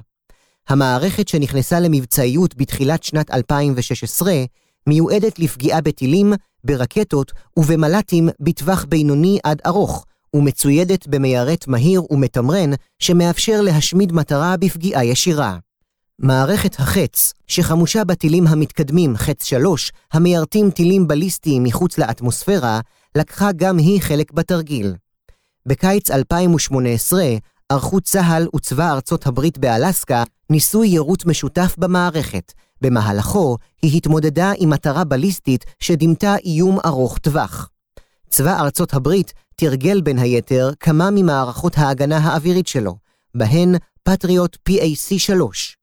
המערכת 0.69 1.29
שנכנסה 1.29 1.81
למבצעיות 1.81 2.57
בתחילת 2.57 3.03
שנת 3.03 3.31
2016 3.31 4.33
מיועדת 4.87 5.39
לפגיעה 5.39 5.81
בטילים, 5.81 6.33
ברקטות 6.65 7.33
ובמל"טים 7.59 8.29
בטווח 8.41 8.85
בינוני 8.85 9.39
עד 9.45 9.61
ארוך, 9.67 10.05
ומצוידת 10.35 11.07
במיירט 11.07 11.69
מהיר 11.69 12.03
ומתמרן 12.11 12.71
שמאפשר 12.99 13.61
להשמיד 13.61 14.13
מטרה 14.13 14.57
בפגיעה 14.57 15.05
ישירה. 15.05 15.59
מערכת 16.19 16.75
החץ, 16.79 17.33
שחמושה 17.47 18.05
בטילים 18.05 18.47
המתקדמים 18.47 19.17
חץ 19.17 19.45
3, 19.45 19.93
המיירטים 20.13 20.71
טילים 20.71 21.09
בליסטיים 21.09 21.63
מחוץ 21.63 21.99
לאטמוספירה, 21.99 22.81
לקחה 23.15 23.53
גם 23.53 23.79
היא 23.79 24.01
חלק 24.01 24.33
בתרגיל. 24.33 24.95
בקיץ 25.67 26.11
2018 26.11 27.25
ערכו 27.69 28.01
צה"ל 28.01 28.49
וצבא 28.57 28.93
ארצות 28.93 29.27
הברית 29.27 29.59
באלסקה 29.59 30.23
ניסוי 30.51 30.89
יירוט 30.89 31.27
משותף 31.27 31.75
במערכת. 31.79 32.53
במהלכו 32.81 33.57
היא 33.83 33.97
התמודדה 33.97 34.53
עם 34.59 34.71
מטרה 34.71 35.05
בליסטית 35.05 35.65
שדימתה 35.81 36.37
איום 36.45 36.79
ארוך 36.87 37.19
טווח. 37.19 37.69
צבא 38.29 38.61
ארצות 38.61 38.95
הברית 38.95 39.33
תרגל 39.57 40.01
בין 40.01 40.19
היתר 40.19 40.71
כמה 40.81 41.11
ממערכות 41.11 41.79
ההגנה 41.79 42.19
האווירית 42.19 42.67
שלו, 42.67 42.97
בהן 43.35 43.75
פטריוט 44.03 44.57
PAC-3. 44.69 45.75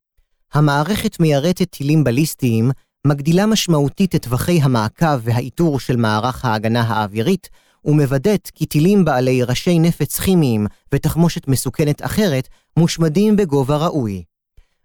המערכת 0.54 1.20
מיירטת 1.20 1.70
טילים 1.70 2.04
בליסטיים, 2.04 2.72
מגדילה 3.08 3.46
משמעותית 3.46 4.16
את 4.16 4.24
טווחי 4.24 4.60
המעקב 4.62 5.20
והאיתור 5.22 5.80
של 5.80 5.96
מערך 5.96 6.46
ההגנה 6.46 6.82
האווירית, 6.82 7.50
ומוודאת 7.86 8.52
כי 8.56 8.66
טילים 8.66 9.06
בעלי 9.06 9.44
ראשי 9.44 9.80
נפץ 9.80 10.20
כימיים 10.20 10.68
ותחמושת 10.94 11.48
מסוכנת 11.48 12.06
אחרת 12.06 12.48
מושמדים 12.78 13.36
בגובה 13.36 13.78
ראוי. 13.78 14.24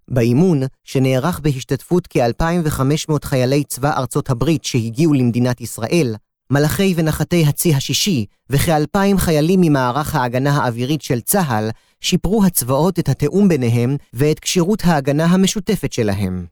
באימון, 0.08 0.62
שנערך 0.84 1.40
בהשתתפות 1.40 2.06
כ-2,500 2.10 3.12
חיילי 3.24 3.64
צבא 3.64 3.98
ארצות 3.98 4.30
הברית 4.30 4.64
שהגיעו 4.64 5.14
למדינת 5.14 5.60
ישראל, 5.60 6.14
מלאכי 6.50 6.94
ונחתי 6.96 7.44
הצי 7.44 7.74
השישי 7.74 8.26
וכ-2,000 8.50 9.18
חיילים 9.18 9.60
ממערך 9.60 10.14
ההגנה 10.14 10.56
האווירית 10.56 11.02
של 11.02 11.20
צה"ל 11.20 11.70
שיפרו 12.06 12.44
הצבאות 12.44 12.98
את 12.98 13.08
התיאום 13.08 13.48
ביניהם 13.48 13.96
ואת 14.12 14.40
כשירות 14.40 14.82
ההגנה 14.84 15.24
המשותפת 15.24 15.92
שלהם. 15.92 16.46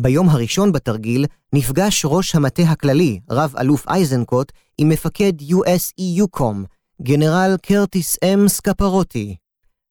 ביום 0.00 0.28
הראשון 0.28 0.72
בתרגיל 0.72 1.26
נפגש 1.52 2.02
ראש 2.04 2.34
המטה 2.34 2.62
הכללי, 2.62 3.20
רב-אלוף 3.30 3.88
אייזנקוט, 3.88 4.52
עם 4.78 4.88
מפקד 4.88 5.32
US-EUCOM, 5.40 6.56
גנרל 7.02 7.56
קרטיס 7.62 8.16
אם 8.24 8.48
סקפרוטי. 8.48 9.36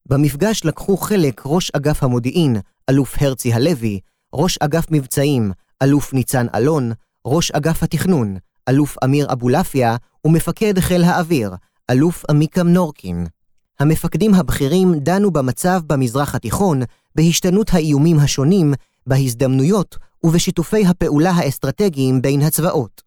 במפגש 0.10 0.66
לקחו 0.66 0.98
חלק 0.98 1.42
ראש 1.46 1.72
אגף 1.76 2.04
המודיעין, 2.04 2.58
אלוף 2.90 3.16
הרצי 3.22 3.54
הלוי, 3.54 4.00
ראש 4.34 4.58
אגף 4.58 4.86
מבצעים, 4.92 5.52
אלוף 5.84 6.14
ניצן 6.14 6.46
אלון, 6.56 6.92
ראש 7.26 7.52
אגף 7.52 7.84
התכנון, 7.84 8.38
אלוף 8.70 8.98
אמיר 9.04 9.32
אבולעפיה, 9.32 9.96
ומפקד 10.26 10.80
חיל 10.80 11.04
האוויר, 11.04 11.56
אלוף 11.92 12.26
עמיקם 12.30 12.68
נורקין. 12.68 13.26
המפקדים 13.80 14.34
הבכירים 14.34 14.94
דנו 15.00 15.32
במצב 15.32 15.82
במזרח 15.88 16.36
התיכון, 16.36 16.82
בהשתנות 17.16 17.74
האיומים 17.74 18.20
השונים, 18.20 18.74
בהזדמנויות 19.08 19.98
ובשיתופי 20.24 20.86
הפעולה 20.86 21.32
האסטרטגיים 21.32 22.22
בין 22.22 22.42
הצבאות. 22.42 23.02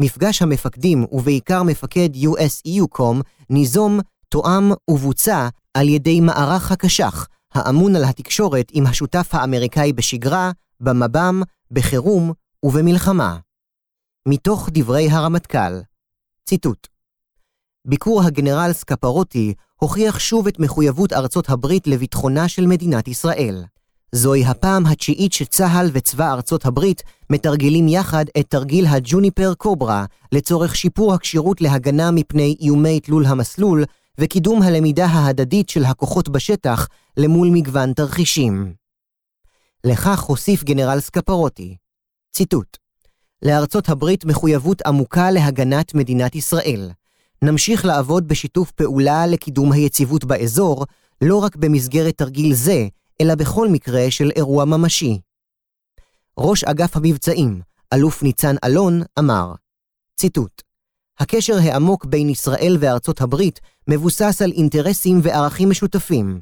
מפגש 0.00 0.42
המפקדים, 0.42 1.04
ובעיקר 1.12 1.62
מפקד 1.62 2.08
US-EUCOM, 2.14 3.22
ניזום, 3.50 4.00
תואם 4.28 4.72
ובוצע 4.90 5.48
על 5.74 5.88
ידי 5.88 6.20
מערך 6.20 6.72
הקש"ח, 6.72 7.26
האמון 7.54 7.96
על 7.96 8.04
התקשורת 8.04 8.68
עם 8.72 8.86
השותף 8.86 9.28
האמריקאי 9.32 9.92
בשגרה, 9.92 10.50
במב"ם, 10.80 11.42
בחירום 11.70 12.32
ובמלחמה. 12.62 13.38
מתוך 14.28 14.68
דברי 14.72 15.10
הרמטכ"ל, 15.10 15.80
ציטוט: 16.46 16.88
ביקור 17.84 18.22
הגנרל 18.22 18.72
סקפרוטי 18.72 19.54
הוכיח 19.80 20.18
שוב 20.18 20.46
את 20.46 20.58
מחויבות 20.58 21.12
ארצות 21.12 21.50
הברית 21.50 21.86
לביטחונה 21.86 22.48
של 22.48 22.66
מדינת 22.66 23.08
ישראל. 23.08 23.64
זוהי 24.12 24.44
הפעם 24.44 24.86
התשיעית 24.86 25.32
שצה"ל 25.32 25.90
וצבא 25.92 26.32
ארצות 26.32 26.66
הברית 26.66 27.02
מתרגלים 27.30 27.88
יחד 27.88 28.24
את 28.38 28.46
תרגיל 28.48 28.86
הג'וניפר 28.86 29.54
קוברה 29.54 30.04
לצורך 30.32 30.76
שיפור 30.76 31.14
הכשירות 31.14 31.60
להגנה 31.60 32.10
מפני 32.10 32.56
איומי 32.60 33.00
תלול 33.00 33.26
המסלול 33.26 33.84
וקידום 34.18 34.62
הלמידה 34.62 35.06
ההדדית 35.06 35.68
של 35.68 35.84
הכוחות 35.84 36.28
בשטח 36.28 36.88
למול 37.16 37.48
מגוון 37.52 37.92
תרחישים. 37.92 38.74
לכך 39.84 40.20
הוסיף 40.20 40.64
גנרל 40.64 41.00
סקפרוטי, 41.00 41.76
ציטוט: 42.32 42.76
לארצות 43.42 43.88
הברית 43.88 44.24
מחויבות 44.24 44.82
עמוקה 44.82 45.30
להגנת 45.30 45.94
מדינת 45.94 46.34
ישראל. 46.34 46.90
נמשיך 47.42 47.84
לעבוד 47.84 48.28
בשיתוף 48.28 48.70
פעולה 48.70 49.26
לקידום 49.26 49.72
היציבות 49.72 50.24
באזור, 50.24 50.86
לא 51.22 51.36
רק 51.36 51.56
במסגרת 51.56 52.18
תרגיל 52.18 52.54
זה, 52.54 52.86
אלא 53.20 53.34
בכל 53.34 53.68
מקרה 53.68 54.10
של 54.10 54.30
אירוע 54.36 54.64
ממשי. 54.64 55.20
ראש 56.38 56.64
אגף 56.64 56.96
המבצעים, 56.96 57.60
אלוף 57.94 58.22
ניצן 58.22 58.56
אלון, 58.64 59.02
אמר, 59.18 59.52
ציטוט: 60.16 60.62
הקשר 61.18 61.56
העמוק 61.62 62.04
בין 62.04 62.28
ישראל 62.28 62.76
וארצות 62.80 63.20
הברית 63.20 63.60
מבוסס 63.88 64.42
על 64.42 64.52
אינטרסים 64.52 65.20
וערכים 65.22 65.70
משותפים. 65.70 66.40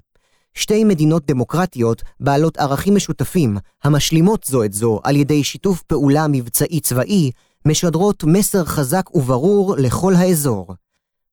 שתי 0.55 0.85
מדינות 0.85 1.27
דמוקרטיות 1.27 2.03
בעלות 2.21 2.57
ערכים 2.57 2.95
משותפים, 2.95 3.57
המשלימות 3.85 4.45
זו 4.45 4.65
את 4.65 4.73
זו 4.73 5.01
על 5.05 5.17
ידי 5.17 5.45
שיתוף 5.45 5.83
פעולה 5.83 6.27
מבצעי 6.29 6.81
צבאי, 6.81 7.31
משדרות 7.67 8.25
מסר 8.25 8.65
חזק 8.65 9.15
וברור 9.15 9.77
לכל 9.77 10.15
האזור. 10.15 10.75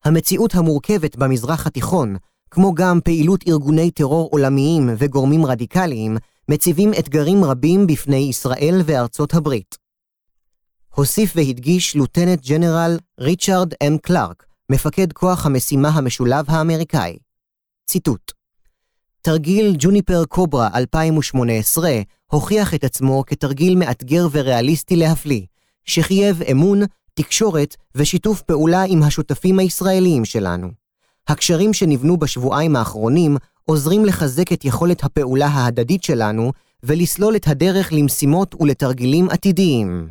המציאות 0.06 0.56
המורכבת 0.56 1.16
במזרח 1.16 1.68
התיכון, 1.68 2.16
כמו 2.52 2.74
גם 2.74 3.00
פעילות 3.04 3.44
ארגוני 3.48 3.92
טרור 3.92 4.30
עולמיים 4.32 4.90
וגורמים 4.98 5.46
רדיקליים, 5.46 6.18
מציבים 6.50 6.92
אתגרים 7.00 7.44
רבים 7.44 7.88
בפני 7.88 8.30
ישראל 8.30 8.82
וארצות 8.86 9.34
הברית. 9.34 9.78
הוסיף 10.96 11.34
והדגיש 11.36 11.96
לוטנט 11.96 12.46
ג'נרל 12.46 12.98
ריצ'רד 13.20 13.74
אם 13.88 13.98
קלארק, 13.98 14.46
מפקד 14.70 15.14
כוח 15.14 15.46
המשימה 15.46 15.90
המשולב 15.90 16.46
האמריקאי. 16.48 17.18
ציטוט 17.86 18.32
תרגיל 19.22 19.76
ג'וניפר 19.80 20.26
קוברה 20.26 20.70
2018 20.76 21.92
הוכיח 22.32 22.74
את 22.74 22.84
עצמו 22.84 23.24
כתרגיל 23.28 23.76
מאתגר 23.76 24.28
וריאליסטי 24.32 24.96
להפליא, 24.96 25.42
שחייב 25.86 26.42
אמון, 26.42 26.80
תקשורת 27.14 27.76
ושיתוף 27.96 28.42
פעולה 28.42 28.84
עם 28.88 29.04
השותפים 29.04 29.60
הישראליים 29.60 30.26
שלנו. 30.26 30.72
הקשרים 31.28 31.74
שנבנו 31.74 32.18
בשבועיים 32.18 32.76
האחרונים 32.76 33.38
עוזרים 33.66 34.06
לחזק 34.06 34.54
את 34.54 34.66
יכולת 34.66 35.04
הפעולה 35.04 35.48
ההדדית 35.48 36.04
שלנו 36.04 36.52
ולסלול 36.84 37.36
את 37.36 37.48
הדרך 37.48 37.94
למשימות 37.94 38.56
ולתרגילים 38.60 39.30
עתידיים. 39.30 40.10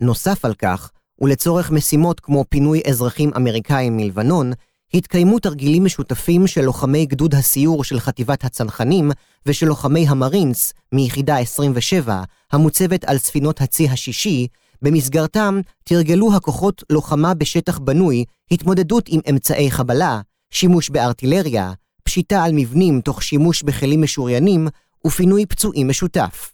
נוסף 0.00 0.44
על 0.44 0.54
כך, 0.54 0.90
ולצורך 1.20 1.70
משימות 1.70 2.20
כמו 2.20 2.44
פינוי 2.48 2.80
אזרחים 2.88 3.30
אמריקאים 3.36 3.96
מלבנון, 3.96 4.52
התקיימו 4.94 5.38
תרגילים 5.38 5.84
משותפים 5.84 6.46
של 6.46 6.60
לוחמי 6.60 7.06
גדוד 7.06 7.34
הסיור 7.34 7.84
של 7.84 8.00
חטיבת 8.00 8.44
הצנחנים 8.44 9.10
ושל 9.46 9.66
לוחמי 9.66 10.08
המרינס 10.08 10.72
מיחידה 10.92 11.38
27, 11.38 12.22
המוצבת 12.52 13.04
על 13.04 13.18
ספינות 13.18 13.60
הצי 13.60 13.88
השישי, 13.88 14.46
במסגרתם 14.82 15.60
תרגלו 15.84 16.34
הכוחות 16.34 16.84
לוחמה 16.90 17.34
בשטח 17.34 17.78
בנוי, 17.78 18.24
התמודדות 18.50 19.04
עם 19.08 19.20
אמצעי 19.30 19.70
חבלה, 19.70 20.20
שימוש 20.50 20.90
בארטילריה, 20.90 21.72
פשיטה 22.02 22.44
על 22.44 22.52
מבנים 22.54 23.00
תוך 23.00 23.22
שימוש 23.22 23.62
בכלים 23.62 24.02
משוריינים 24.02 24.68
ופינוי 25.06 25.46
פצועים 25.46 25.88
משותף. 25.88 26.52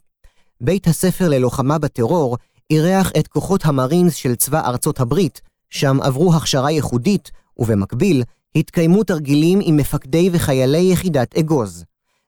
בית 0.61 0.87
הספר 0.87 1.29
ללוחמה 1.29 1.79
בטרור 1.79 2.37
אירח 2.71 3.13
את 3.19 3.29
כוחות 3.29 3.65
המרינס 3.65 4.15
של 4.15 4.35
צבא 4.35 4.69
ארצות 4.69 5.01
הברית, 5.01 5.41
שם 5.71 5.99
עברו 6.03 6.35
הכשרה 6.35 6.71
ייחודית, 6.71 7.31
ובמקביל 7.59 8.23
התקיימו 8.57 9.05
תרגילים 9.05 9.59
עם 9.63 9.77
מפקדי 9.77 10.31
וחיילי 10.33 10.93
יחידת 10.93 11.37
אגוז. 11.39 11.85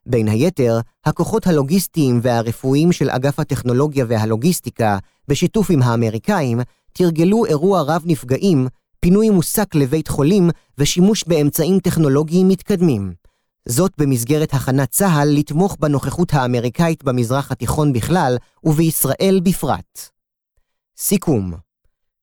בין 0.07 0.27
היתר, 0.27 0.79
הכוחות 1.05 1.47
הלוגיסטיים 1.47 2.19
והרפואיים 2.23 2.91
של 2.91 3.09
אגף 3.09 3.39
הטכנולוגיה 3.39 4.05
והלוגיסטיקה, 4.07 4.97
בשיתוף 5.27 5.69
עם 5.69 5.81
האמריקאים, 5.81 6.59
תרגלו 6.93 7.45
אירוע 7.45 7.81
רב 7.81 8.01
נפגעים, 8.05 8.67
פינוי 8.99 9.29
מוסק 9.29 9.75
לבית 9.75 10.07
חולים 10.07 10.49
ושימוש 10.77 11.23
באמצעים 11.27 11.79
טכנולוגיים 11.79 12.47
מתקדמים. 12.47 13.13
זאת 13.65 13.91
במסגרת 13.97 14.53
הכנת 14.53 14.89
צה"ל 14.89 15.29
לתמוך 15.29 15.77
בנוכחות 15.79 16.33
האמריקאית 16.33 17.03
במזרח 17.03 17.51
התיכון 17.51 17.93
בכלל 17.93 18.37
ובישראל 18.63 19.39
בפרט. 19.43 20.09
סיכום 20.97 21.53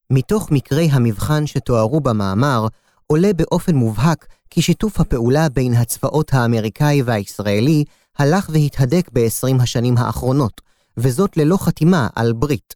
מתוך 0.09 0.51
מקרי 0.51 0.89
המבחן 0.91 1.47
שתוארו 1.47 1.99
במאמר, 1.99 2.67
עולה 3.07 3.33
באופן 3.33 3.75
מובהק 3.75 4.25
כי 4.55 4.61
שיתוף 4.61 4.99
הפעולה 4.99 5.49
בין 5.49 5.73
הצבאות 5.73 6.33
האמריקאי 6.33 7.01
והישראלי 7.01 7.83
הלך 8.17 8.49
והתהדק 8.53 9.09
ב-20 9.13 9.61
השנים 9.63 9.97
האחרונות, 9.97 10.61
וזאת 10.97 11.37
ללא 11.37 11.57
חתימה 11.57 12.07
על 12.15 12.33
ברית. 12.33 12.75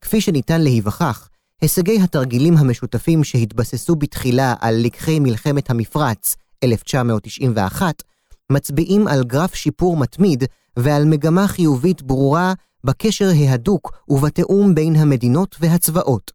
כפי 0.00 0.20
שניתן 0.20 0.60
להיווכח, 0.60 1.28
הישגי 1.60 2.00
התרגילים 2.02 2.56
המשותפים 2.56 3.24
שהתבססו 3.24 3.96
בתחילה 3.96 4.54
על 4.60 4.74
לקחי 4.74 5.20
מלחמת 5.20 5.70
המפרץ, 5.70 6.36
1991, 6.64 8.02
מצביעים 8.52 9.08
על 9.08 9.24
גרף 9.24 9.54
שיפור 9.54 9.96
מתמיד 9.96 10.44
ועל 10.76 11.04
מגמה 11.04 11.48
חיובית 11.48 12.02
ברורה 12.02 12.52
בקשר 12.84 13.30
ההדוק 13.36 13.92
ובתיאום 14.08 14.74
בין 14.74 14.96
המדינות 14.96 15.56
והצבאות. 15.60 16.32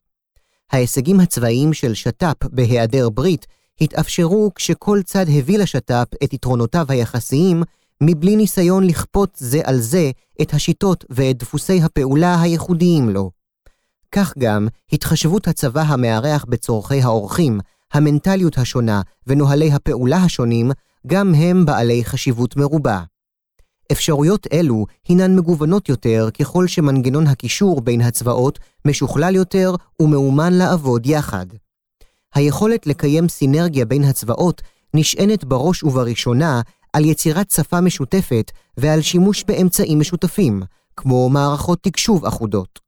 ההישגים 0.72 1.20
הצבאיים 1.20 1.74
של 1.74 1.94
שת"פ 1.94 2.46
בהיעדר 2.52 3.10
ברית 3.10 3.46
התאפשרו 3.82 4.52
כשכל 4.56 5.00
צד 5.06 5.26
הביא 5.30 5.58
לשת"פ 5.58 6.08
את 6.24 6.34
יתרונותיו 6.34 6.86
היחסיים, 6.90 7.64
מבלי 8.02 8.36
ניסיון 8.36 8.84
לכפות 8.84 9.30
זה 9.38 9.62
על 9.64 9.80
זה 9.80 10.12
את 10.42 10.54
השיטות 10.54 11.06
ואת 11.10 11.38
דפוסי 11.38 11.82
הפעולה 11.82 12.42
הייחודיים 12.42 13.10
לו. 13.10 13.32
כך 14.12 14.34
גם 14.38 14.68
התחשבות 14.92 15.48
הצבא 15.48 15.82
המארח 15.82 16.46
בצורכי 16.50 17.02
האורחים, 17.02 17.60
המנטליות 17.94 18.58
השונה 18.58 19.02
ונוהלי 19.28 19.72
הפעולה 19.72 20.18
השונים, 20.18 20.72
גם 21.08 21.36
הם 21.36 21.66
בעלי 21.66 22.06
חשיבות 22.06 22.58
מרובה. 22.58 23.02
אפשרויות 23.92 24.48
אלו 24.54 24.86
הינן 25.08 25.36
מגוונות 25.36 25.90
יותר 25.90 26.30
ככל 26.40 26.68
שמנגנון 26.68 27.28
הקישור 27.28 27.82
בין 27.82 28.02
הצבאות 28.02 28.60
משוכלל 28.86 29.36
יותר 29.36 29.76
ומאומן 30.02 30.54
לעבוד 30.54 31.06
יחד. 31.06 31.46
היכולת 32.36 32.88
לקיים 32.88 33.30
סינרגיה 33.30 33.86
בין 33.86 34.04
הצבאות 34.04 34.62
נשענת 34.94 35.44
בראש 35.44 35.84
ובראשונה 35.84 36.62
על 36.94 37.06
יצירת 37.06 37.52
שפה 37.52 37.82
משותפת 37.82 38.52
ועל 38.78 39.02
שימוש 39.02 39.44
באמצעים 39.48 40.00
משותפים, 40.00 40.64
כמו 40.98 41.30
מערכות 41.30 41.84
תקשוב 41.84 42.26
אחודות. 42.26 42.80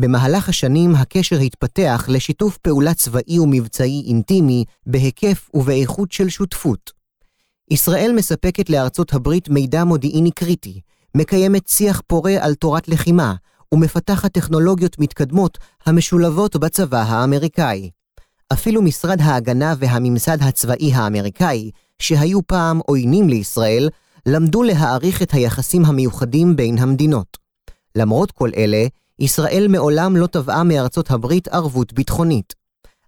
במהלך 0.00 0.48
השנים 0.48 0.94
הקשר 0.94 1.38
התפתח 1.38 2.06
לשיתוף 2.08 2.56
פעולה 2.56 2.94
צבאי 2.94 3.38
ומבצעי 3.38 4.04
אינטימי 4.06 4.64
בהיקף 4.86 5.50
ובאיכות 5.54 6.12
של 6.12 6.28
שותפות. 6.28 6.92
ישראל 7.70 8.12
מספקת 8.16 8.70
לארצות 8.70 9.14
הברית 9.14 9.48
מידע 9.48 9.84
מודיעיני 9.84 10.30
קריטי, 10.30 10.80
מקיימת 11.16 11.68
שיח 11.68 12.02
פורה 12.06 12.34
על 12.40 12.54
תורת 12.54 12.88
לחימה, 12.88 13.34
ומפתחת 13.74 14.32
טכנולוגיות 14.32 14.98
מתקדמות 14.98 15.58
המשולבות 15.86 16.56
בצבא 16.56 17.02
האמריקאי. 17.02 17.90
אפילו 18.52 18.82
משרד 18.82 19.20
ההגנה 19.20 19.74
והממסד 19.78 20.42
הצבאי 20.42 20.92
האמריקאי, 20.94 21.70
שהיו 21.98 22.46
פעם 22.46 22.80
עוינים 22.86 23.28
לישראל, 23.28 23.88
למדו 24.26 24.62
להעריך 24.62 25.22
את 25.22 25.32
היחסים 25.32 25.84
המיוחדים 25.84 26.56
בין 26.56 26.78
המדינות. 26.78 27.36
למרות 27.96 28.30
כל 28.30 28.50
אלה, 28.56 28.86
ישראל 29.18 29.66
מעולם 29.68 30.16
לא 30.16 30.26
תבעה 30.26 30.64
מארצות 30.64 31.10
הברית 31.10 31.48
ערבות 31.48 31.92
ביטחונית. 31.92 32.54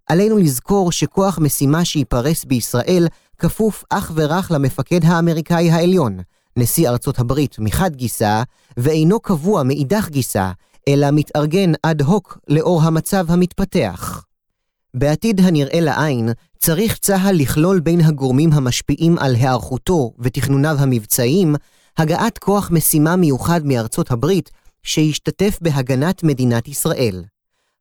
עלינו 0.06 0.38
לזכור 0.38 0.92
שכוח 0.92 1.38
משימה 1.38 1.84
שייפרס 1.84 2.44
בישראל 2.44 3.08
כפוף 3.38 3.84
אך 3.90 4.12
ורק 4.14 4.50
למפקד 4.50 5.04
האמריקאי 5.04 5.70
העליון, 5.70 6.18
נשיא 6.56 6.88
ארצות 6.88 7.18
הברית 7.18 7.58
מחד 7.58 7.96
גיסא, 7.96 8.42
ואינו 8.76 9.20
קבוע 9.20 9.62
מאידך 9.62 10.08
גיסא, 10.08 10.50
אלא 10.88 11.06
מתארגן 11.12 11.72
אד 11.82 12.02
הוק 12.02 12.38
לאור 12.48 12.82
המצב 12.82 13.30
המתפתח. 13.30 14.27
בעתיד 14.94 15.40
הנראה 15.40 15.80
לעין, 15.80 16.28
צריך 16.58 16.98
צה"ל 16.98 17.36
לכלול 17.36 17.80
בין 17.80 18.00
הגורמים 18.00 18.52
המשפיעים 18.52 19.18
על 19.18 19.34
היערכותו 19.34 20.12
ותכנוניו 20.18 20.76
המבצעיים, 20.78 21.54
הגעת 21.98 22.38
כוח 22.38 22.70
משימה 22.70 23.16
מיוחד 23.16 23.60
מארצות 23.64 24.10
הברית, 24.10 24.50
שישתתף 24.82 25.58
בהגנת 25.60 26.22
מדינת 26.22 26.68
ישראל. 26.68 27.24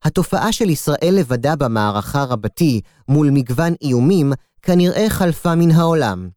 התופעה 0.03 0.51
של 0.51 0.69
ישראל 0.69 1.15
לבדה 1.17 1.55
במערכה 1.55 2.23
רבתי 2.23 2.81
מול 3.07 3.29
מגוון 3.29 3.73
איומים 3.81 4.33
כנראה 4.61 5.09
חלפה 5.09 5.55
מן 5.55 5.71
העולם. 5.71 6.29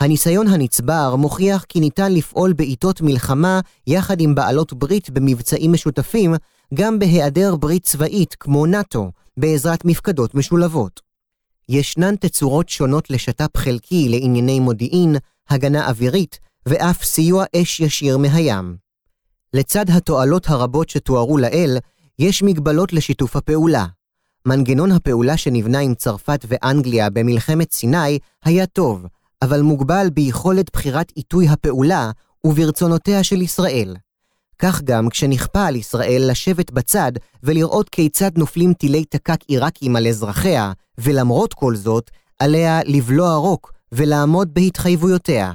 הניסיון 0.00 0.48
הנצבר 0.48 1.16
מוכיח 1.16 1.64
כי 1.68 1.80
ניתן 1.80 2.12
לפעול 2.12 2.52
בעיתות 2.52 3.00
מלחמה 3.00 3.60
יחד 3.86 4.20
עם 4.20 4.34
בעלות 4.34 4.72
ברית 4.72 5.10
במבצעים 5.10 5.72
משותפים, 5.72 6.34
גם 6.74 6.98
בהיעדר 6.98 7.56
ברית 7.56 7.84
צבאית 7.84 8.36
כמו 8.40 8.66
נאט"ו, 8.66 9.10
בעזרת 9.38 9.84
מפקדות 9.84 10.34
משולבות. 10.34 11.00
ישנן 11.68 12.16
תצורות 12.16 12.68
שונות 12.68 13.10
לשת"פ 13.10 13.56
חלקי 13.56 14.08
לענייני 14.08 14.60
מודיעין, 14.60 15.16
הגנה 15.48 15.88
אווירית 15.88 16.38
ואף 16.66 17.04
סיוע 17.04 17.44
אש 17.56 17.80
ישיר 17.80 18.18
מהים. 18.18 18.76
לצד 19.54 19.90
התועלות 19.90 20.48
הרבות 20.48 20.88
שתוארו 20.88 21.38
לעיל, 21.38 21.78
יש 22.18 22.42
מגבלות 22.42 22.92
לשיתוף 22.92 23.36
הפעולה. 23.36 23.86
מנגנון 24.46 24.92
הפעולה 24.92 25.36
שנבנה 25.36 25.78
עם 25.78 25.94
צרפת 25.94 26.44
ואנגליה 26.48 27.10
במלחמת 27.10 27.72
סיני 27.72 28.18
היה 28.44 28.66
טוב, 28.66 29.06
אבל 29.42 29.60
מוגבל 29.60 30.06
ביכולת 30.12 30.72
בחירת 30.72 31.12
עיתוי 31.14 31.48
הפעולה 31.48 32.10
וברצונותיה 32.44 33.22
של 33.22 33.42
ישראל. 33.42 33.96
כך 34.58 34.82
גם 34.82 35.08
כשנכפה 35.08 35.66
על 35.66 35.76
ישראל 35.76 36.22
לשבת 36.30 36.70
בצד 36.70 37.12
ולראות 37.42 37.88
כיצד 37.88 38.38
נופלים 38.38 38.72
טילי 38.74 39.04
תק"ק 39.04 39.40
עיראקים 39.46 39.96
על 39.96 40.06
אזרחיה, 40.06 40.72
ולמרות 40.98 41.54
כל 41.54 41.76
זאת, 41.76 42.10
עליה 42.38 42.80
לבלוע 42.84 43.34
רוק 43.34 43.72
ולעמוד 43.92 44.54
בהתחייבויותיה. 44.54 45.52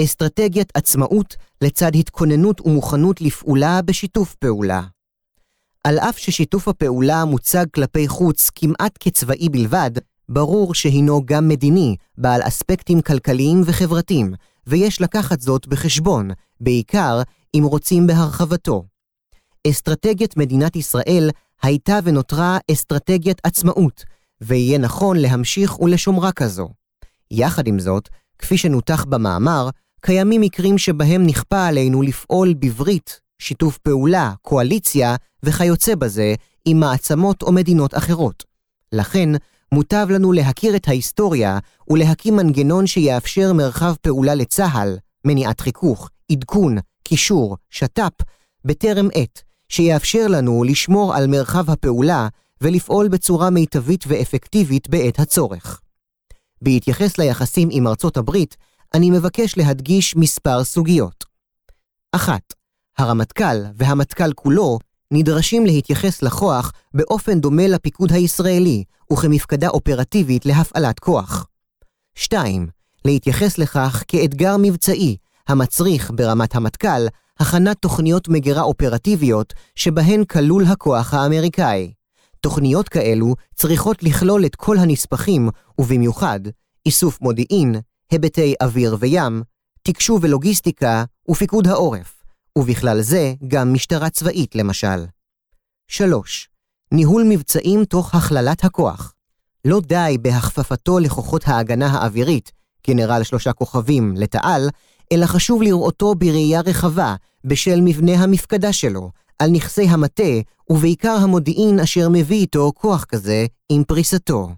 אסטרטגיית 0.00 0.72
עצמאות 0.74 1.36
לצד 1.60 1.94
התכוננות 1.94 2.60
ומוכנות 2.60 3.20
לפעולה 3.20 3.82
בשיתוף 3.82 4.34
פעולה. 4.34 4.82
על 5.84 5.98
אף 5.98 6.18
ששיתוף 6.18 6.68
הפעולה 6.68 7.24
מוצג 7.24 7.66
כלפי 7.74 8.08
חוץ 8.08 8.50
כמעט 8.54 8.98
כצבאי 9.00 9.48
בלבד, 9.48 9.90
ברור 10.28 10.74
שהינו 10.74 11.22
גם 11.24 11.48
מדיני, 11.48 11.96
בעל 12.18 12.40
אספקטים 12.42 13.00
כלכליים 13.00 13.62
וחברתיים, 13.64 14.34
ויש 14.66 15.00
לקחת 15.00 15.40
זאת 15.40 15.66
בחשבון, 15.68 16.30
בעיקר 16.60 17.22
אם 17.54 17.64
רוצים 17.64 18.06
בהרחבתו. 18.06 18.84
אסטרטגיית 19.66 20.36
מדינת 20.36 20.76
ישראל 20.76 21.30
הייתה 21.62 21.98
ונותרה 22.04 22.58
אסטרטגיית 22.70 23.40
עצמאות, 23.44 24.04
ויהיה 24.40 24.78
נכון 24.78 25.16
להמשיך 25.16 25.80
ולשומרה 25.80 26.32
כזו. 26.32 26.68
יחד 27.30 27.66
עם 27.66 27.78
זאת, 27.78 28.08
כפי 28.38 28.58
שנותח 28.58 29.04
במאמר, 29.04 29.68
קיימים 30.00 30.40
מקרים 30.40 30.78
שבהם 30.78 31.26
נכפה 31.26 31.66
עלינו 31.66 32.02
לפעול 32.02 32.54
בברית, 32.54 33.20
שיתוף 33.38 33.78
פעולה, 33.78 34.32
קואליציה 34.42 35.16
וכיוצא 35.42 35.94
בזה 35.94 36.34
עם 36.64 36.80
מעצמות 36.80 37.42
או 37.42 37.52
מדינות 37.52 37.94
אחרות. 37.94 38.44
לכן, 38.92 39.28
מוטב 39.74 40.06
לנו 40.10 40.32
להכיר 40.32 40.76
את 40.76 40.88
ההיסטוריה 40.88 41.58
ולהקים 41.90 42.36
מנגנון 42.36 42.86
שיאפשר 42.86 43.52
מרחב 43.52 43.94
פעולה 44.00 44.34
לצה"ל, 44.34 44.96
מניעת 45.26 45.60
חיכוך, 45.60 46.10
עדכון, 46.32 46.78
קישור, 47.04 47.56
שת"פ, 47.70 48.24
בטרם 48.64 49.08
עת, 49.14 49.42
שיאפשר 49.68 50.26
לנו 50.28 50.64
לשמור 50.64 51.14
על 51.14 51.26
מרחב 51.26 51.70
הפעולה 51.70 52.28
ולפעול 52.60 53.08
בצורה 53.08 53.50
מיטבית 53.50 54.04
ואפקטיבית 54.08 54.88
בעת 54.88 55.18
הצורך. 55.18 55.80
בהתייחס 56.62 57.18
ליחסים 57.18 57.68
עם 57.72 57.86
ארצות 57.86 58.16
הברית, 58.16 58.56
אני 58.94 59.10
מבקש 59.10 59.58
להדגיש 59.58 60.16
מספר 60.16 60.64
סוגיות. 60.64 61.24
אחת, 62.12 62.52
הרמטכ"ל 62.98 63.56
והמטכ"ל 63.74 64.32
כולו 64.32 64.78
נדרשים 65.10 65.66
להתייחס 65.66 66.22
לכוח 66.22 66.72
באופן 66.94 67.40
דומה 67.40 67.66
לפיקוד 67.66 68.12
הישראלי, 68.12 68.84
וכמפקדה 69.12 69.68
אופרטיבית 69.68 70.46
להפעלת 70.46 70.98
כוח. 70.98 71.46
2. 72.14 72.66
להתייחס 73.04 73.58
לכך 73.58 74.04
כאתגר 74.08 74.56
מבצעי, 74.58 75.16
המצריך 75.48 76.10
ברמת 76.14 76.54
המטכ"ל 76.54 77.06
הכנת 77.40 77.76
תוכניות 77.80 78.28
מגירה 78.28 78.62
אופרטיביות 78.62 79.54
שבהן 79.76 80.24
כלול 80.24 80.64
הכוח 80.64 81.14
האמריקאי. 81.14 81.92
תוכניות 82.40 82.88
כאלו 82.88 83.34
צריכות 83.54 84.02
לכלול 84.02 84.46
את 84.46 84.56
כל 84.56 84.78
הנספחים, 84.78 85.48
ובמיוחד 85.78 86.40
איסוף 86.86 87.20
מודיעין, 87.20 87.74
היבטי 88.10 88.54
אוויר 88.62 88.96
וים, 89.00 89.42
תקשוב 89.82 90.24
ולוגיסטיקה 90.24 91.04
ופיקוד 91.30 91.66
העורף, 91.66 92.22
ובכלל 92.58 93.00
זה 93.00 93.34
גם 93.48 93.72
משטרה 93.72 94.10
צבאית 94.10 94.54
למשל. 94.54 95.04
3. 95.88 96.48
ניהול 96.92 97.24
מבצעים 97.28 97.84
תוך 97.84 98.14
הכללת 98.14 98.64
הכוח. 98.64 99.14
לא 99.64 99.80
די 99.80 100.16
בהכפפתו 100.22 100.98
לכוחות 100.98 101.48
ההגנה 101.48 101.86
האווירית, 101.86 102.52
גנרל 102.86 103.22
שלושה 103.22 103.52
כוכבים, 103.52 104.14
לתעל, 104.16 104.68
אלא 105.12 105.26
חשוב 105.26 105.62
לראותו 105.62 106.14
בראייה 106.14 106.60
רחבה, 106.60 107.14
בשל 107.44 107.80
מבנה 107.80 108.12
המפקדה 108.12 108.72
שלו, 108.72 109.10
על 109.38 109.50
נכסי 109.50 109.88
המטה, 109.88 110.32
ובעיקר 110.70 111.16
המודיעין 111.20 111.80
אשר 111.80 112.08
מביא 112.08 112.36
איתו 112.36 112.72
כוח 112.74 113.04
כזה 113.04 113.46
עם 113.68 113.84
פריסתו. 113.84 114.48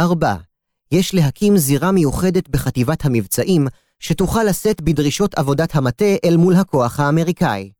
4. 0.00 0.34
יש 0.92 1.14
להקים 1.14 1.56
זירה 1.56 1.92
מיוחדת 1.92 2.48
בחטיבת 2.48 3.04
המבצעים, 3.04 3.66
שתוכל 4.00 4.44
לשאת 4.44 4.80
בדרישות 4.80 5.34
עבודת 5.34 5.74
המטה 5.76 6.14
אל 6.24 6.36
מול 6.36 6.54
הכוח 6.54 7.00
האמריקאי. 7.00 7.70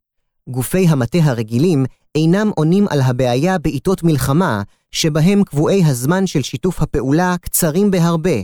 גופי 0.49 0.89
המטה 0.89 1.18
הרגילים 1.18 1.84
אינם 2.14 2.51
עונים 2.55 2.87
על 2.91 3.01
הבעיה 3.01 3.59
בעיתות 3.59 4.03
מלחמה, 4.03 4.62
שבהם 4.93 5.45
קבועי 5.45 5.84
הזמן 5.84 6.26
של 6.26 6.43
שיתוף 6.43 6.82
הפעולה 6.82 7.37
קצרים 7.41 7.91
בהרבה, 7.91 8.37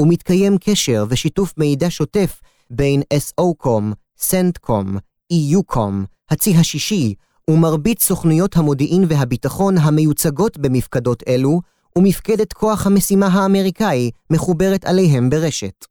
ומתקיים 0.00 0.58
קשר 0.58 1.04
ושיתוף 1.08 1.54
מידע 1.56 1.86
שוטף 1.90 2.40
בין 2.70 3.02
SOCOM, 3.14 3.94
CENTCOM, 4.20 4.98
EUCOM, 5.32 6.06
הצי 6.30 6.56
השישי, 6.56 7.14
ומרבית 7.50 8.00
סוכנויות 8.00 8.56
המודיעין 8.56 9.04
והביטחון 9.08 9.78
המיוצגות 9.78 10.58
במפקדות 10.58 11.22
אלו, 11.28 11.60
ומפקדת 11.98 12.52
כוח 12.52 12.86
המשימה 12.86 13.26
האמריקאי 13.26 14.10
מחוברת 14.30 14.84
עליהם 14.84 15.30
ברשת. 15.30 15.84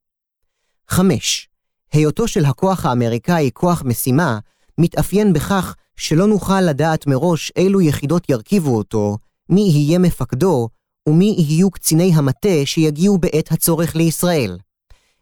5. 0.87 1.49
היותו 1.91 2.27
של 2.27 2.45
הכוח 2.45 2.85
האמריקאי 2.85 3.49
כוח 3.53 3.83
משימה, 3.85 4.39
מתאפיין 4.77 5.33
בכך 5.33 5.75
שלא 5.97 6.27
נוכל 6.27 6.61
לדעת 6.61 7.07
מראש 7.07 7.51
אילו 7.55 7.81
יחידות 7.81 8.29
ירכיבו 8.29 8.77
אותו, 8.77 9.17
מי 9.49 9.61
יהיה 9.61 9.99
מפקדו, 9.99 10.69
ומי 11.09 11.35
יהיו 11.37 11.71
קציני 11.71 12.11
המטה 12.15 12.65
שיגיעו 12.65 13.17
בעת 13.17 13.51
הצורך 13.51 13.95
לישראל. 13.95 14.57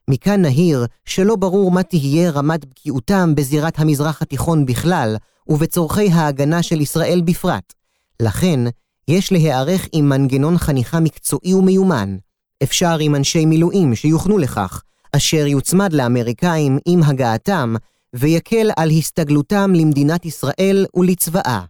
מכאן 0.10 0.42
נהיר 0.42 0.86
שלא 1.06 1.36
ברור 1.36 1.72
מה 1.72 1.84
תהיה 1.84 2.32
רמת 2.32 2.66
בקיאותם 2.66 3.36
בזירת 3.36 3.80
המזרח 3.80 4.22
התיכון 4.22 4.66
בכלל, 4.66 5.16
ובצורכי 5.48 6.12
ההגנה 6.12 6.64
של 6.64 6.82
ישראל 6.82 7.22
בפרט. 7.26 7.74
לכן, 8.22 8.60
יש 9.08 9.32
להיערך 9.32 9.88
עם 9.92 10.10
מנגנון 10.10 10.58
חניכה 10.58 11.00
מקצועי 11.00 11.54
ומיומן. 11.54 12.18
אפשר 12.64 12.98
עם 13.00 13.16
אנשי 13.16 13.46
מילואים 13.46 13.96
שיוכנו 13.96 14.38
לכך, 14.38 14.82
אשר 15.12 15.48
יוצמד 15.48 15.94
לאמריקאים 15.94 16.80
עם 16.86 17.04
הגעתם, 17.04 17.76
ויקל 18.14 18.72
על 18.78 18.90
הסתגלותם 18.90 19.74
למדינת 19.76 20.26
ישראל 20.26 20.86
ולצבאה. 20.96 21.62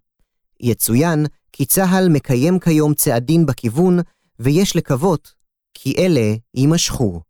יצוין 0.60 1.26
כי 1.52 1.66
צה"ל 1.66 2.10
מקיים 2.10 2.60
כיום 2.60 2.94
צעדים 2.94 3.46
בכיוון, 3.46 4.00
ויש 4.40 4.76
לקוות 4.76 5.32
כי 5.74 5.96
אלה 5.98 6.36
יימשכו. 6.56 7.27